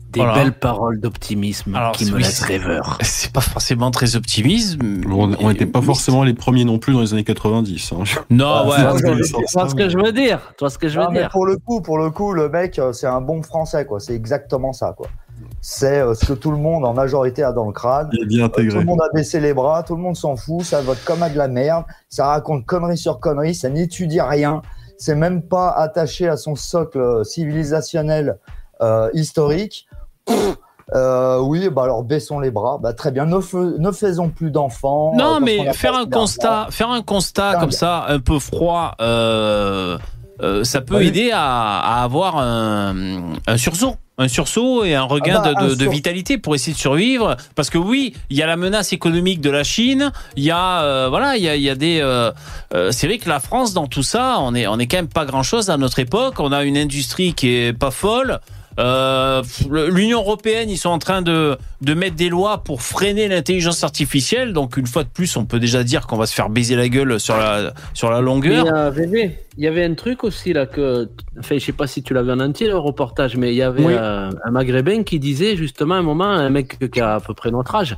[0.09, 0.35] Des Voilà.
[0.35, 2.99] belles paroles d'optimisme qui me laissent rêveur.
[3.01, 4.77] C'est pas forcément très optimiste.
[5.09, 7.93] On n'était pas forcément les premiers non plus dans les années 90.
[7.93, 8.03] hein.
[8.29, 8.81] Non, Ah, ouais.
[8.83, 10.39] vois ce que je veux dire?
[10.55, 11.29] Tu vois ce que je veux Non, dire?
[11.31, 13.99] pour le coup, pour le coup, le mec, euh, c'est un bon français, quoi.
[13.99, 15.07] C'est exactement ça, quoi.
[15.65, 18.09] C'est euh, ce que tout le monde en majorité a dans le crâne.
[18.11, 18.79] Il est bien Euh, Tout intégré.
[18.79, 21.29] le monde a baissé les bras, tout le monde s'en fout, ça vote comme à
[21.29, 24.61] de la merde, ça raconte connerie sur connerie, ça n'étudie rien,
[24.97, 28.39] c'est même pas attaché à son socle civilisationnel
[28.81, 29.87] euh, historique.
[30.25, 30.57] Pff,
[30.95, 32.77] euh, oui, bah alors baissons les bras.
[32.81, 35.13] Bah, très bien, ne, fais- ne faisons plus d'enfants.
[35.13, 38.95] euh, Non, mais a faire un constat, faire un constat comme ça, un peu froid,
[38.99, 39.97] euh,
[40.41, 41.07] euh, ça peut Oui.
[41.07, 43.95] aider à, à avoir un, un sursaut.
[44.19, 46.73] Un sursaut et un regain Ah bah, de, de- un de sur- vitalité pour essayer
[46.73, 47.35] de survivre.
[47.55, 50.11] Parce que oui, il y a la menace économique de la Chine.
[50.35, 51.99] Il y a euh, voilà, il y a, il y a des.
[51.99, 52.31] euh,
[52.75, 55.07] euh, c'est vrai que la France dans tout ça, on est on est quand même
[55.07, 56.39] pas grand chose à notre époque.
[56.39, 58.39] On a une industrie qui est pas folle.
[58.79, 63.83] Euh, L'Union européenne, ils sont en train de, de mettre des lois pour freiner l'intelligence
[63.83, 64.53] artificielle.
[64.53, 66.89] Donc une fois de plus, on peut déjà dire qu'on va se faire baiser la
[66.89, 68.65] gueule sur la sur la longueur.
[68.65, 72.01] Mais, euh, il y avait un truc aussi là que, enfin, je sais pas si
[72.01, 73.93] tu l'avais en entier le reportage, mais il y avait Oui.
[73.95, 77.33] euh, un Maghrébin qui disait justement à un moment, un mec qui a à peu
[77.35, 77.95] près notre âge,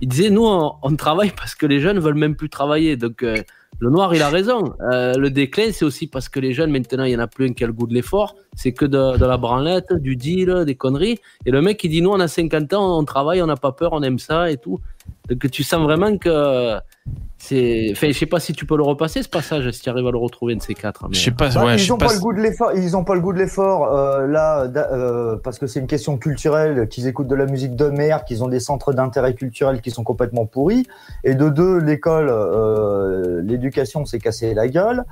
[0.00, 2.96] il disait nous on, on travaille parce que les jeunes veulent même plus travailler.
[2.96, 3.36] Donc euh,
[3.82, 4.74] le noir il a raison.
[4.92, 7.48] Euh, le déclin c'est aussi parce que les jeunes maintenant il y en a plus
[7.48, 10.64] un qui a le goût de l'effort, c'est que de, de la branlette, du deal,
[10.64, 11.18] des conneries.
[11.46, 13.72] Et le mec il dit nous on a 50 ans, on travaille, on n'a pas
[13.72, 14.78] peur, on aime ça et tout.
[15.28, 16.76] Donc tu sens vraiment que
[17.38, 17.88] c'est.
[17.92, 20.10] Enfin, je sais pas si tu peux le repasser ce passage, si tu arrives à
[20.12, 21.08] le retrouver de ces quatre.
[21.08, 21.48] mais- Je sais pas.
[21.50, 22.06] Bah, ouais, ils sais ont pas.
[22.06, 22.72] pas, le goût de l'effort.
[22.74, 26.16] Ils ont pas le goût de l'effort euh, là, euh, parce que c'est une question
[26.18, 29.90] culturelle, qu'ils écoutent de la musique de merde, qu'ils ont des centres d'intérêt culturel qui
[29.90, 30.86] sont complètement pourris.
[31.24, 35.04] Et de deux, l'école, euh, l'éducation s'est cassé la gueule.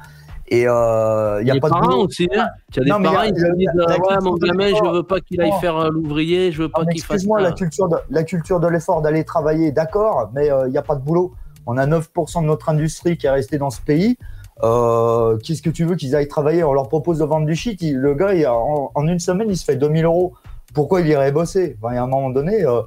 [0.53, 2.07] Et euh, il y a les pas de parents boulot.
[2.07, 2.47] aussi, hein.
[2.73, 4.15] Tu as des Non, parents il y a- qui se disent la- la euh, Ouais,
[4.21, 4.93] mon culture de gamin, je l'effort.
[4.95, 7.15] veux pas qu'il aille faire euh, l'ouvrier, je veux pas Non, mais qu'il fasse.
[7.17, 10.79] Excuse-moi, la culture de la culture de l'effort d'aller travailler, d'accord, mais euh, il n'y
[10.79, 11.33] a pas de boulot.
[11.67, 14.17] On a 9% de notre industrie qui est restée dans ce pays.
[14.63, 16.65] Euh, Qu'est-ce que tu veux qu'ils aillent travailler?
[16.65, 17.81] On leur propose de vendre du shit.
[17.83, 20.35] il- le gars, il, en, en une semaine, il se fait 2000 euros.
[20.75, 21.77] Pourquoi il irait bosser?
[21.83, 22.83] Enfin, Il y a un moment donné, euh,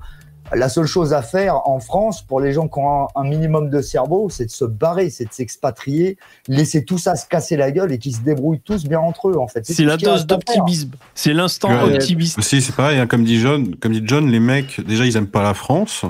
[0.54, 3.70] la seule chose à faire en France pour les gens qui ont un, un minimum
[3.70, 6.18] de cerveau, c'est de se barrer, c'est de s'expatrier,
[6.48, 9.38] laisser tout ça se casser la gueule et qu'ils se débrouillent tous bien entre eux.
[9.38, 10.92] En fait, C'est la dose à d'optimisme.
[11.16, 11.96] C'est l'instant Ouais.
[11.96, 12.40] optimiste.
[12.42, 15.44] C'est pareil, hein, comme dit John, comme dit John, les mecs, déjà, ils aiment pas
[15.44, 16.06] la France.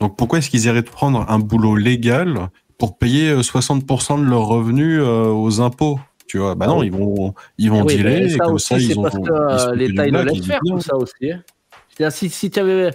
[0.00, 2.48] Donc, pourquoi est-ce qu'ils iraient prendre un boulot légal
[2.78, 5.98] pour payer euh, 60% de leurs revenus euh, aux impôts?
[6.26, 8.66] Tu vois, bah non, ils vont, ils vont Eh oui, dealer, et ça comme aussi,
[8.66, 9.02] ça, c'est ils ont.
[9.02, 11.30] parce que euh, l'État il le laisse faire tout ça aussi.
[11.32, 12.10] hein.
[12.10, 12.90] Si, si tu avais,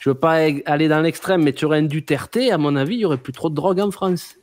[0.00, 0.34] je veux pas
[0.66, 3.32] aller dans l'extrême, mais tu aurais un Duterte, à mon avis, il y aurait plus
[3.32, 4.34] trop de drogue en France.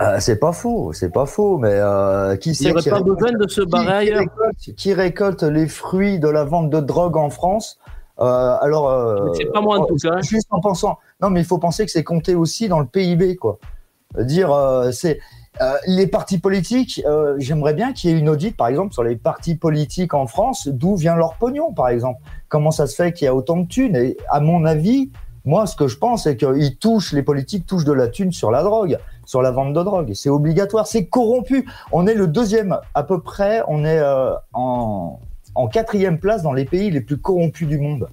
[0.00, 2.88] Euh, c'est pas faux, c'est pas faux, mais euh, qui Il n'y c'est aurait qui
[2.90, 4.18] pas récolte- besoin de se barrer qui ailleurs.
[4.22, 9.32] récolte, qui récolte les fruits de la vente de drogue en France Euh, Alors, euh,
[9.34, 10.20] c'est pas moi, en tout cas.
[10.20, 10.98] Juste en pensant.
[11.20, 13.58] Non, mais il faut penser que c'est compté aussi dans le PIB, quoi.
[14.18, 15.18] Dire, euh, c'est
[15.60, 17.02] euh, les partis politiques.
[17.06, 20.26] euh, J'aimerais bien qu'il y ait une audite, par exemple, sur les partis politiques en
[20.26, 22.20] France, d'où vient leur pognon, par exemple.
[22.48, 23.96] Comment ça se fait qu'il y a autant de thunes?
[23.96, 25.10] Et à mon avis,
[25.44, 28.50] moi, ce que je pense, c'est qu'ils touchent, les politiques touchent de la thune sur
[28.50, 30.12] la drogue, sur la vente de drogue.
[30.14, 31.68] C'est obligatoire, c'est corrompu.
[31.92, 35.18] On est le deuxième, à peu près, on est euh, en,
[35.54, 38.08] en quatrième place dans les pays les plus corrompus du monde.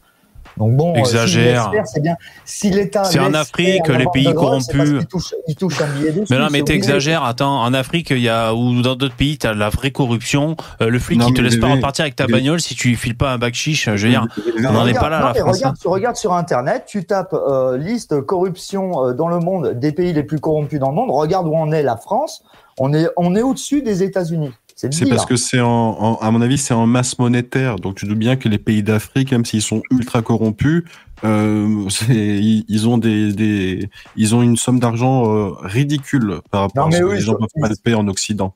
[0.57, 1.71] Donc bon, euh, Exagère.
[1.85, 2.17] c'est bien.
[2.43, 4.65] Si l'État C'est en Afrique, les pays corrompus.
[4.89, 6.25] qu'il touche- Il touche un billet dessus.
[6.29, 7.23] Mais non, mais t'exagères.
[7.23, 10.57] Attends, en Afrique, il y a ou dans d'autres pays, t'as de la vraie corruption.
[10.81, 12.95] Euh, le flic, Non, il te laisse pas repartir avec ta bagnole si tu lui
[12.97, 13.85] files pas un bac chiche.
[13.95, 14.27] Je veux dire,
[14.67, 15.57] on n'en est pas là, non, la mais France.
[15.57, 19.93] regarde, tu regardes sur Internet, tu tapes euh, liste corruption euh, dans le monde des
[19.93, 21.11] pays les plus corrompus dans le monde.
[21.11, 22.43] Regarde où en est la France.
[22.79, 24.51] On est, on est au-dessus des États-Unis.
[24.89, 27.75] C'est parce que c'est en, en- à mon avis, c'est en masse monétaire.
[27.75, 30.83] Donc tu doutes bien que les pays d'Afrique, même s'ils sont ultra corrompus,
[31.23, 36.61] euh, c'est- ils, ils ont des, des, ils ont une somme d'argent euh, ridicule par
[36.61, 38.55] rapport Non, à ce que les gens peuvent payer en Occident.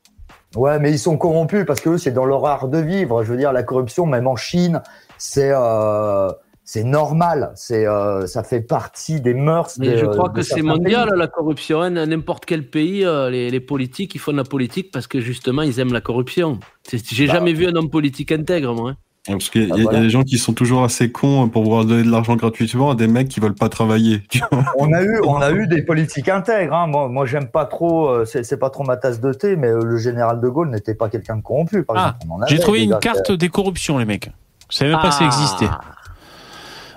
[0.55, 3.23] Ouais, mais ils sont corrompus parce que eux, c'est dans leur art de vivre.
[3.23, 4.81] Je veux dire, la corruption, même en Chine,
[5.17, 6.31] c'est euh,
[6.65, 7.51] c'est normal.
[7.55, 9.77] C'est euh, ça fait partie des mœurs.
[9.79, 11.17] Mais de- je crois que c'est mondial pays.
[11.19, 11.81] la corruption.
[11.81, 11.91] hein.
[11.91, 15.61] N'importe quel pays, euh, les, les politiques, ils font de la politique parce que justement,
[15.61, 16.59] ils aiment la corruption.
[16.91, 17.33] J'ai Bah.
[17.33, 18.91] jamais vu un homme politique intègre, moi.
[18.91, 18.95] hein.
[19.27, 19.99] Parce qu'il y, a- Ah, il y a voilà.
[20.01, 23.07] des gens qui sont toujours assez cons pour vouloir donner de l'argent gratuitement à des
[23.07, 24.21] mecs qui veulent pas travailler.
[24.77, 26.75] On a eu, on a eu des politiques intègres.
[26.75, 26.85] Hein.
[26.85, 28.07] Moi, moi, j'aime pas trop.
[28.09, 31.09] euh, C'est pas trop ma tasse de thé, mais le général de Gaulle n'était pas
[31.09, 31.83] quelqu'un de corrompu.
[31.83, 32.17] Par Ah,
[32.47, 34.29] J'ai trouvé une carte des corruptions, les mecs.
[34.69, 35.25] Je savais même pas que ça Ah.
[35.25, 35.69] existait.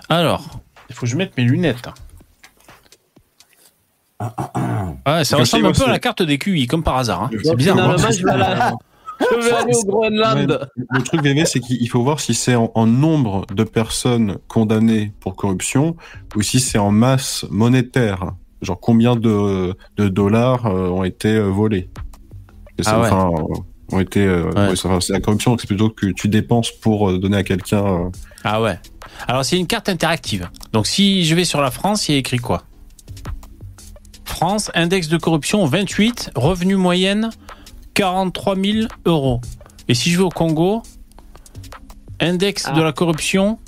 [0.09, 0.44] Alors,
[0.89, 1.89] il faut que je mette mes lunettes.
[5.06, 7.24] Ouais, ça ressemble un peu à la carte des QI, comme par hasard.
[7.24, 7.30] hein.
[7.44, 7.78] C'est bizarre.
[7.78, 7.97] hein.
[7.98, 8.72] finalement, je vais, la,
[9.20, 10.51] Je aller au Groenland.
[10.51, 14.39] Ouais, le truc VV, c'est qu'il faut voir si c'est en, en nombre de personnes
[14.48, 15.97] condamnées pour corruption
[16.35, 18.32] ou si c'est en masse monétaire.
[18.60, 21.89] Genre combien de, de dollars euh, ont été euh, volés.
[22.76, 23.06] Et ça, Ah ouais.
[23.12, 23.30] enfin,
[23.90, 24.24] ont été.
[24.24, 24.69] euh, Ouais.
[24.69, 27.85] ouais, c'est- la corruption, donc c'est plutôt que tu dépenses pour euh, donner à quelqu'un.
[27.86, 28.10] euh,
[28.44, 28.78] Ah ouais.
[29.27, 30.48] Alors c'est une carte interactive.
[30.73, 32.65] Donc si je vais sur la France, il y a écrit quoi?
[34.24, 37.31] France, index de corruption 28, revenu moyenne
[37.94, 39.40] 43 000 euros.
[39.89, 40.82] Et si je vais au Congo,
[42.20, 42.73] index Ah.
[42.73, 43.59] de la corruption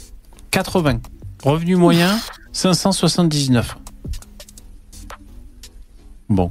[0.51, 1.01] 80,
[1.43, 2.19] revenu moyen
[2.53, 3.77] 579.
[6.29, 6.49] Bon.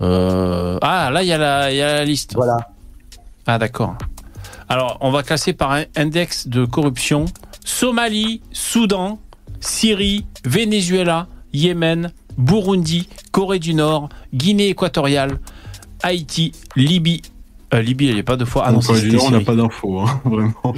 [0.00, 2.34] Euh, Ah là il y, a la- il y a la liste.
[2.34, 2.56] Voilà.
[3.46, 3.94] Ah d'accord.
[4.68, 7.26] Alors, on va classer par un index de corruption.
[7.64, 9.18] Somalie, Soudan,
[9.60, 15.38] Syrie, Venezuela, Yémen, Burundi, Corée du Nord, Guinée équatoriale,
[16.02, 17.20] Haïti, Libye.
[17.74, 18.64] Euh, Libye, elle n'est pas deux fois.
[18.66, 20.74] Ah non, en Corée c'est du Nord, on n'a pas d'infos, hein, vraiment.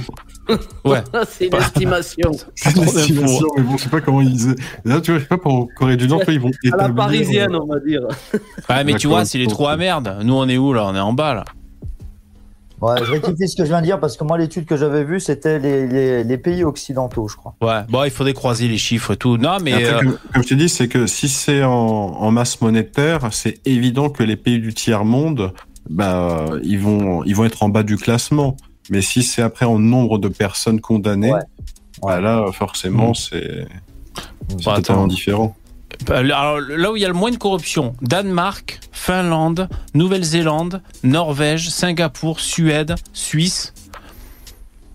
[0.85, 1.03] Ouais.
[1.29, 2.31] C'est une estimation.
[2.55, 4.55] C'est une estimation, mais bon, je sais pas comment ils.
[4.85, 7.55] Là, tu vois, je sais pas pour Corée du Nord, ils vont À la parisienne,
[7.55, 8.01] on va dire.
[8.69, 9.51] Ouais, mais tu vois, c'est les ok.
[9.51, 10.17] trous à merde.
[10.23, 10.85] Nous, on est où là?
[10.85, 11.45] On est en bas là.
[12.79, 15.03] Ouais, je rectifie ce que je viens de dire parce que moi, l'étude que j'avais
[15.03, 17.55] vue, c'était les, les, les pays occidentaux, je crois.
[17.59, 17.81] Ouais.
[17.89, 19.37] Bon, il faudrait croiser les chiffres et tout.
[19.37, 19.73] Non, mais.
[19.73, 23.29] Après, euh, comme, comme je te dis, c'est que si c'est en, en masse monétaire,
[23.31, 25.53] c'est évident que les pays du tiers monde,
[25.89, 28.55] bah, ils vont, ils vont être en bas du classement.
[28.89, 31.41] Mais si c'est après en nombre de personnes condamnées, Ouais.
[32.03, 33.15] bah là, forcément, Mm.
[33.15, 33.67] c'est
[34.49, 35.55] c'est Bah, totalement différent.
[36.09, 42.39] Alors, là où il y a le moins de corruption, Danemark, Finlande, Nouvelle-Zélande, Norvège, Singapour,
[42.39, 43.73] Suède, Suisse.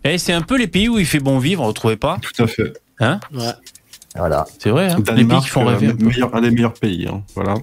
[0.05, 2.43] Et c'est un peu les pays où il fait bon vivre, vous trouvez pas Tout
[2.43, 2.73] à fait.
[3.01, 3.20] Hein?
[3.32, 3.52] Ouais.
[4.16, 4.47] Voilà.
[4.59, 5.89] C'est vrai, hein les pays qui font rêver.
[5.89, 7.06] euh, meilleur- un des meilleurs pays.
[7.09, 7.55] Hein, voilà.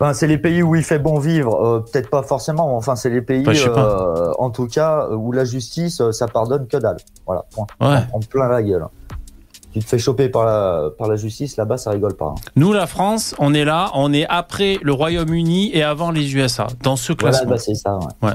[0.00, 2.94] Enfin, c'est les pays où il fait bon vivre, euh, peut-être pas forcément, mais enfin,
[2.94, 6.76] c'est les pays, Bah, euh, en tout cas, où la justice, euh, ça pardonne que
[6.76, 6.98] dalle.
[7.26, 7.66] Voilà, point.
[7.80, 7.98] Ouais.
[8.12, 8.86] En plein la gueule.
[9.72, 12.26] Tu te fais choper par la, par la justice, là-bas, ça rigole pas.
[12.36, 12.40] hein.
[12.56, 16.68] Nous, la France, on est là, on est après le Royaume-Uni et avant les USA,
[16.82, 17.50] dans ce Voilà, classement.
[17.50, 18.28] bah, c'est ça, ouais.
[18.30, 18.34] Ouais.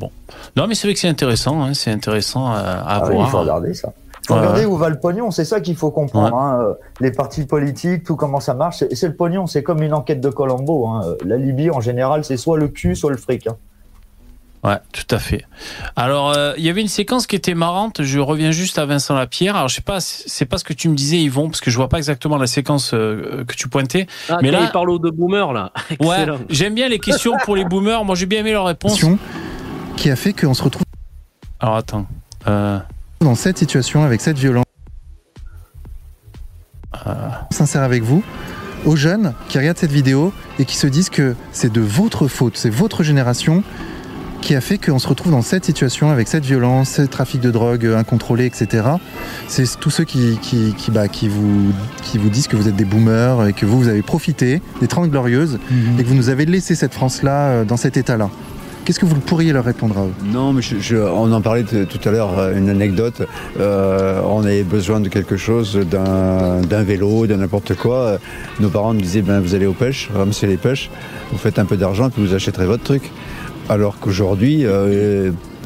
[0.00, 0.08] Ouais.
[0.56, 3.14] Non, mais c'est vrai que c'est intéressant, hein, c'est intéressant euh, à Ah oui, il
[3.16, 3.30] voir.
[3.30, 3.92] faut regarder ça.
[4.30, 6.36] Faut Ouais, regarder où va le pognon, c'est ça qu'il faut comprendre.
[6.36, 9.82] hein, euh, Les partis politiques, tout comment ça marche, c'est c'est le pognon, c'est comme
[9.82, 10.86] une enquête de Colombo.
[10.86, 11.02] hein.
[11.24, 13.46] La Libye, en général, c'est soit le cul, soit le fric.
[13.48, 13.56] hein.
[14.62, 15.42] Ouais, tout à fait.
[15.96, 18.02] Alors, euh, il y avait une séquence qui était marrante.
[18.02, 19.56] Je reviens juste à Vincent Lapierre.
[19.56, 21.76] Alors, je sais pas, c'est pas ce que tu me disais, Yvon, parce que je
[21.78, 24.06] vois pas exactement la séquence euh, que tu pointais.
[24.28, 25.72] Ah, Mais là- il parle aux deux boomers, là.
[26.00, 28.04] Ouais, j'aime bien les questions pour les boomers.
[28.04, 28.92] Moi, j'ai bien aimé leur réponse.
[28.92, 29.18] Question
[29.96, 30.84] qui a fait qu'on se retrouve
[31.58, 32.04] Alors, attends.
[32.46, 32.78] Euh,
[33.22, 34.64] dans cette situation avec cette violence.
[37.50, 38.22] Sincère avec vous,
[38.86, 42.56] aux jeunes qui regardent cette vidéo et qui se disent que c'est de votre faute,
[42.56, 43.62] c'est votre génération
[44.40, 47.50] qui a fait qu'on se retrouve dans cette situation avec cette violence, ce trafic de
[47.50, 48.84] drogue incontrôlé, etc.
[49.48, 52.76] C'est tous ceux qui, qui, qui, bah, qui, vous, qui vous disent que vous êtes
[52.76, 55.58] des boomers et que vous, vous avez profité des 30 glorieuses
[55.98, 58.30] et que vous nous avez laissé cette France-là euh, dans cet état-là.
[58.90, 60.12] Qu'est-ce que vous pourriez leur répondre à eux?
[60.24, 60.62] Non, mais
[60.92, 63.22] on en parlait tout à l'heure, euh, une anecdote.
[63.60, 67.98] Euh, on avait besoin de quelque chose, d'un vélo, de n'importe quoi.
[67.98, 68.18] Euh,
[68.58, 70.90] Nos parents nous disaient, ben, vous allez aux pêches, ramasser les pêches,
[71.30, 73.12] vous faites un peu d'argent, puis vous achèterez votre truc.
[73.68, 74.66] Alors qu'aujourd'hui,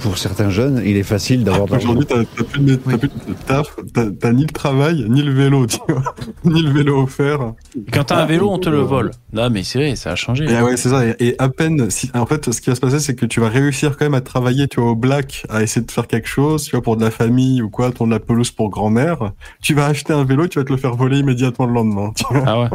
[0.05, 1.89] pour certains jeunes, il est facile d'avoir de l'argent.
[1.97, 2.06] Aujourd'hui,
[2.36, 5.66] t'as plus, de, t'as plus de taf, t'as t'as ni le travail, ni le vélo,
[5.66, 6.14] tu vois.
[6.44, 7.55] ni le vélo offert.
[7.90, 9.12] quand t'as un vélo, on te le vole.
[9.32, 10.44] Non, mais c'est vrai, ça a changé.
[10.44, 11.06] Et ouais, c'est ça.
[11.06, 13.40] Et, et à peine, si, en fait, ce qui va se passer, c'est que tu
[13.40, 16.28] vas réussir quand même à travailler, tu vois, au black, à essayer de faire quelque
[16.28, 19.32] chose, tu vois, pour de la famille ou quoi, tourner la pelouse pour grand-mère.
[19.62, 22.12] Tu vas acheter un vélo, tu vas te le faire voler immédiatement le lendemain.
[22.14, 22.43] Tu vois.
[22.47, 22.68] Ah ouais.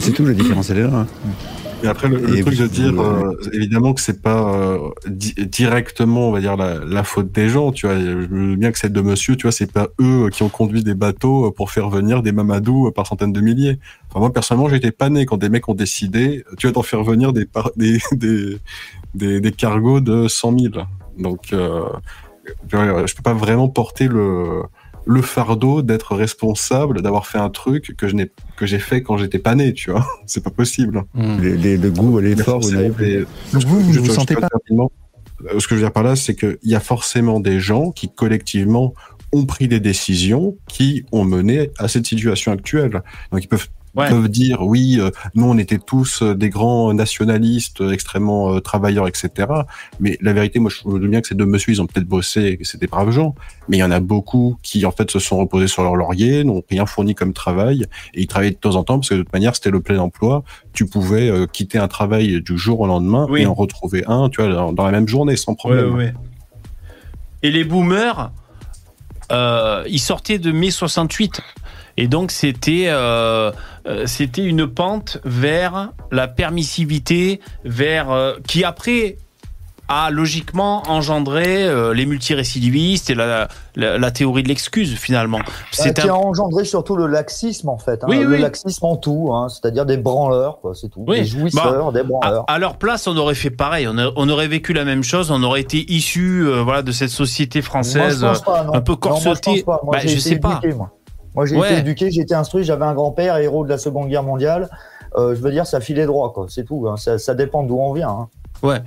[0.00, 0.90] C'est tout, la différence, elle est là.
[0.92, 1.06] hein.
[1.86, 5.34] Et après, le, le Et truc de dire, euh, évidemment que c'est pas euh, di-
[5.46, 7.96] directement, on va dire, la, la faute des gens, tu vois.
[7.98, 10.82] Je dis bien que c'est de monsieur, tu vois, c'est pas eux qui ont conduit
[10.82, 13.78] des bateaux pour faire venir des mamadous par centaines de milliers.
[14.10, 17.04] Enfin, moi, personnellement, j'étais pas né quand des mecs ont décidé, tu vas t'en faire
[17.04, 17.46] venir des,
[17.76, 18.58] des, des,
[19.14, 20.74] des, des cargos de 100 000.
[21.18, 21.84] Donc, euh,
[22.72, 24.62] je peux pas vraiment porter le,
[25.08, 29.16] le fardeau d'être responsable, d'avoir fait un truc que je n'ai, que j'ai fait quand
[29.16, 30.04] j'étais pas né, tu vois.
[30.26, 31.04] C'est pas possible.
[31.14, 31.38] Hmm.
[31.40, 33.26] Les- les- le goût, l'effort, vous n'avez plus.
[33.52, 34.90] Donc vous, vous ne vous sentez pas rapidement.
[35.46, 37.90] Euh, Ce que je veux dire par là, c'est qu'il y a forcément des gens
[37.92, 38.94] qui collectivement
[39.32, 43.02] ont pris des décisions qui ont mené à cette situation actuelle.
[43.32, 46.92] Donc ils peuvent Ils peuvent dire oui, euh, nous on était tous euh, des grands
[46.92, 49.30] nationalistes euh, extrêmement euh, travailleurs, etc.
[50.00, 52.06] Mais la vérité, moi je me dis bien que ces deux messieurs, ils ont peut-être
[52.06, 53.34] bossé, et que c'est des braves gens,
[53.68, 56.44] mais il y en a beaucoup qui en fait se sont reposés sur leur laurier,
[56.44, 59.22] n'ont rien fourni comme travail, et ils travaillaient de temps en temps parce que de
[59.22, 60.44] toute manière c'était le plein emploi.
[60.72, 63.42] Tu pouvais euh, quitter un travail du jour au lendemain Oui.
[63.42, 65.94] et en retrouver un, tu vois, dans, dans la même journée sans problème.
[65.94, 66.14] Ouais, ouais.
[67.42, 68.30] Et les boomers,
[69.30, 71.40] ils sortaient de mai 68.
[71.96, 73.50] Et donc, c'était euh,
[73.86, 79.16] euh, c'était une pente vers la permissivité, vers euh, qui après
[79.88, 83.46] a logiquement engendré euh, les multirécidivistes et la,
[83.76, 85.38] la, la théorie de l'excuse finalement.
[85.70, 88.02] C'est C'est qui un- a engendré surtout le laxisme en fait.
[88.02, 88.06] hein.
[88.08, 88.40] Oui, le oui.
[88.40, 91.04] laxisme en tout, hein, c'est-à-dire des branleurs, c'est tout.
[91.06, 91.20] Oui.
[91.20, 92.44] Des jouisseurs, Bah, des branleurs.
[92.48, 93.86] À, à leur place, on aurait fait pareil.
[93.88, 95.30] On, a- on aurait vécu la même chose.
[95.30, 98.74] On aurait été issus euh, voilà, de cette société française Moi, je pense pas, non.
[98.74, 99.62] un peu corsetée.
[99.62, 99.80] pense pas.
[99.84, 100.58] Moi, Bah, je sais pas.
[100.62, 100.90] éduqué, moi.
[101.36, 101.70] Moi, j'ai Ouais.
[101.70, 104.68] été éduqué, j'ai été instruit, j'avais un grand-père, héros de la Seconde Guerre mondiale.
[105.16, 106.46] Euh, je veux dire, ça filait droit, quoi.
[106.48, 106.86] C'est tout.
[106.88, 106.96] hein.
[106.96, 108.08] Ça, ça dépend d'où on vient.
[108.10, 108.28] hein.
[108.62, 108.80] Ouais.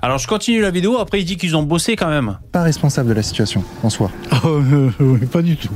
[0.00, 0.98] Alors je continue la vidéo.
[0.98, 2.38] Après, il dit qu'ils ont bossé quand même.
[2.52, 4.10] Pas responsable de la situation en soi.
[4.44, 5.72] Oh, euh, oui, pas du tout.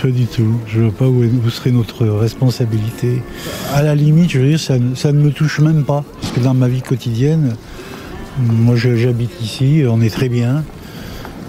[0.00, 0.54] Pas du tout.
[0.66, 3.22] Je vois pas où, est- où serait notre responsabilité.
[3.74, 6.04] À la limite, je veux dire, ça, ne- ça ne me touche même pas.
[6.20, 7.56] Parce que dans ma vie quotidienne,
[8.38, 10.62] moi j'habite ici, on est très bien.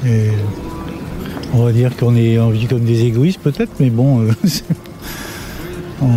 [0.06, 0.30] Et
[1.54, 4.32] on va dire qu'on est on vit comme des égoïstes peut-être, mais bon, euh,
[6.02, 6.08] on,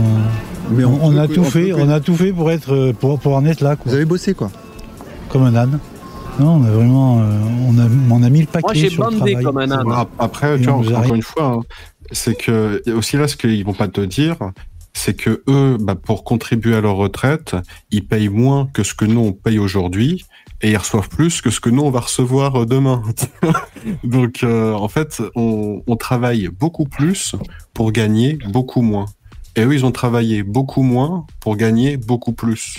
[0.71, 3.35] Mais on, on a tout fait, on a tout fait pour être euh, pour, pour
[3.37, 3.77] en être là.
[3.77, 3.91] Quoi.
[3.91, 4.51] Vous avez bossé quoi
[5.29, 5.79] Comme un âne.
[6.41, 7.25] Non, on a vraiment, euh,
[7.69, 9.45] on a, on a mis le paquet Moi, j'ai sur le bandé travail.
[9.45, 9.93] comme un âne.
[9.93, 11.15] Ap- Après, tu vois, encore arrive.
[11.15, 11.61] une fois, hein,
[12.11, 14.37] c'est que aussi là ce qu'ils vont pas te dire,
[14.95, 17.55] c'est que eux, bah, pour contribuer à leur retraite,
[17.93, 20.25] ils payent moins que ce que nous on paye aujourd'hui
[20.65, 23.03] et ils reçoivent plus que ce que nous on va recevoir euh, demain.
[24.05, 27.35] Donc, euh, en fait, on, on travaille beaucoup plus
[27.75, 29.05] pour gagner beaucoup moins.
[29.57, 32.77] Et eux, ils ont travaillé beaucoup moins pour gagner beaucoup plus.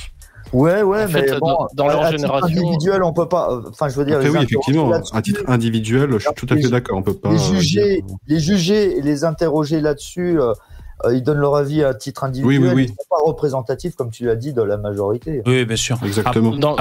[0.52, 3.52] Ouais, ouais, En fait, mais dans- bon, dans leur à titre individuel, on peut pas.
[3.52, 6.56] euh, Enfin, je veux dire, Après, oui, effectivement, à titre individuel, je suis tout à
[6.56, 6.98] fait d'accord.
[6.98, 7.32] On peut pas.
[7.32, 10.54] les juger, dire- les juger et les interroger là-dessus, euh,
[11.12, 12.62] ils donnent leur avis à titre individuel.
[12.62, 12.84] Oui, oui, oui.
[12.86, 15.42] Ils sont pas représentatifs, comme tu l'as dit, de la majorité.
[15.46, 15.98] Oui, bien sûr.
[16.06, 16.56] Exactement.
[16.56, 16.76] Dans,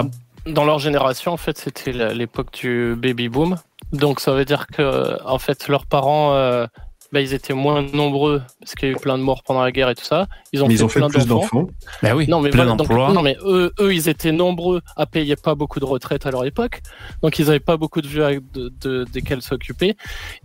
[0.47, 3.57] dans leur génération, en fait, c'était l'époque du baby boom.
[3.93, 6.67] Donc, ça veut dire que, en fait, leurs parents, euh,
[7.15, 9.71] bah, ils étaient moins nombreux parce qu'il y a eu plein de morts pendant la
[9.71, 10.27] guerre et tout ça.
[10.53, 11.69] Ils ont Mais fait ils ont fait plein plus d'enfants.
[12.03, 12.27] Ben oui.
[12.29, 15.55] Non mais, plein voilà, donc- non, mais eux, eux, ils étaient nombreux à payer pas
[15.55, 16.83] beaucoup de retraite à leur époque.
[17.23, 19.97] Donc, ils n'avaient pas beaucoup de vieux de, de- desquels s'occuper.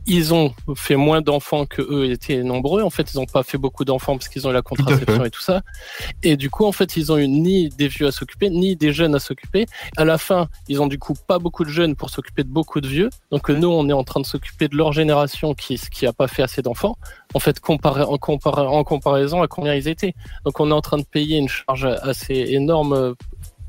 [0.05, 2.83] Ils ont fait moins d'enfants que eux étaient nombreux.
[2.83, 5.31] En fait, ils n'ont pas fait beaucoup d'enfants parce qu'ils ont eu la contraception et
[5.31, 5.61] tout ça.
[6.21, 8.93] Et du coup, en fait, ils ont eu ni des vieux à s'occuper, ni des
[8.93, 9.65] jeunes à s'occuper.
[9.97, 12.79] À la fin, ils ont du coup pas beaucoup de jeunes pour s'occuper de beaucoup
[12.79, 13.09] de vieux.
[13.31, 16.27] Donc, nous, on est en train de s'occuper de leur génération qui, qui a pas
[16.27, 16.97] fait assez d'enfants.
[17.33, 18.17] En fait, comparé, en,
[18.83, 20.13] comparaison à combien ils étaient.
[20.45, 23.13] Donc, on est en train de payer une charge assez énorme euh,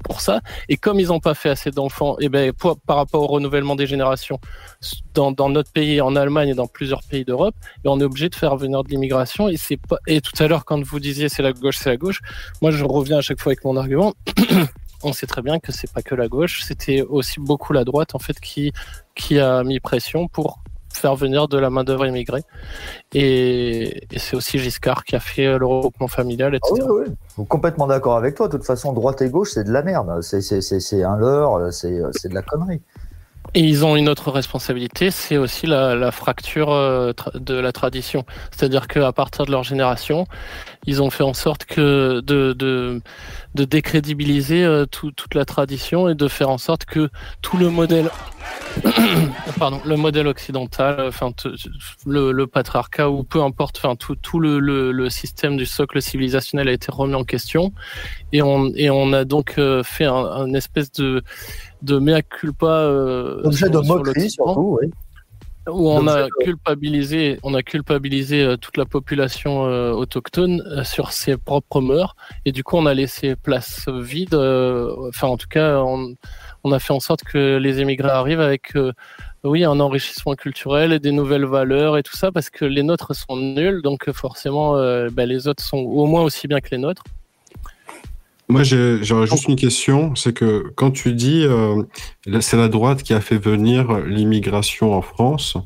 [0.05, 0.41] pour ça.
[0.69, 3.77] Et comme ils n'ont pas fait assez d'enfants, et ben, pour- par rapport au renouvellement
[3.77, 4.41] des générations,
[5.15, 7.55] dans, notre pays, en Allemagne et dans plusieurs pays d'Europe,
[7.85, 9.49] ben, on est obligé de faire venir de l'immigration.
[9.49, 9.57] Et.
[10.07, 12.21] Et tout à l'heure, quand vous disiez c'est la gauche, c'est la gauche,
[12.62, 14.15] moi je reviens à chaque fois avec mon argument.
[15.03, 18.15] on sait très bien que c'est pas que la gauche, c'était aussi beaucoup la droite
[18.15, 18.73] en fait qui
[19.15, 20.61] qui a mis pression pour
[20.93, 22.43] faire venir de la main d'œuvre immigrée.
[23.15, 26.87] Et, c'est aussi Giscard qui a fait euh, le regroupement familial, Ah etc.
[26.91, 27.07] oui,
[27.39, 27.47] oui.
[27.47, 28.49] Complètement d'accord avec toi.
[28.49, 30.21] De toute façon, droite et gauche, c'est de la merde.
[30.23, 32.81] C'est- un leurre, c'est c'est de la connerie.
[33.55, 38.24] Et ils ont une autre responsabilité, c'est aussi la, la fracture euh, de la tradition.
[38.52, 40.27] C'est-à-dire qu'à partir de leur génération,
[40.86, 43.01] ils ont fait en sorte que de, de,
[43.56, 47.10] de décrédibiliser euh, tout- toute la tradition et de faire en sorte que
[47.43, 48.09] tout le modèle,
[49.59, 51.48] pardon, le modèle occidental, enfin t-
[52.06, 56.01] le, le patriarcat ou peu importe, enfin tout, tout le, le, le système du socle
[56.01, 57.72] civilisationnel a été remis en question
[58.32, 61.22] et on, et on a donc euh, fait un, un espèce de
[61.82, 64.90] de mea culpa euh, Objet sur- de moquerie, surtout, oui.
[65.69, 71.36] où on a culpabilisé on a culpabilisé euh, toute la population euh, autochtone sur ses
[71.36, 76.15] propres mœurs et du coup on a laissé place vide enfin en tout cas on,
[76.65, 78.93] on a fait en sorte que les émigrés arrivent avec euh,
[79.43, 83.15] oui, un enrichissement culturel et des nouvelles valeurs et tout ça, parce que les nôtres
[83.16, 86.77] sont nuls, donc forcément, euh, ben, les autres sont au moins aussi bien que les
[86.77, 87.02] nôtres.
[88.51, 91.82] Moi, j'ai- j'aurais juste une question, c'est que quand tu dis euh,
[92.40, 95.56] c'est la droite qui a fait venir l'immigration en France,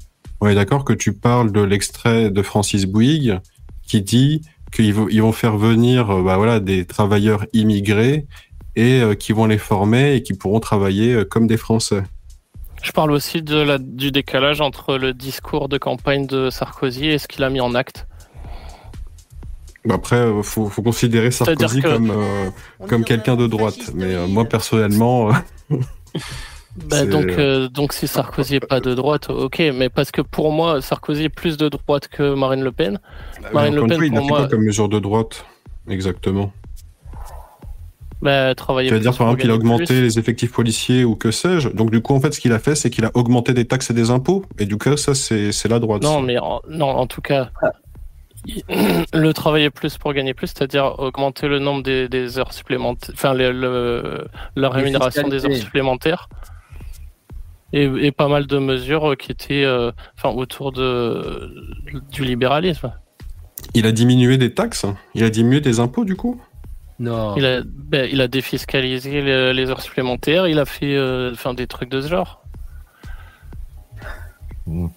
[0.40, 3.39] on est d'accord que tu parles de l'extrait de Francis Bouygues
[3.86, 4.43] qui dit
[4.73, 8.27] qu'ils vont, ils vont faire venir euh, bah, voilà, des travailleurs immigrés
[8.77, 12.02] et euh, qui vont les former et qui pourront travailler euh, comme des Français.
[12.82, 17.19] Je parle aussi de la, du décalage entre le discours de campagne de Sarkozy et
[17.19, 18.06] ce qu'il a mis en acte.
[19.86, 22.51] Bah Après, euh, faut, faut considérer Sarkozy que- comme, euh,
[22.89, 23.90] comme quelqu'un de droite.
[23.94, 25.31] Mais euh, moi, personnellement,
[26.89, 30.51] Bah, donc, euh, donc si Sarkozy est pas de droite, ok, mais parce que pour
[30.51, 32.98] moi, Sarkozy est plus de droite que Marine Le Pen.
[33.52, 35.44] Marine Le Pen, fois, il n'a pour fait moi, quoi comme mesure de droite
[35.89, 36.52] Exactement?
[38.23, 40.01] bah, travailler Tu vas dire, par pour exemple, il a augmenté plus.
[40.02, 41.69] les effectifs policiers ou que sais-je.
[41.69, 43.90] Donc, du coup, en fait, ce qu'il a fait, c'est qu'il a augmenté des taxes
[43.90, 44.44] et des impôts.
[44.59, 46.02] Et du coup, ça, c'est c'est la droite.
[46.02, 47.51] Non, mais en, non, en tout cas,
[49.15, 53.33] le travailler plus pour gagner plus, c'est-à-dire augmenter le nombre des, des heures supplémentaires, enfin
[53.35, 54.27] le-
[54.57, 56.29] la rémunération des heures supplémentaires,
[57.73, 61.55] et, et pas mal de mesures qui étaient, euh, enfin autour de
[62.12, 62.93] du libéralisme.
[63.73, 64.85] Il a diminué des taxes
[65.15, 66.41] Il a diminué des impôts, du coup?
[66.99, 67.35] Non.
[67.37, 71.55] Il a, ben, il a défiscalisé les, les heures supplémentaires, il a fait, euh, enfin
[71.55, 72.45] des trucs de ce genre.
[74.69, 74.91] En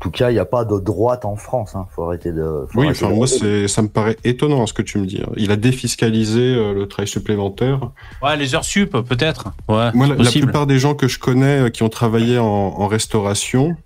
[0.00, 1.74] tout cas, il n'y a pas de droite en France.
[1.76, 1.86] Hein.
[1.94, 2.42] Faut arrêter de.
[2.68, 5.06] faut Oui, arrêter enfin, de- moi, c'est- ça me paraît étonnant ce que tu me
[5.06, 5.22] dis.
[5.36, 7.90] Il a défiscalisé euh, le travail supplémentaire.
[8.22, 9.48] Ouais, les heures sup, peut-être.
[9.68, 12.86] Ouais, Moi, la, plupart des gens que je connais euh, qui ont travaillé en, en
[12.86, 13.76] restauration,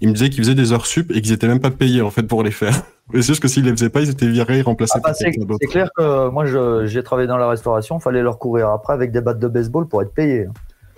[0.00, 2.10] ils me disaient qu'ils faisaient des heures sup et qu'ils n'étaient même pas payés en
[2.10, 2.74] fait pour les faire.
[3.12, 5.16] Mais c'est juste que s'ils les faisaient pas, ils étaient virés, remplacés Ah bah, par
[5.16, 5.58] c'est quelqu'un d'autre.
[5.62, 7.98] c'est clair que moi, je- j'ai travaillé dans la restauration.
[7.98, 10.46] fallait leur courir après avec des battes de baseball pour être payé.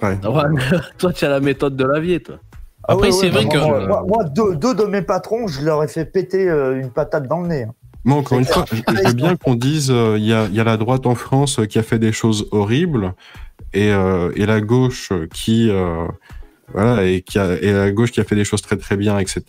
[0.03, 0.19] Ouais.
[0.27, 0.43] Ouais,
[0.99, 2.37] toi, tu as la méthode de la vie, toi.
[2.89, 5.83] Après, c'est vrai bah, que- Moi, moi, moi, deux, deux de mes patrons, je leur
[5.83, 7.63] ai fait péter euh, une patate dans le nez.
[7.65, 7.75] hein.
[8.07, 10.55] Moi, encore une fois, je je veux bien qu'on dise euh, il y, a, il
[10.55, 13.15] y a la droite en France euh, qui a fait des choses horribles
[13.73, 16.07] et, euh, et la gauche qui euh,
[16.75, 19.19] voilà et qui a, et la gauche qui a fait des choses très très bien,
[19.19, 19.43] etc.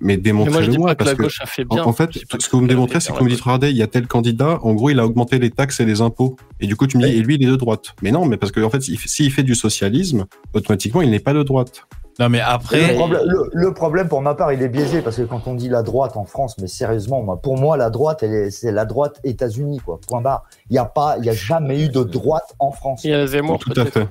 [0.00, 1.84] Mais démontrez-le moi pas que parce la que gauche a fait en, bien.
[1.84, 3.82] en fait, ce que vous me démontrez, c'est que vous me dites regardez, il y
[3.82, 6.36] a tel candidat, en gros, il a augmenté les taxes et les impôts.
[6.60, 7.88] Et du coup, tu me dis et lui, il est de droite.
[8.00, 10.24] Mais non, mais parce que en fait- s'il fait du socialisme,
[10.54, 11.82] automatiquement, il n'est pas de droite.
[12.18, 12.94] Non, mais Le après.
[12.94, 15.68] problème, le- le problème, pour ma part, il est biaisé parce que quand on dit
[15.68, 18.84] la droite en France, mais sérieusement, moi, pour moi, la droite, elle est- c'est la
[18.84, 19.98] droite États-Unis, quoi.
[20.06, 20.44] Point barre.
[20.68, 23.02] Il n'y a pas, il y a jamais eu de droite en France.
[23.04, 24.06] Il y a Zemmour, Tout à fait.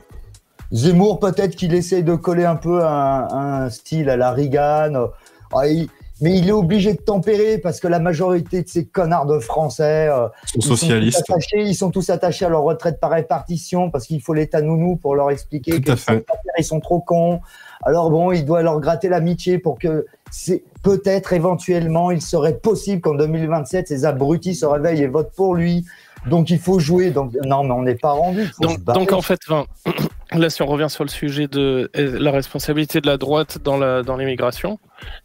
[0.72, 5.07] Zemmour, peut-être qu'il essaye de coller un peu un, un style à la Reagan.
[5.53, 5.90] Ah, il-
[6.22, 10.07] mais il est obligé de tempérer parce que la majorité de ces connards de Français
[10.10, 13.10] euh, Ils sont ils, sont tous attachés, ils sont tous attachés à leur retraite par
[13.11, 16.23] répartition parce qu'il faut l'État nounou pour leur expliquer Tout à qu'ils
[16.60, 17.41] ils sont trop cons.
[17.83, 23.01] Alors bon, il doit leur gratter l'amitié pour que c'est peut-être éventuellement il serait possible
[23.01, 25.85] qu'en 2027 ces abrutis se réveillent et votent pour lui.
[26.27, 27.11] Donc il faut jouer.
[27.11, 28.51] Donc non, mais on n'est pas rendu.
[28.59, 29.65] Donc, en fait, enfin,
[30.31, 34.03] là, si on revient sur le sujet de la responsabilité de la droite dans la
[34.03, 34.79] dans l'immigration,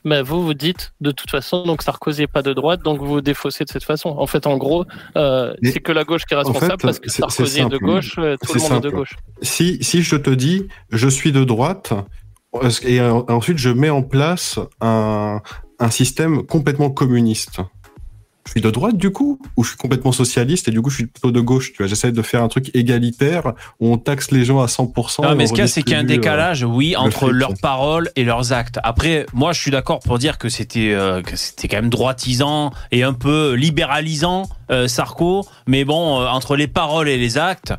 [0.04, 3.06] mais vous vous dites de toute façon, donc Sarkozy n'est pas de droite, donc vous
[3.06, 4.10] vous défaussez de cette façon.
[4.10, 4.84] En fait, en gros,
[5.16, 7.78] euh, c'est que la gauche qui est en responsable fait, parce que Sarkozy est, de
[7.78, 9.16] gauche, euh, tout le monde est de gauche.
[9.42, 11.92] si, si je te dis je suis de droite
[12.84, 15.40] et euh, ensuite je mets en place un,
[15.78, 17.60] un système complètement communiste,
[18.46, 20.96] je suis de droite du coup ou je suis complètement socialiste et du coup je
[20.96, 24.30] suis plutôt de gauche tu vois j'essaie de faire un truc égalitaire où on taxe
[24.30, 25.98] les gens à 100% Non, et mais ce qu'il y a, c'est qu'il y a
[25.98, 28.78] un redistribue, euh, décalage, oui, entre leurs paroles et leurs actes.
[28.84, 32.70] Après, moi, je suis d'accord pour dire que c'était euh, que c'était quand même droitisant
[32.92, 35.44] et un peu libéralisant, euh, Sarko.
[35.66, 37.74] Mais bon, euh, entre les paroles et les actes,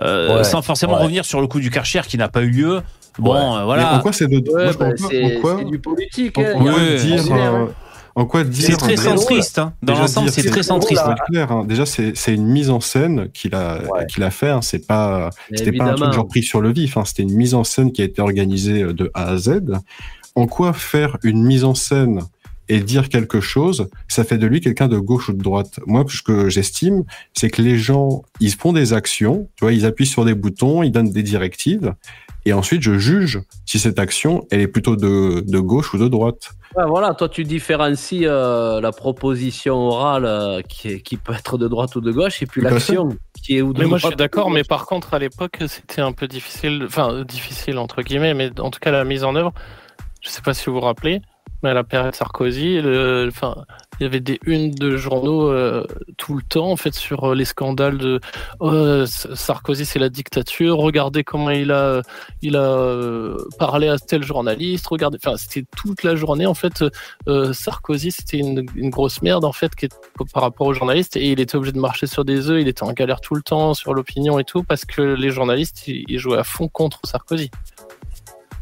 [0.00, 1.02] euh, Ouais, sans forcément ouais.
[1.02, 2.82] revenir sur le coup du Karcher qui n'a pas eu lieu.
[3.18, 3.38] Bon, Ouais.
[3.40, 3.94] euh, mais voilà.
[3.96, 6.36] en quoi c'est de Ouais, bah, c'est en quoi c'est du politique.
[6.38, 6.96] en hein.
[6.98, 7.68] dire euh, hein.
[8.14, 9.58] en quoi dire C'est très centriste.
[9.58, 9.72] hein.
[9.82, 11.02] Dans l'ensemble, c'est très centriste.
[11.30, 11.64] Clair, hein.
[11.66, 14.06] Déjà, c'est une mise en scène qu'il a Ouais.
[14.06, 14.50] qu'il a fait.
[14.50, 14.60] hein.
[14.62, 16.96] C'est pas c'était pas un truc genre pris sur le vif.
[16.96, 17.04] Hein.
[17.04, 19.60] C'était une mise en scène qui a été organisée euh, de A à Z.
[20.34, 22.20] En quoi faire une mise en scène
[22.68, 25.78] et dire quelque chose, ça fait de lui quelqu'un de gauche ou de droite?
[25.86, 29.86] Moi, ce que j'estime, c'est que les gens, ils font des actions, tu vois, ils
[29.86, 31.94] appuient sur des boutons, ils donnent des directives,
[32.46, 36.08] et ensuite je juge si cette action, elle est plutôt de, de gauche ou de
[36.08, 36.50] droite.
[36.76, 41.58] Ouais, voilà, toi tu différencies euh, la proposition orale euh, qui, est- qui peut être
[41.58, 43.08] de droite ou de gauche et puis l'action
[43.42, 45.58] qui est ou de Mais moi, je droite suis d'accord, mais par contre, à l'époque,
[45.68, 49.36] c'était un peu difficile, enfin, difficile entre guillemets, mais en tout cas, la mise en
[49.36, 49.52] œuvre,
[50.22, 51.20] je sais pas si vous vous rappelez,
[51.62, 53.64] à la période Sarkozy, le- enfin,
[53.98, 55.84] il y avait des unes de journaux euh,
[56.18, 58.20] tout le temps, en fait, sur euh, les scandales de
[58.60, 62.02] oh, Sarkozy, c'est la dictature, regardez comment il a,
[62.42, 66.84] il a euh, parlé à tel journaliste, regardez, enfin, c'était toute la journée, en fait,
[67.26, 69.96] euh, Sarkozy, c'était une, une grosse merde, en fait, qui est-
[70.32, 72.84] par rapport aux journalistes, et il était obligé de marcher sur des œufs, il était
[72.84, 76.18] en galère tout le temps sur l'opinion et tout, parce que les journalistes, ils, ils
[76.18, 77.50] jouaient à fond contre Sarkozy.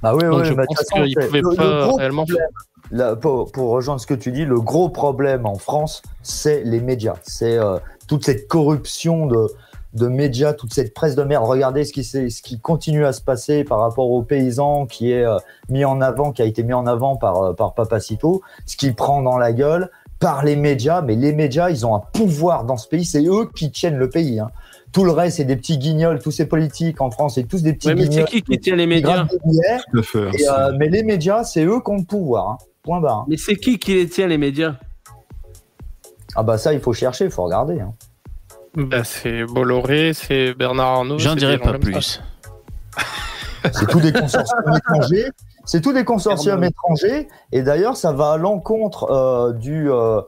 [0.02, 1.96] Bah oui, Donc oui, je bah, pense toute façon, qu'il c'est- pouvait le- le pas
[1.96, 2.46] réellement problème,
[2.90, 6.80] là, pour, pour rejoindre ce que tu dis, le gros problème en France, c'est les
[6.80, 7.16] médias.
[7.22, 7.78] C'est euh,
[8.08, 9.48] toute cette corruption de,
[9.94, 11.44] de médias, toute cette presse de merde.
[11.44, 15.24] Regardez ce qui, ce qui continue à se passer par rapport aux paysans qui est
[15.24, 15.36] euh,
[15.68, 18.94] mis en avant, qui a été mis en avant par, euh, par Papacito, ce qu'il
[18.94, 19.90] prend dans la gueule.
[20.20, 23.46] par les médias, mais les médias, ils ont un pouvoir dans ce pays, c'est eux
[23.54, 24.38] qui tiennent le pays.
[24.40, 24.48] hein.
[24.92, 27.74] Tout le reste, c'est des petits guignols, tous ces politiques en France, c'est tous des
[27.74, 28.28] petits Ouais, mais c'est guignols.
[28.28, 29.26] qui qui tient les qui médias?
[29.44, 29.78] billets.
[30.38, 32.48] Et, euh, mais les médias, c'est eux qui ont le pouvoir.
[32.50, 32.58] hein.
[32.84, 33.24] Point barre.
[33.28, 34.74] Mais c'est qui qui les tient, les médias?
[36.36, 37.80] Ah bah ça, il faut chercher, il faut regarder.
[37.80, 37.92] hein.
[38.76, 41.18] Bah, c'est Bolloré, c'est Bernard Arnault.
[41.18, 42.20] J'en c'est dirai des gens pas plus.
[43.72, 45.30] C'est tous des consortiums étrangers.
[45.64, 47.28] C'est tous des consortiums étrangers.
[47.50, 50.20] Et d'ailleurs, ça va à l'encontre euh, du, euh,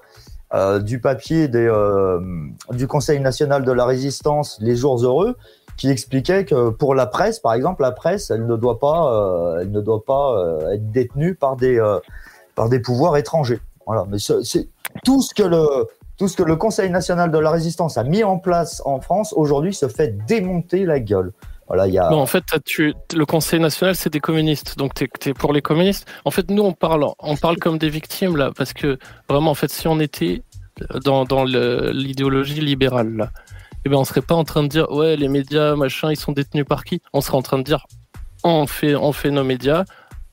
[0.55, 2.19] euh, du papier des, euh,
[2.73, 5.37] du Conseil national de la résistance, Les Jours Heureux,
[5.77, 9.59] qui expliquait que pour la presse, par exemple, la presse, elle ne doit pas, euh,
[9.61, 11.99] elle ne doit pas euh, être détenue par des, euh,
[12.57, 13.61] par des pouvoirs étrangers.
[13.87, 14.05] Voilà.
[14.09, 14.69] Mais c'est
[15.05, 18.25] tout ce que le tout ce que le Conseil national de la résistance a mis
[18.25, 21.33] en place en France aujourd'hui se fait démonter la gueule.
[21.69, 22.09] Voilà, il y a.
[22.11, 22.45] Non, en fait,
[23.15, 24.79] le Conseil national, c'est des communistes.
[24.79, 26.07] Donc, tu es, pour les communistes.
[26.25, 28.51] En fait, nous, on parle, on parle comme des victimes, là.
[28.57, 30.43] Parce que, vraiment, en fait, si on était
[31.05, 33.31] dans, dans l'idéologie libérale, là,
[33.85, 36.33] eh ben, on serait pas en train de dire, ouais, les médias, machin, ils sont
[36.33, 37.03] détenus par qui?
[37.13, 37.87] On serait en train de dire,
[38.45, 39.85] on fait, on fait nos médias,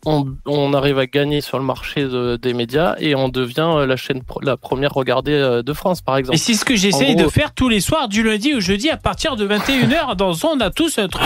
[0.06, 3.86] on, on arrive à gagner sur le marché de- des médias et on devient euh,
[3.86, 6.36] la chaîne, pro- la première regardée euh, de France, par exemple.
[6.36, 8.90] Et c'est ce que j'essaye gros, de faire tous les soirs, du lundi au jeudi,
[8.90, 11.24] à partir de 21h, dans On a tous un truc.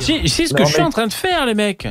[0.00, 1.86] C'est c'est ce que Non, je suis mais- en train de faire, les mecs.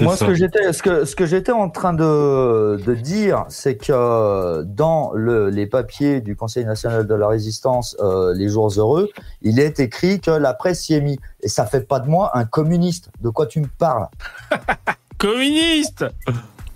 [0.00, 3.76] Moi, ce que j'étais, ce que, ce que j'étais en train de, de dire, c'est
[3.76, 9.10] que dans le, les papiers du Conseil national de la résistance, euh, les jours heureux,
[9.42, 11.18] il est écrit que la presse y est mise.
[11.42, 13.10] Et ça fait pas de moi un communiste.
[13.20, 14.06] De quoi tu me parles?
[15.18, 16.04] Communiste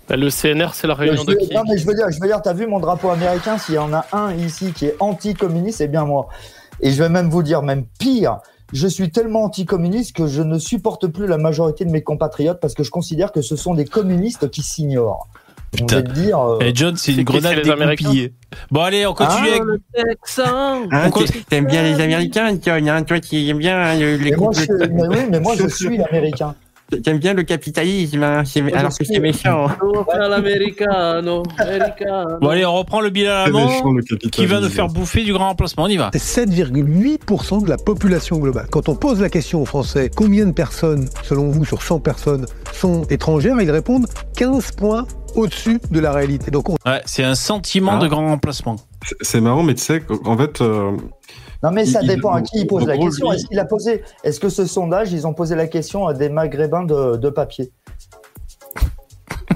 [0.09, 2.19] Bah, Le CNR, c'est la réunion je, de qui Non, mais je veux dire, je
[2.19, 3.57] veux dire, t'as vu mon drapeau américain?
[3.57, 6.27] S'il y en a un ici qui est anti-communiste, c'est bien moi.
[6.81, 8.39] Et je vais même vous dire, même pire.
[8.73, 12.73] Je suis tellement anticommuniste que je ne supporte plus la majorité de mes compatriotes parce
[12.73, 15.27] que je considère que ce sont des communistes qui s'ignorent.
[15.87, 16.39] Te dire.
[16.39, 18.09] euh, Et John, c'est une grenade les Américains.
[18.71, 19.63] Bon, allez, on continue Ah, avec.
[19.63, 23.97] le Texan Hein, tu- T'aimes bien les Américains, John, hein, toi qui aimes bien hein,
[23.97, 26.55] le- les Mais moi, je, mais oui, mais moi je suis américain.
[27.03, 28.43] T'aimes bien le capitalisme, hein,
[28.73, 29.67] alors que c'est méchant.
[29.81, 32.37] On va faire l'Americano, Americano.
[32.41, 33.69] Bon, allez, on reprend le bilan allemand
[34.31, 35.83] qui va nous faire bouffer du grand remplacement.
[35.83, 36.11] On y va.
[36.13, 38.67] C'est 7,8% de la population globale.
[38.69, 42.45] Quand on pose la question aux Français, combien de personnes, selon vous, sur 100 personnes,
[42.73, 45.05] sont étrangères, ils répondent 15 points
[45.35, 46.51] au-dessus de la réalité.
[46.51, 47.99] Donc on Ouais, c'est un sentiment Ah.
[47.99, 48.75] de grand remplacement.
[49.21, 50.91] C'est- marrant, mais tu sais, qu'en fait, euh,
[51.63, 53.29] Non, mais ça Il- dépend à il- qui il pose la gros, question.
[53.29, 56.13] lui- Est-ce qu'il a posé Est-ce que ce sondage, ils ont posé la question à
[56.13, 57.71] des Maghrébins de, de papier?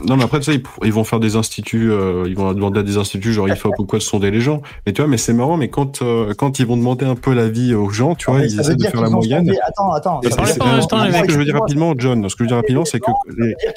[0.08, 2.84] Non, mais après, tu sais, ils, vont faire des instituts, euh, ils vont demander à
[2.84, 4.62] des instituts, genre IFOP ou quoi, de sonder les gens.
[4.86, 7.34] Mais tu vois, mais c'est marrant, mais quand, euh, quand ils vont demander un peu
[7.34, 9.46] l'avis aux gens, tu vois, Mais ils essaient de faire la moyenne.
[9.46, 10.22] sondé- Attends, attends.
[10.22, 10.40] Et ce
[11.12, 11.26] mecs.
[11.26, 13.10] que je veux dire rapidement, John, ce que je veux dire rapidement, c'est que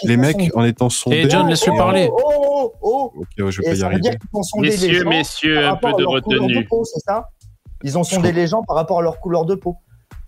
[0.04, 1.22] les, mecs, en étant sondés.
[1.24, 2.10] Eh, John, laisse-le Oh, parler.
[2.12, 2.18] Oh,
[2.52, 4.10] oh, oh, Ok, ouais, je vais Et pas y arriver.
[4.58, 6.66] Messieurs, messieurs, un peu de retenue.
[6.84, 7.24] c'est ça?
[7.84, 9.76] Ils ont sondé les gens par rapport à leur couleur de peau.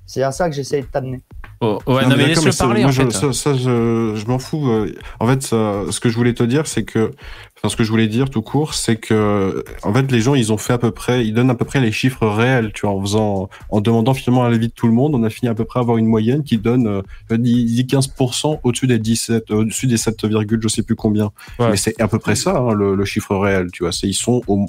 [0.07, 1.21] C'est à ça que j'essaie de t'amener.
[1.61, 3.11] Oh, ouais, Non, non, mais laisse-le parler, moi, en je- fait.
[3.13, 4.69] Ça, ça, je, je m'en fous.
[4.69, 4.93] euh.
[5.21, 7.13] En fait, ça- ce que je voulais te dire, c'est que,
[7.59, 10.53] enfin, ce que je voulais dire tout court, c'est que, en fait, les gens, ils
[10.53, 12.97] ont fait à peu près, ils donnent à peu près les chiffres réels, tu vois,
[12.97, 15.55] en faisant, en demandant finalement à l'avis de tout le monde, on a fini à
[15.55, 19.51] peu près à avoir une moyenne qui donne, euh, il dit 15% au-dessus des 17,
[19.53, 21.31] euh, au-dessus des 7, je sais plus combien.
[21.61, 21.71] Ouais.
[21.71, 23.93] Mais c'est à peu près ça, hein, le, le chiffre réel, tu vois.
[23.93, 24.67] C'est, ils sont au,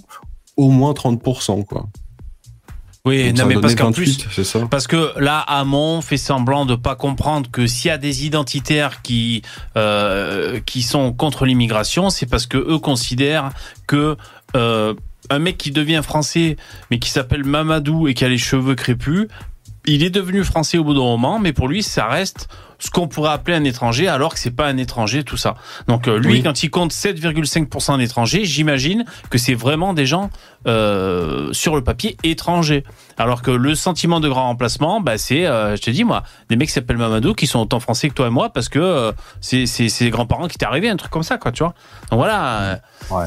[0.55, 1.87] au moins 30%, quoi.
[3.03, 4.60] Oui, Donc, non, mais parce qu'en 28, plus, ça.
[4.69, 9.02] Parce que là, Hamon fait semblant de pas comprendre que s'il y a des identitaires
[9.02, 9.41] qui
[9.76, 13.49] euh, qui sont contre l'immigration, c'est parce que eux considèrent
[13.88, 14.18] que
[14.56, 14.94] euh,
[15.32, 16.57] un mec qui devient français,
[16.91, 19.28] mais qui s'appelle Mamadou et qui a les cheveux crépus,
[19.88, 22.49] il est devenu français au bout d'un moment, mais pour lui, ça reste
[22.83, 25.55] ce qu'on pourrait appeler un étranger, alors que c'est pas un étranger, tout ça.
[25.87, 26.43] Donc euh, lui, Oui.
[26.43, 30.29] quand il compte 7,5% d'étrangers, j'imagine que c'est vraiment des gens
[30.67, 32.83] euh, sur le papier étrangers.
[33.17, 36.55] Alors que le sentiment de grand remplacement, bah, c'est, euh, je te dis moi, des
[36.55, 39.65] mecs qui s'appellent Mamadou, qui sont autant français que toi et moi, parce que c'est
[39.67, 41.73] c'est grands-parents qui t'est arrivé, un truc comme ça, quoi, tu vois.
[42.09, 42.79] Donc voilà.
[43.11, 43.25] Ouais.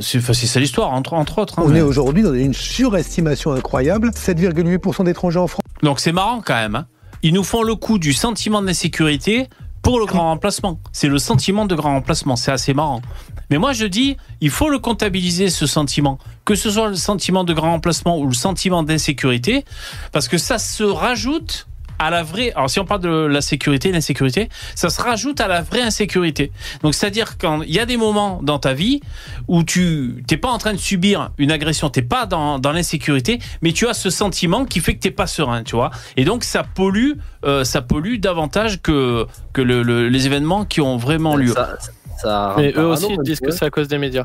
[0.00, 1.58] c'est ça l'histoire, entre, entre autres.
[1.60, 4.10] hein, on mais- est aujourd'hui dans une surestimation incroyable.
[4.14, 5.62] 7,8% d'étrangers en France.
[5.82, 6.74] Donc c'est marrant quand même.
[6.74, 6.86] hein.
[7.26, 9.48] Ils nous font le coup du sentiment d'insécurité
[9.82, 10.78] pour le grand remplacement.
[10.92, 12.36] C'est le sentiment de grand remplacement.
[12.36, 13.02] C'est assez marrant.
[13.50, 17.42] Mais moi je dis, il faut le comptabiliser ce sentiment, que ce soit le sentiment
[17.42, 19.64] de grand remplacement ou le sentiment d'insécurité,
[20.12, 21.66] parce que ça se rajoute
[21.98, 22.52] à la vraie.
[22.54, 26.52] Alors si on parle de la sécurité, l'insécurité, ça se rajoute à la vraie insécurité.
[26.82, 29.00] Donc c'est-à-dire quand il y a des moments dans ta vie
[29.48, 33.38] où tu t'es pas en train de subir une agression, t'es pas dans, dans l'insécurité,
[33.62, 35.90] mais tu as ce sentiment qui fait que t'es pas serein, tu vois.
[36.16, 37.12] Et donc ça pollue,
[37.44, 41.52] euh, ça pollue davantage que que le- le- les événements qui ont vraiment lieu.
[41.52, 41.76] Ça,
[42.20, 44.24] ça rend Mais eux aussi ils disent que c'est à cause des médias.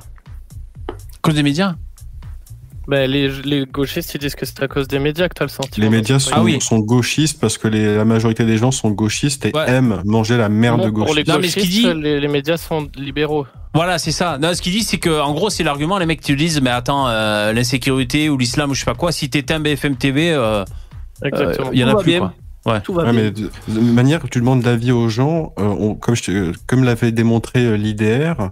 [1.21, 1.75] cause des médias?
[2.91, 5.49] Ben, les, les gauchistes, ils disent que c'est à cause des médias que t'as le
[5.49, 5.85] sentiment.
[5.85, 9.55] Les médias sont, sont gauchistes parce que les- la majorité des gens sont gauchistes et
[9.55, 9.63] Ouais.
[9.69, 11.27] aiment manger la merde Non, de pour les gauchistes.
[11.29, 13.47] Non, mais ce qu'il gauchistes, dit- les, les médias sont libéraux.
[13.73, 14.37] Voilà, c'est ça.
[14.39, 15.97] Non, ce qu'il dit, c'est que, en gros, c'est l'argument.
[15.99, 19.13] Les mecs te disent, mais attends, euh, l'insécurité ou l'islam ou je sais pas quoi.
[19.13, 20.65] Si t'éteins BFM TV, euh,
[21.23, 21.67] Exactement.
[21.67, 22.19] euh, il y en a plus bien.
[22.19, 22.33] quoi.
[22.73, 22.81] Ouais.
[22.81, 23.21] Tout va Ouais, bien.
[23.23, 26.53] mais de, de manière que tu demandes l'avis aux gens, euh, on- comme, je te-
[26.67, 28.49] comme l'avait démontré euh, l'IDR,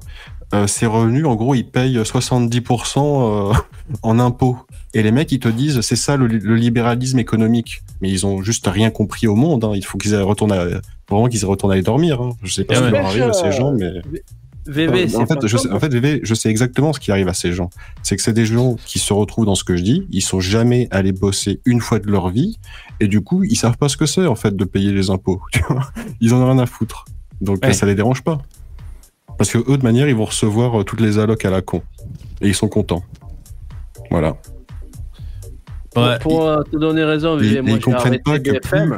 [0.53, 3.53] euh, ces revenus, en gros, ils payent 70% euh,
[4.03, 4.57] en impôts.
[4.93, 7.81] Et les mecs, ils te disent, c'est ça le, le libéralisme économique.
[8.01, 9.63] Mais ils ont juste rien compris au monde.
[9.63, 9.71] hein.
[9.75, 10.65] Il faut qu'ils retourner, à,
[11.09, 12.21] vraiment qu'ils retournent aller dormir.
[12.21, 12.31] hein.
[12.43, 13.91] Je sais pas Ah ce qui leur arrive à ces gens, mais
[14.65, 17.27] VV, Euh, en fait, je sais, en fait, VV, je sais exactement ce qui arrive
[17.27, 17.69] à ces gens.
[18.03, 20.07] C'est que c'est des gens qui se retrouvent dans ce que je dis.
[20.11, 22.57] Ils sont jamais allés bosser une fois de leur vie,
[22.99, 25.41] et du coup, ils savent pas ce que c'est en fait de payer les impôts.
[25.51, 25.89] tu vois.
[26.21, 27.05] ils en ont rien à foutre.
[27.41, 27.73] Donc Ouais.
[27.73, 28.41] ça les dérange pas.
[29.39, 31.81] Parce que eux, de manière, ils vont recevoir euh, toutes les allocs à la con,
[32.41, 33.03] et ils sont contents.
[34.11, 34.35] Voilà.
[35.95, 36.19] Ouais.
[36.19, 38.93] Pour euh, te donner raison, et moi ils comprennent pas que plus,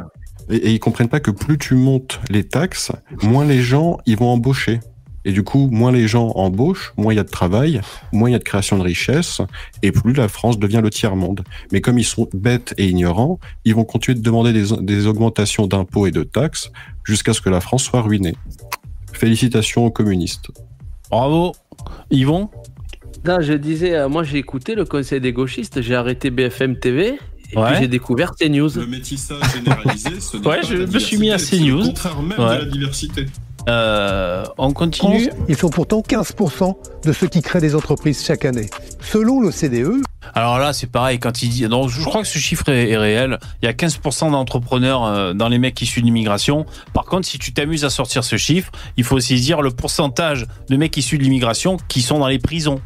[0.50, 2.90] et, et ils comprennent pas que plus tu montes les taxes,
[3.22, 4.80] moins les gens ils vont embaucher.
[5.24, 7.80] Et du coup, moins les gens embauchent, moins il y a de travail,
[8.12, 9.40] moins il y a de création de richesse,
[9.84, 11.44] et plus la France devient le tiers-monde.
[11.70, 15.68] Mais comme ils sont bêtes et ignorants, ils vont continuer de demander des, des augmentations
[15.68, 16.72] d'impôts et de taxes
[17.04, 18.34] jusqu'à ce que la France soit ruinée.
[19.22, 20.48] Félicitations aux communistes.
[21.08, 21.52] Bravo.
[22.10, 22.48] Yvon?
[23.24, 27.20] Non, je disais, euh, moi j'ai écouté le conseil des gauchistes, j'ai arrêté BFM TV
[27.52, 27.66] et Ouais.
[27.70, 28.68] puis j'ai découvert CNews.
[28.74, 31.44] Le métissage généralisé, ce n'est Ouais, pas je la me suis mis à CNews.
[31.46, 32.58] c'est le contraire même de Ouais.
[32.58, 33.26] la diversité.
[33.68, 35.30] Euh, on continue.
[35.48, 36.74] ils sont pourtant 15%
[37.04, 38.68] de ceux qui créent des entreprises chaque année.
[39.00, 40.02] Selon l'OCDE,
[40.34, 41.68] Alors là, c'est pareil, quand il dit.
[41.68, 43.38] Non, je crois que ce chiffre est, est réel.
[43.62, 46.66] Il y a 15% d'entrepreneurs euh, dans les mecs issus de l'immigration.
[46.92, 50.46] Par contre, si tu t'amuses à sortir ce chiffre, il faut aussi dire le pourcentage
[50.68, 52.80] de mecs issus de l'immigration qui sont dans les prisons.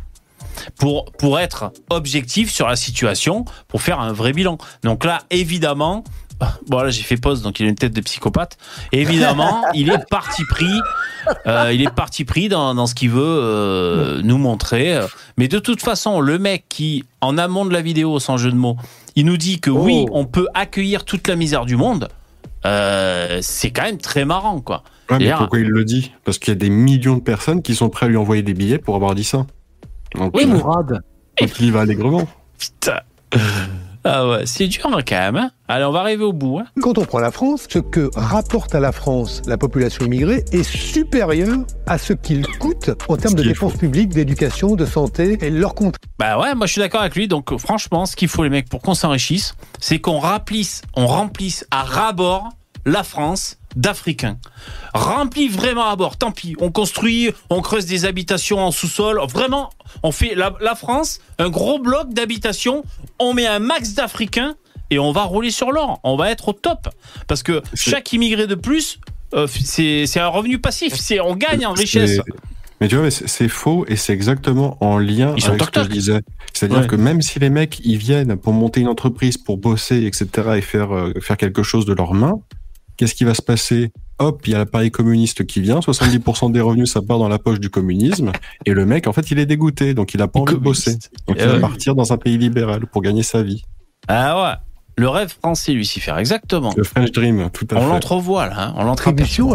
[0.79, 4.57] Pour, pour être objectif sur la situation, pour faire un vrai bilan.
[4.83, 6.03] Donc là, évidemment,
[6.69, 8.57] bon là j'ai fait pause, donc il a une tête de psychopathe.
[8.93, 10.67] Évidemment, il est parti pris,
[11.47, 15.01] euh, il est parti pris dans, dans ce qu'il veut euh, nous montrer.
[15.39, 18.57] Mais de toute façon, le mec qui, en amont de la vidéo, sans jeu de
[18.57, 18.77] mots,
[19.17, 22.09] il nous dit que oui, on peut accueillir toute la misère du monde.
[22.67, 24.83] euh, c'est quand même très marrant, quoi.
[25.09, 26.13] Ouais, mais D'ailleurs- pourquoi il le dit?
[26.25, 28.55] Parce qu'il y a des millions de personnes qui sont prêtes à lui envoyer des
[28.55, 29.47] billets pour avoir dit ça.
[30.17, 31.01] Donc, Oui, euh, Mourad.
[31.41, 32.27] donc il y va allègrement.
[32.59, 33.01] Putain.
[34.09, 35.37] Ah ouais, c'est dur hein, quand même.
[35.37, 35.51] hein.
[35.67, 36.59] Allez, on va arriver au bout.
[36.61, 36.67] hein.
[36.81, 40.63] quand on prend la France, ce que rapporte à la France la population immigrée est
[40.63, 45.75] supérieur à ce qu'il coûte en termes de dépenses publiques, d'éducation, de santé et leur
[45.75, 45.97] compte.
[46.21, 47.27] Bah ouais, moi je suis d'accord avec lui.
[47.27, 51.67] Donc franchement, ce qu'il faut les mecs pour qu'on s'enrichisse, c'est qu'on remplisse, on remplisse
[51.73, 52.51] à ras-bord
[52.85, 54.39] la France d'Africains.
[54.95, 56.17] Remplis vraiment à bord.
[56.17, 59.21] Tant pis, on construit, on creuse des habitations en sous-sol.
[59.29, 59.71] Vraiment,
[60.03, 62.85] on fait la, la France un gros bloc d'habitations.
[63.19, 64.57] On met un max d'Africains
[64.91, 66.01] et on va rouler sur l'or.
[66.05, 66.89] On va être au top
[67.29, 68.99] parce que chaque immigré de plus,
[69.35, 70.95] euh, c'est un revenu passif.
[70.95, 72.21] C'est on gagne en richesse.
[72.81, 75.89] Mais tu vois, c'est faux et c'est exactement en lien Ils avec ce que je
[75.89, 76.21] disais.
[76.53, 76.87] C'est-à-dire Ouais.
[76.87, 80.27] que même si les mecs ils viennent pour monter une entreprise, pour bosser, etc.
[80.57, 82.35] et faire euh, faire quelque chose de leurs mains,
[82.97, 86.61] qu'est-ce qui va se passer Hop, il y a l'appareil communiste qui vient, 70% des
[86.63, 88.33] revenus ça part dans la poche du communisme
[88.65, 90.95] et le mec en fait il est dégoûté donc il a pas envie de bosser.
[91.29, 91.61] Donc Eh il va ouais.
[91.61, 93.63] partir dans un pays libéral pour gagner sa vie.
[94.09, 94.55] Ah ouais,
[94.99, 96.73] le rêve français, Lucifer, exactement.
[96.77, 97.87] Le French Dream, tout à On fait.
[97.89, 98.87] l'entrevoit là, hein, on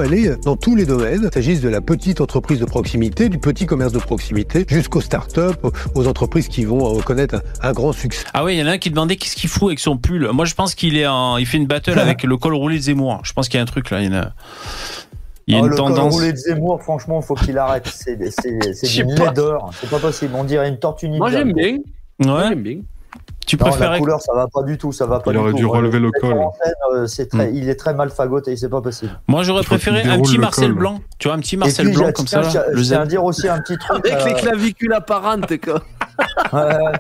[0.02, 3.40] elle est dans tous les domaines, qu'il s'agisse de la petite entreprise de proximité, du
[3.40, 5.66] petit commerce de proximité, jusqu'aux start-up,
[5.96, 8.26] aux entreprises qui vont euh, connaître un, un grand succès.
[8.36, 10.30] Ah oui, il y en a un qui demandait qu'est-ce qu'il fout avec son pull.
[10.32, 12.82] Moi, je pense qu'il est en, il fait une battle avec le col roulé de
[12.84, 13.22] Zemmour.
[13.24, 14.02] Je pense qu'il y a un truc là.
[14.02, 14.32] Il y a une,
[15.48, 17.88] il y a Oh, une le col roulé de Zemmour, franchement, faut qu'il arrête.
[17.88, 18.16] C'est
[19.16, 19.26] pas.
[19.26, 19.72] laideur.
[19.80, 20.34] C'est pas possible.
[20.36, 21.08] On dirait une tortue.
[21.10, 21.78] Moi j'aime bien.
[22.20, 22.50] Moi, Ouais.
[22.50, 22.78] j'aime bien.
[23.48, 24.92] Tu Non, préfères la couleur, ça va pas du tout.
[24.92, 25.58] Ça va pas Il du aurait tout.
[25.58, 26.38] dû relever le col.
[26.94, 27.56] euh, c'est très, Hmm.
[27.56, 28.56] Il est très mal fagoté.
[28.56, 29.12] C'est pas possible.
[29.28, 30.78] Moi, j'aurais préféré un petit Marcel col.
[30.78, 31.00] Blanc.
[31.20, 32.66] Tu vois, un petit Et Marcel puis, Blanc comme tiens- ça.
[32.74, 34.06] je- tiens à dire aussi un petit truc.
[34.08, 35.82] Avec les euh, clavicules apparentes, quoi.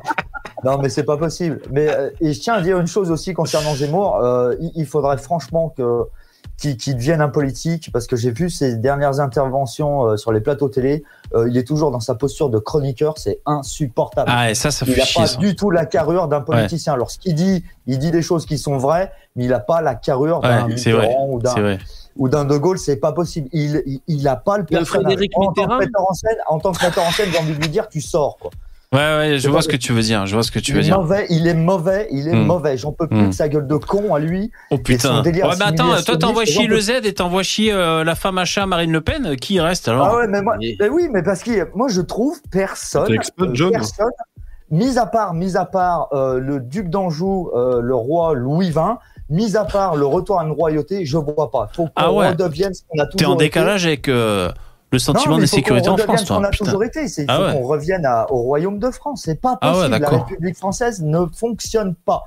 [0.63, 1.59] Non, mais c'est pas possible.
[1.72, 4.18] Mais euh, et je tiens à dire une chose aussi concernant Zemmour.
[4.23, 6.03] euh, il, il faudrait franchement que
[6.62, 10.40] qu'il qu'il devienne un politique parce que j'ai vu ses dernières interventions euh, sur les
[10.42, 11.04] plateaux télé.
[11.34, 13.18] euh, il est toujours dans sa posture de chroniqueur.
[13.18, 14.30] C'est insupportable.
[14.34, 15.22] Ah, et ça, ça il fait n'a chier.
[15.22, 15.38] pas ça.
[15.38, 16.96] du tout la carrure d'un politicien.
[16.96, 20.40] Lorsqu'il dit, il dit des choses qui sont vraies, mais il n'a pas la carrure
[20.42, 20.74] d'un Ouais.
[20.76, 21.78] Mitterrand ou d'un
[22.18, 23.48] ou d'un De Gaulle, c'est pas possible.
[23.54, 24.88] Il, il, il a pas le personnage.
[25.06, 27.38] Frédéric En tant, que Mitterrand metteur en scène, en tant que metteur en scène, j'ai
[27.40, 28.52] envie de lui dire, tu sors, quoi.
[28.93, 30.26] Ouais, ouais, je vois ce que tu veux dire.
[30.26, 30.97] Je vois ce que tu il veux est dire.
[30.99, 32.45] mauvais, il est mauvais, il est Hmm.
[32.45, 32.76] mauvais.
[32.76, 33.27] J'en peux plus Hmm.
[33.30, 34.51] de sa gueule de con à lui.
[34.69, 35.22] Oh Et son putain.
[35.22, 38.38] délire Ouais, mais attends, toi t'envoies chier le Z et t'envoies chier euh, la femme
[38.38, 39.38] à chat Marine Le Pen.
[39.38, 40.07] Qui y reste alors?
[40.07, 43.09] Ah ouais, mais, moi, mais oui, mais parce que moi je trouve personne,
[43.39, 44.09] euh, personne,
[44.72, 48.97] mis à part, mis à part euh, le duc d'Anjou, euh, le roi Louis XX,
[49.30, 51.69] mis à part le retour à une royauté, je vois pas.
[51.73, 52.27] Faut qu'on Ah ouais.
[52.31, 53.45] redevienne ce qu'on a toujours T'es en été.
[53.45, 54.51] décalage avec euh,
[54.91, 56.45] le sentiment Non, sécurité en France, toi.
[56.45, 56.65] a Putain.
[56.65, 57.07] toujours été.
[57.07, 57.53] C'est il Ah faut ouais.
[57.53, 59.23] qu'on revienne à- au royaume de France.
[59.26, 59.91] C'est pas Ah ouais, possible.
[59.91, 60.26] la d'accord.
[60.27, 62.23] République française ne fonctionne pas.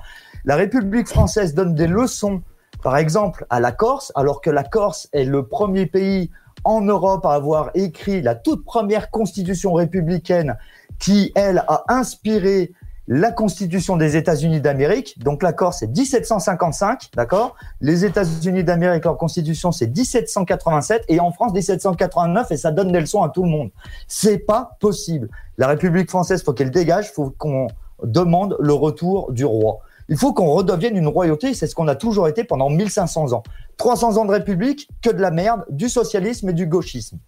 [0.47, 2.43] La République française donne des leçons,
[2.83, 6.31] par exemple, à la Corse, alors que la Corse est le premier pays
[6.65, 10.57] en Europe à avoir écrit la toute première constitution républicaine
[10.99, 12.73] qui, elle, a inspiré
[13.07, 15.19] la Constitution des États-Unis d'Amérique.
[15.19, 17.55] Donc la Corse, c'est 1755, d'accord?
[17.81, 23.01] Les États-Unis d'Amérique, leur Constitution, c'est 1787, et en France, 1789, et ça donne des
[23.01, 23.71] leçons à tout le monde.
[24.09, 25.29] C'est pas possible.
[25.59, 27.67] La République française, faut qu'elle dégage, faut qu'on
[28.03, 29.81] demande le retour du roi.
[30.09, 33.43] Il faut qu'on redevienne une royauté, c'est ce qu'on a toujours été pendant 1500 ans.
[33.79, 37.19] 300 ans de République, que de la merde, du socialisme et du gauchisme.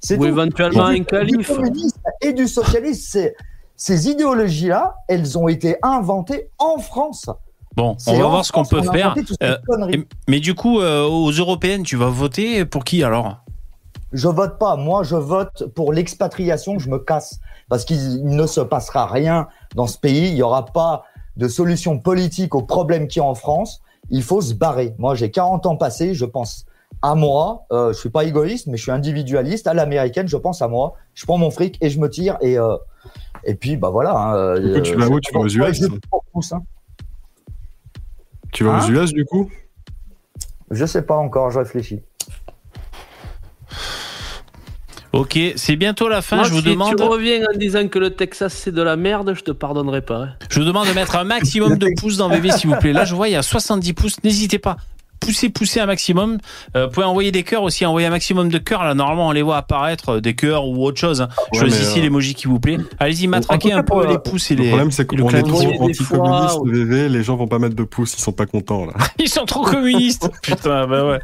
[0.00, 0.26] C'est Ou tout.
[0.26, 1.36] éventuellement Et du- un calife.
[1.38, 3.34] Du communisme et du socialisme, c'est-
[3.80, 7.30] ces idéologies-là, elles ont été inventées en France.
[7.76, 9.14] Bon, C'est on va voir ce qu'on peut faire.
[9.42, 9.56] Euh,
[10.28, 13.38] mais du coup, euh, aux européennes, tu vas voter pour qui alors?
[14.12, 14.76] Je vote pas.
[14.76, 16.78] Moi, je vote pour l'expatriation.
[16.78, 17.40] Je me casse
[17.70, 20.28] parce qu'il ne se passera rien dans ce pays.
[20.28, 21.04] Il n'y aura pas
[21.38, 23.80] de solution politique aux problèmes qu'il y a en France.
[24.10, 24.94] Il faut se barrer.
[24.98, 26.12] Moi, j'ai 40 ans passés.
[26.12, 26.66] Je pense
[27.00, 27.64] à moi.
[27.72, 29.66] Euh, je suis pas égoïste, mais je suis individualiste.
[29.66, 30.96] À l'américaine, je pense à moi.
[31.14, 32.36] Je prends mon fric et je me tire.
[32.42, 32.76] Et euh,
[33.44, 34.12] et puis, bah voilà.
[34.16, 36.62] hein, euh, Du coup, tu vas où Tu vas aux US je pour tous, hein.
[38.52, 39.50] Tu vas Hein aux US du coup?
[40.70, 41.50] Je sais pas encore.
[41.50, 42.00] Je réfléchis.
[45.12, 46.36] Ok, c'est bientôt la fin.
[46.36, 46.96] Moi, je vous si demande.
[46.96, 50.18] tu reviens en disant que le Texas c'est de la merde, je te pardonnerai pas.
[50.22, 50.28] hein.
[50.48, 52.92] Je vous demande de mettre un maximum de pouces dans VV, s'il vous plaît.
[52.92, 54.22] Là, je vois, il y a 70 pouces.
[54.22, 54.76] N'hésitez pas.
[55.20, 56.38] Poussez, poussez un maximum.
[56.76, 57.84] Euh, vous pouvez envoyer des cœurs aussi.
[57.86, 58.82] Envoyer un maximum de cœurs.
[58.84, 61.20] Là, normalement, on les voit apparaître, euh, des cœurs ou autre chose.
[61.20, 61.28] hein.
[61.52, 62.78] Ouais, Choisissez euh, l'emoji qui vous plaît.
[62.98, 64.68] Allez-y, matraquez un peu les pouces et Le les.
[64.68, 68.14] problème, c'est le qu'on est trop anticommuniste, VV, les gens vont pas mettre de pouces,
[68.18, 68.92] ils sont pas contents là.
[69.18, 70.28] Ils sont trop communistes.
[70.42, 71.18] Putain, bah ouais.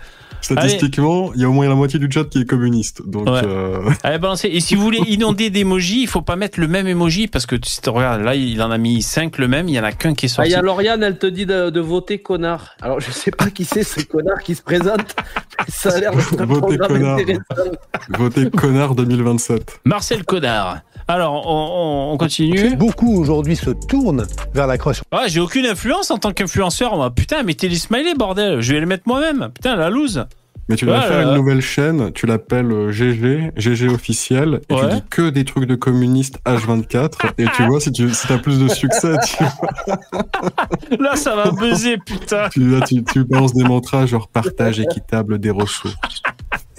[0.55, 3.03] Statistiquement, il y a au moins la moitié du chat qui est communiste.
[3.07, 3.41] Donc, Ouais.
[3.45, 4.49] euh, Allez, balancez.
[4.49, 7.57] Et si vous voulez inonder d'emojis, il faut pas mettre le même emoji parce que
[7.57, 9.69] tu regarde, là, il en a mis 5 le même.
[9.69, 10.51] Il y en a qu'un qui est Ah, sorti.
[10.51, 12.77] il y a Lauriane, elle te dit de, de voter connard.
[12.83, 15.15] Alors, je sais pas qui c'est ce connard qui se présente.
[15.59, 17.19] mais Ça a l'air d'être un Votez programme connard.
[17.19, 17.77] intéressant.
[18.11, 19.81] votez connard 2027.
[19.85, 20.81] Marcel Connard.
[21.09, 22.75] Alors, on, on- on continue.
[22.77, 25.05] Beaucoup aujourd'hui se tournent vers la création.
[25.13, 27.11] Ah, j'ai aucune influence en tant qu'influenceur, moi.
[27.15, 28.61] Putain, mettez les smileys, bordel.
[28.61, 29.51] Je vais les mettre moi-même.
[29.55, 30.25] Putain, la loose.
[30.69, 34.63] Mais tu vas Ouais, faire là, une nouvelle chaîne, tu l'appelles euh, GG, GG officiel,
[34.69, 34.81] et Ouais.
[34.89, 38.39] tu dis que des trucs de communistes H24, et tu vois si tu si as
[38.39, 39.45] plus de succès, tu,
[40.99, 42.49] Là, ça va buzzer, putain.
[42.49, 45.95] tu, là, tu, tu balances des mantras genre partage équitable des ressources.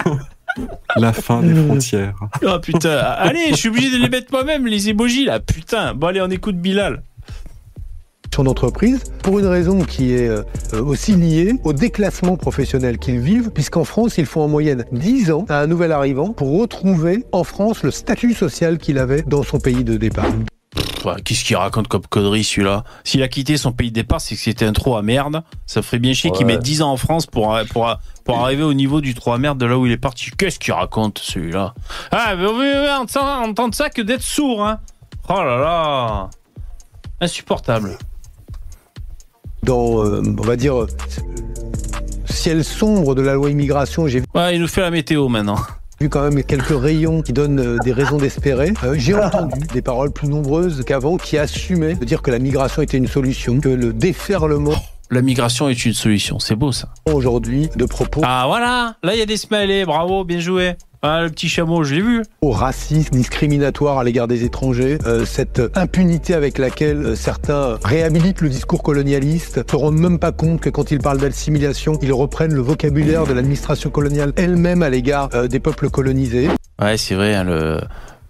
[0.96, 2.16] La fin des frontières.
[2.46, 2.98] Oh putain.
[2.98, 5.40] Allez, je suis obligé de les mettre moi-même, les emojis, là.
[5.40, 5.94] Putain.
[5.94, 7.04] Bon, allez, on écoute Bilal.
[8.38, 10.44] d'entreprise pour une raison qui est euh,
[10.74, 15.46] aussi liée au déclassement professionnel qu'ils vivent, puisqu'en France, il faut en moyenne 10 ans
[15.50, 19.60] à un nouvel arrivant pour retrouver en France le statut social qu'il avait dans son
[19.60, 20.32] pays de départ.
[21.24, 22.84] Qu'est-ce qu'il raconte comme connerie, celui-là?
[23.04, 25.44] S'il a quitté son pays de départ, c'est que c'était un trou à merde.
[25.66, 28.74] Ça ferait bien chier qu'il mette 10 ans en France pour, pour, pour arriver au
[28.74, 30.32] niveau du trou à merde de là où il est parti.
[30.38, 31.74] Qu'est-ce qu'il raconte, celui-là?
[32.12, 34.80] Ah, mais on veut entendre, entendre ça que d'être sourd, hein
[35.30, 36.30] Oh là là
[37.22, 37.98] Insupportable.
[39.64, 40.88] Dans, euh, on va dire, euh,
[42.26, 45.58] ciel sombre de la loi immigration, j'ai Ouais, il nous fait la météo maintenant.
[46.00, 48.74] Vu quand même quelques rayons qui donnent euh, des raisons d'espérer.
[48.84, 52.82] Euh, j'ai entendu des paroles plus nombreuses qu'avant qui assumaient de dire que la migration
[52.82, 54.76] était une solution, que le déferlement
[55.10, 56.90] La migration est une solution, c'est beau ça.
[57.12, 60.76] aujourd'hui de propos Ah voilà, là il y a des smileys, bravo, bien joué.
[61.04, 62.24] Ah, le petit chameau, je l'ai vu.
[62.42, 68.42] au racisme discriminatoire à l'égard des étrangers, euh, cette impunité avec laquelle euh, certains réhabilitent
[68.42, 72.54] le discours colonialiste, se rendent même pas compte que quand ils parlent d'assimilation, ils reprennent
[72.54, 76.50] le vocabulaire de l'administration coloniale elle-même à l'égard euh, des peuples colonisés.
[76.82, 77.80] Ouais, c'est vrai, hein, le,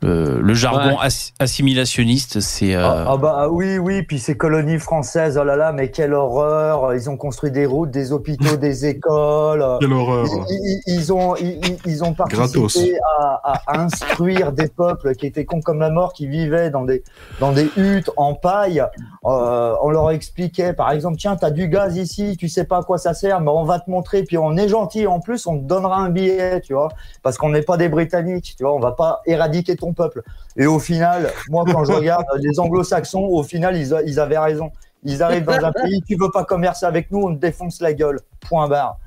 [0.02, 0.96] le, le jargon Ouais.
[1.02, 2.76] as- assimilationniste, c'est...
[2.76, 5.90] euh, Ah, ah bah ah oui, oui, puis ces colonies françaises, oh là là, mais
[5.92, 9.66] quelle horreur Ils ont construit des routes, des hôpitaux, des écoles.
[9.80, 10.26] Quelle horreur.
[10.50, 15.80] Ils, ils- ils ont, ils, ont participé à instruire des peuples qui étaient cons comme
[15.80, 17.04] la mort, qui vivaient dans des,
[17.40, 18.84] dans des huttes en paille,
[19.26, 22.84] euh, on leur expliquait, par exemple, tiens, t'as du gaz ici, tu sais pas à
[22.84, 25.58] quoi ça sert, mais on va te montrer, puis on est gentil en plus, on
[25.58, 26.90] te donnera un billet, tu vois,
[27.24, 30.24] parce qu'on n'est pas des Britanniques, tu vois, on va pas éradiquer ton peuple.
[30.56, 34.72] Et au final, moi, quand je regarde les Anglo-Saxons, au final, ils, avaient raison.
[35.04, 37.94] Ils arrivent dans un pays, tu veux pas commercer avec nous, on te défonce la
[37.94, 38.20] gueule.
[38.42, 38.98] Point barre.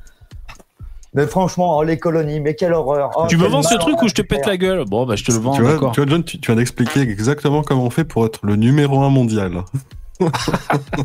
[1.12, 3.10] Mais franchement, oh, les colonies, mais quelle horreur.
[3.16, 4.84] Oh, tu me vends ce truc ou je te pète la gueule?
[4.84, 7.00] Bon, bah je te le vends, tu, vois, tu vois, John, tu, tu viens d'expliquer
[7.00, 9.64] exactement comment on fait pour être le numéro un mondial.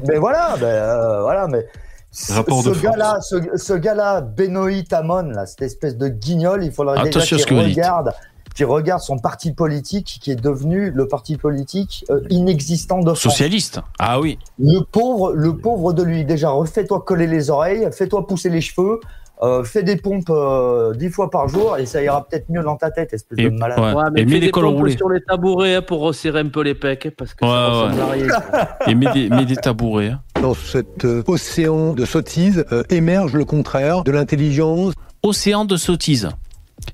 [0.07, 1.65] mais voilà, ben, euh, voilà, mais
[2.11, 6.97] ce, Rapport gars-là, ce, ce gars-là, Benoît Hamon, là, cette espèce de guignol, il faudrait
[6.99, 7.77] Attention à déjà ce qu'il que vous dites.
[7.77, 8.13] regarde,
[8.55, 13.19] qu'il regarde son parti politique, qui est devenu le parti politique euh, inexistant de France.
[13.19, 13.81] Socialiste.
[13.99, 14.39] Ah oui.
[14.57, 16.25] Le pauvre, le pauvre de lui.
[16.25, 18.99] Déjà, refais-toi coller les oreilles, fais-toi pousser les cheveux.
[19.43, 22.77] euh, fais des pompes euh, dix fois par jour et ça ira peut-être mieux dans
[22.77, 23.77] ta tête, espèce de malade.
[23.79, 24.95] Ouais, mais Et fais mets des des cols pompes roulés.
[24.95, 27.95] sur les tabourets hein, pour resserrer un peu les pecs, parce que Ouais, ça ressemble
[27.95, 28.01] ouais.
[28.01, 28.29] à rien.
[28.29, 28.77] ça.
[28.87, 30.11] Et mets des, mets des tabourets.
[30.11, 30.21] hein.
[30.41, 34.93] Dans cet euh, océan de sottises euh, émerge le contraire de l'intelligence.
[35.21, 36.29] Océan de sottises.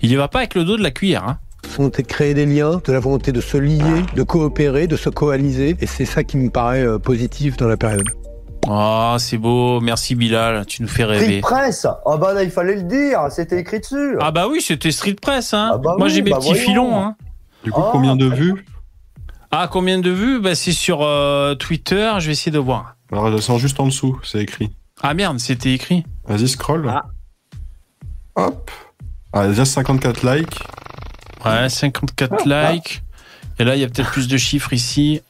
[0.02, 1.28] Il y va pas avec le dos de la cuillère.
[1.28, 1.38] Hein.
[1.72, 5.76] Sont créer des liens, de la volonté de se lier, de coopérer, de se coaliser.
[5.80, 8.08] Et c'est ça qui me paraît euh, positif dans la période.
[8.68, 9.80] Ah, c'est beau.
[9.82, 10.66] Merci Bilal.
[10.68, 11.42] Tu nous fais Street rêver.
[11.42, 14.18] Press Ah bah là, il fallait le dire, c'était écrit dessus.
[14.20, 15.54] Ah bah oui, c'était Street Press.
[15.54, 15.72] Hein.
[15.74, 16.64] Ah bah Moi oui, j'ai mes bah petits voyons.
[16.64, 17.00] filons.
[17.00, 17.16] Hein.
[17.64, 17.90] Du coup, Oh.
[17.92, 18.66] combien de vues?
[19.50, 20.40] Ah, combien de vues?
[20.40, 22.12] Bah, C'est sur euh, Twitter.
[22.20, 22.96] Je vais essayer de voir.
[23.12, 24.72] Alors, je sens juste en dessous, c'est écrit.
[25.02, 26.04] Ah merde, c'était écrit.
[26.28, 26.88] Vas-y, scroll.
[26.90, 27.06] Ah.
[28.36, 28.70] Hop.
[29.34, 30.60] Ah, déjà 54 likes.
[31.46, 33.04] Ouais, 54 likes.
[33.60, 35.22] Et là, il y a peut-être plus de chiffres ici.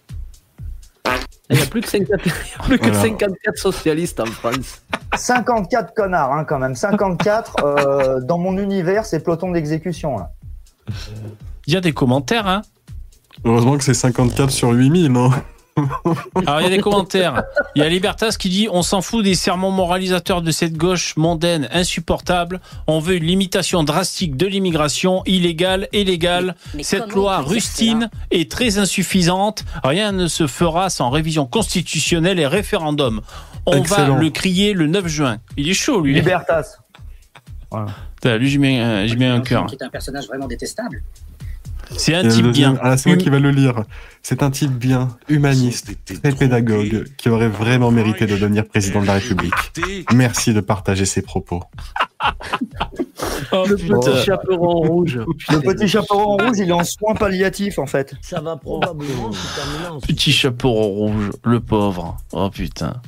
[1.50, 3.02] Il n'y a plus que 54, il y a plus que Voilà.
[3.02, 4.82] 54 socialistes en France.
[5.16, 6.76] 54 connards, hein, quand même.
[6.76, 10.18] 54, euh, dans mon univers, c'est peloton d'exécution.
[10.18, 10.32] là.
[11.68, 12.48] Il y a des commentaires.
[12.48, 12.62] Hein.
[13.44, 15.32] Heureusement que c'est 54 sur 8000, non?
[16.35, 17.43] Alors, il y a des commentaires.
[17.76, 21.15] Il y a Libertas qui dit On s'en fout des sermons moralisateurs de cette gauche
[21.15, 22.60] mondaine insupportable.
[22.88, 26.56] On veut une limitation drastique de l'immigration, illégale et légale.
[26.81, 29.64] Cette loi rustine est très insuffisante.
[29.84, 33.22] Rien ne se fera sans révision constitutionnelle et référendum.
[33.65, 34.15] On Excellent.
[34.15, 35.38] va le crier le 9 juin.
[35.56, 36.14] Il est chaud, lui.
[36.14, 36.77] Libertas.
[38.15, 39.65] Putain, Lui, j'y mets, j'y mets un cœur.
[39.68, 41.02] Qui est un personnage vraiment détestable.
[41.98, 42.78] C'est un le type bien.
[42.82, 43.84] Ah, c'est moi qui va le lire.
[44.24, 45.92] C'est un type bien, humaniste,
[46.22, 49.54] très pédagogue, qui aurait vraiment mérité de devenir président de la République.
[50.14, 51.64] Merci de partager ses propos.
[53.52, 54.00] Oh, Le putain.
[54.00, 55.20] petit chaperon rouge.
[55.50, 58.14] Le petit chaperon rouge, il est en soins palliatifs, en fait.
[58.22, 62.18] Ça va probablement se terminer en Petit chapeau rouge, le pauvre.
[62.32, 63.02] Oh putain.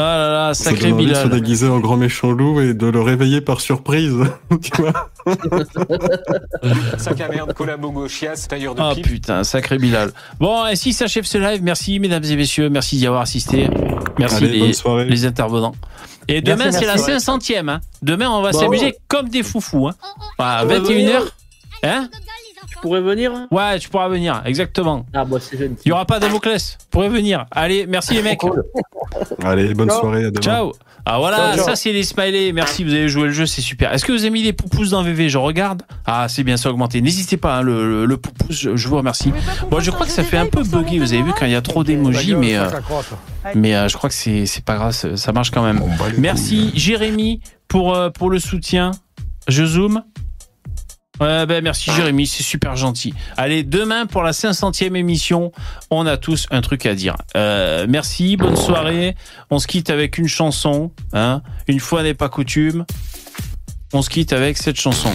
[0.00, 1.40] Ah là là, sacré envie de se Bilal.
[1.40, 4.14] déguiser en grand méchant loup et de le réveiller par surprise.
[4.62, 5.10] tu vois
[6.98, 9.06] Sac à merde, collabo gauchias, tailleur de Ah pipe.
[9.08, 10.12] putain, sacré Bilal.
[10.38, 11.62] Bon, ainsi s'achève ce live.
[11.64, 13.68] Merci mesdames et messieurs, merci d'y avoir assisté.
[14.20, 14.72] Merci Allez,
[15.08, 15.74] les, intervenants.
[16.28, 17.10] Et demain, c'est la merci.
[17.28, 17.68] 500e.
[17.68, 17.80] Hein.
[18.02, 18.60] Demain, on va Bon.
[18.60, 19.88] s'amuser comme des foufous.
[19.88, 19.94] Hein.
[20.38, 21.22] À Ouais, 21h.
[21.82, 22.08] Hein
[22.80, 25.06] pourrais venir Ouais, tu pourras venir, exactement.
[25.12, 25.82] Ah, bah c'est gentil.
[25.84, 26.76] Il n'y aura pas Damoclès.
[26.80, 27.46] Vous pourrez venir.
[27.50, 28.40] Allez, merci les mecs.
[29.42, 30.00] Allez, bonne Ciao.
[30.00, 30.40] soirée, à demain.
[30.40, 30.72] Ciao.
[31.10, 32.52] Ah voilà, ça c'est les smileys.
[32.52, 33.94] Merci, vous avez joué le jeu, c'est super.
[33.94, 35.82] Est-ce que vous avez mis des poupous dans VV Je regarde.
[36.04, 37.00] Ah, c'est bien, ça a augmenté.
[37.00, 39.32] N'hésitez pas, hein, le, le, le poupous, je, je vous remercie.
[39.70, 40.98] Bon, je crois que ça fait un peu buggy.
[40.98, 42.68] Vous avez vu quand il y a trop d'émojis, mais euh,
[43.54, 45.80] mais euh, je crois que c'est c'est pas grave, ça ça marche quand même.
[46.18, 48.90] Merci Jérémy pour euh, pour le soutien.
[49.46, 50.02] Je zoome.
[51.18, 53.14] Ben merci Jérémy, c'est super gentil.
[53.36, 55.52] Allez, demain pour la 500e émission,
[55.90, 57.16] on a tous un truc à dire.
[57.36, 59.16] Euh, merci, bonne soirée.
[59.50, 60.92] On se quitte avec une chanson.
[61.12, 61.42] Hein.
[61.66, 62.84] Une fois n'est pas coutume.
[63.92, 65.10] On se quitte avec cette chanson.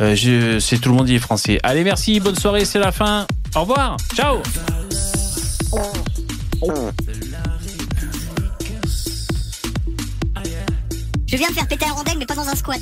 [0.00, 1.60] Euh, c'est tout le monde est français.
[1.62, 3.26] Allez, merci, bonne soirée, c'est la fin.
[3.54, 4.40] Au revoir, ciao.
[11.26, 12.80] Je viens de faire péter un rondel, mais pas dans un squat.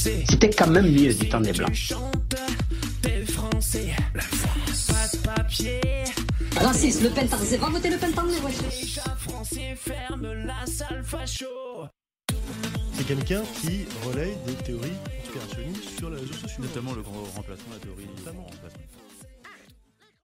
[0.00, 1.92] C'était quand même mieux du temps des Blancs.
[6.56, 8.32] Raciste, Le Pen, c'est va voter Le Pen, par ouais.
[12.94, 14.88] C'est quelqu'un qui relaye des théories
[15.22, 16.62] conspirationnistes sur les réseaux sociaux.
[16.62, 18.89] Notamment le grand remplacement, la théorie du remplacement.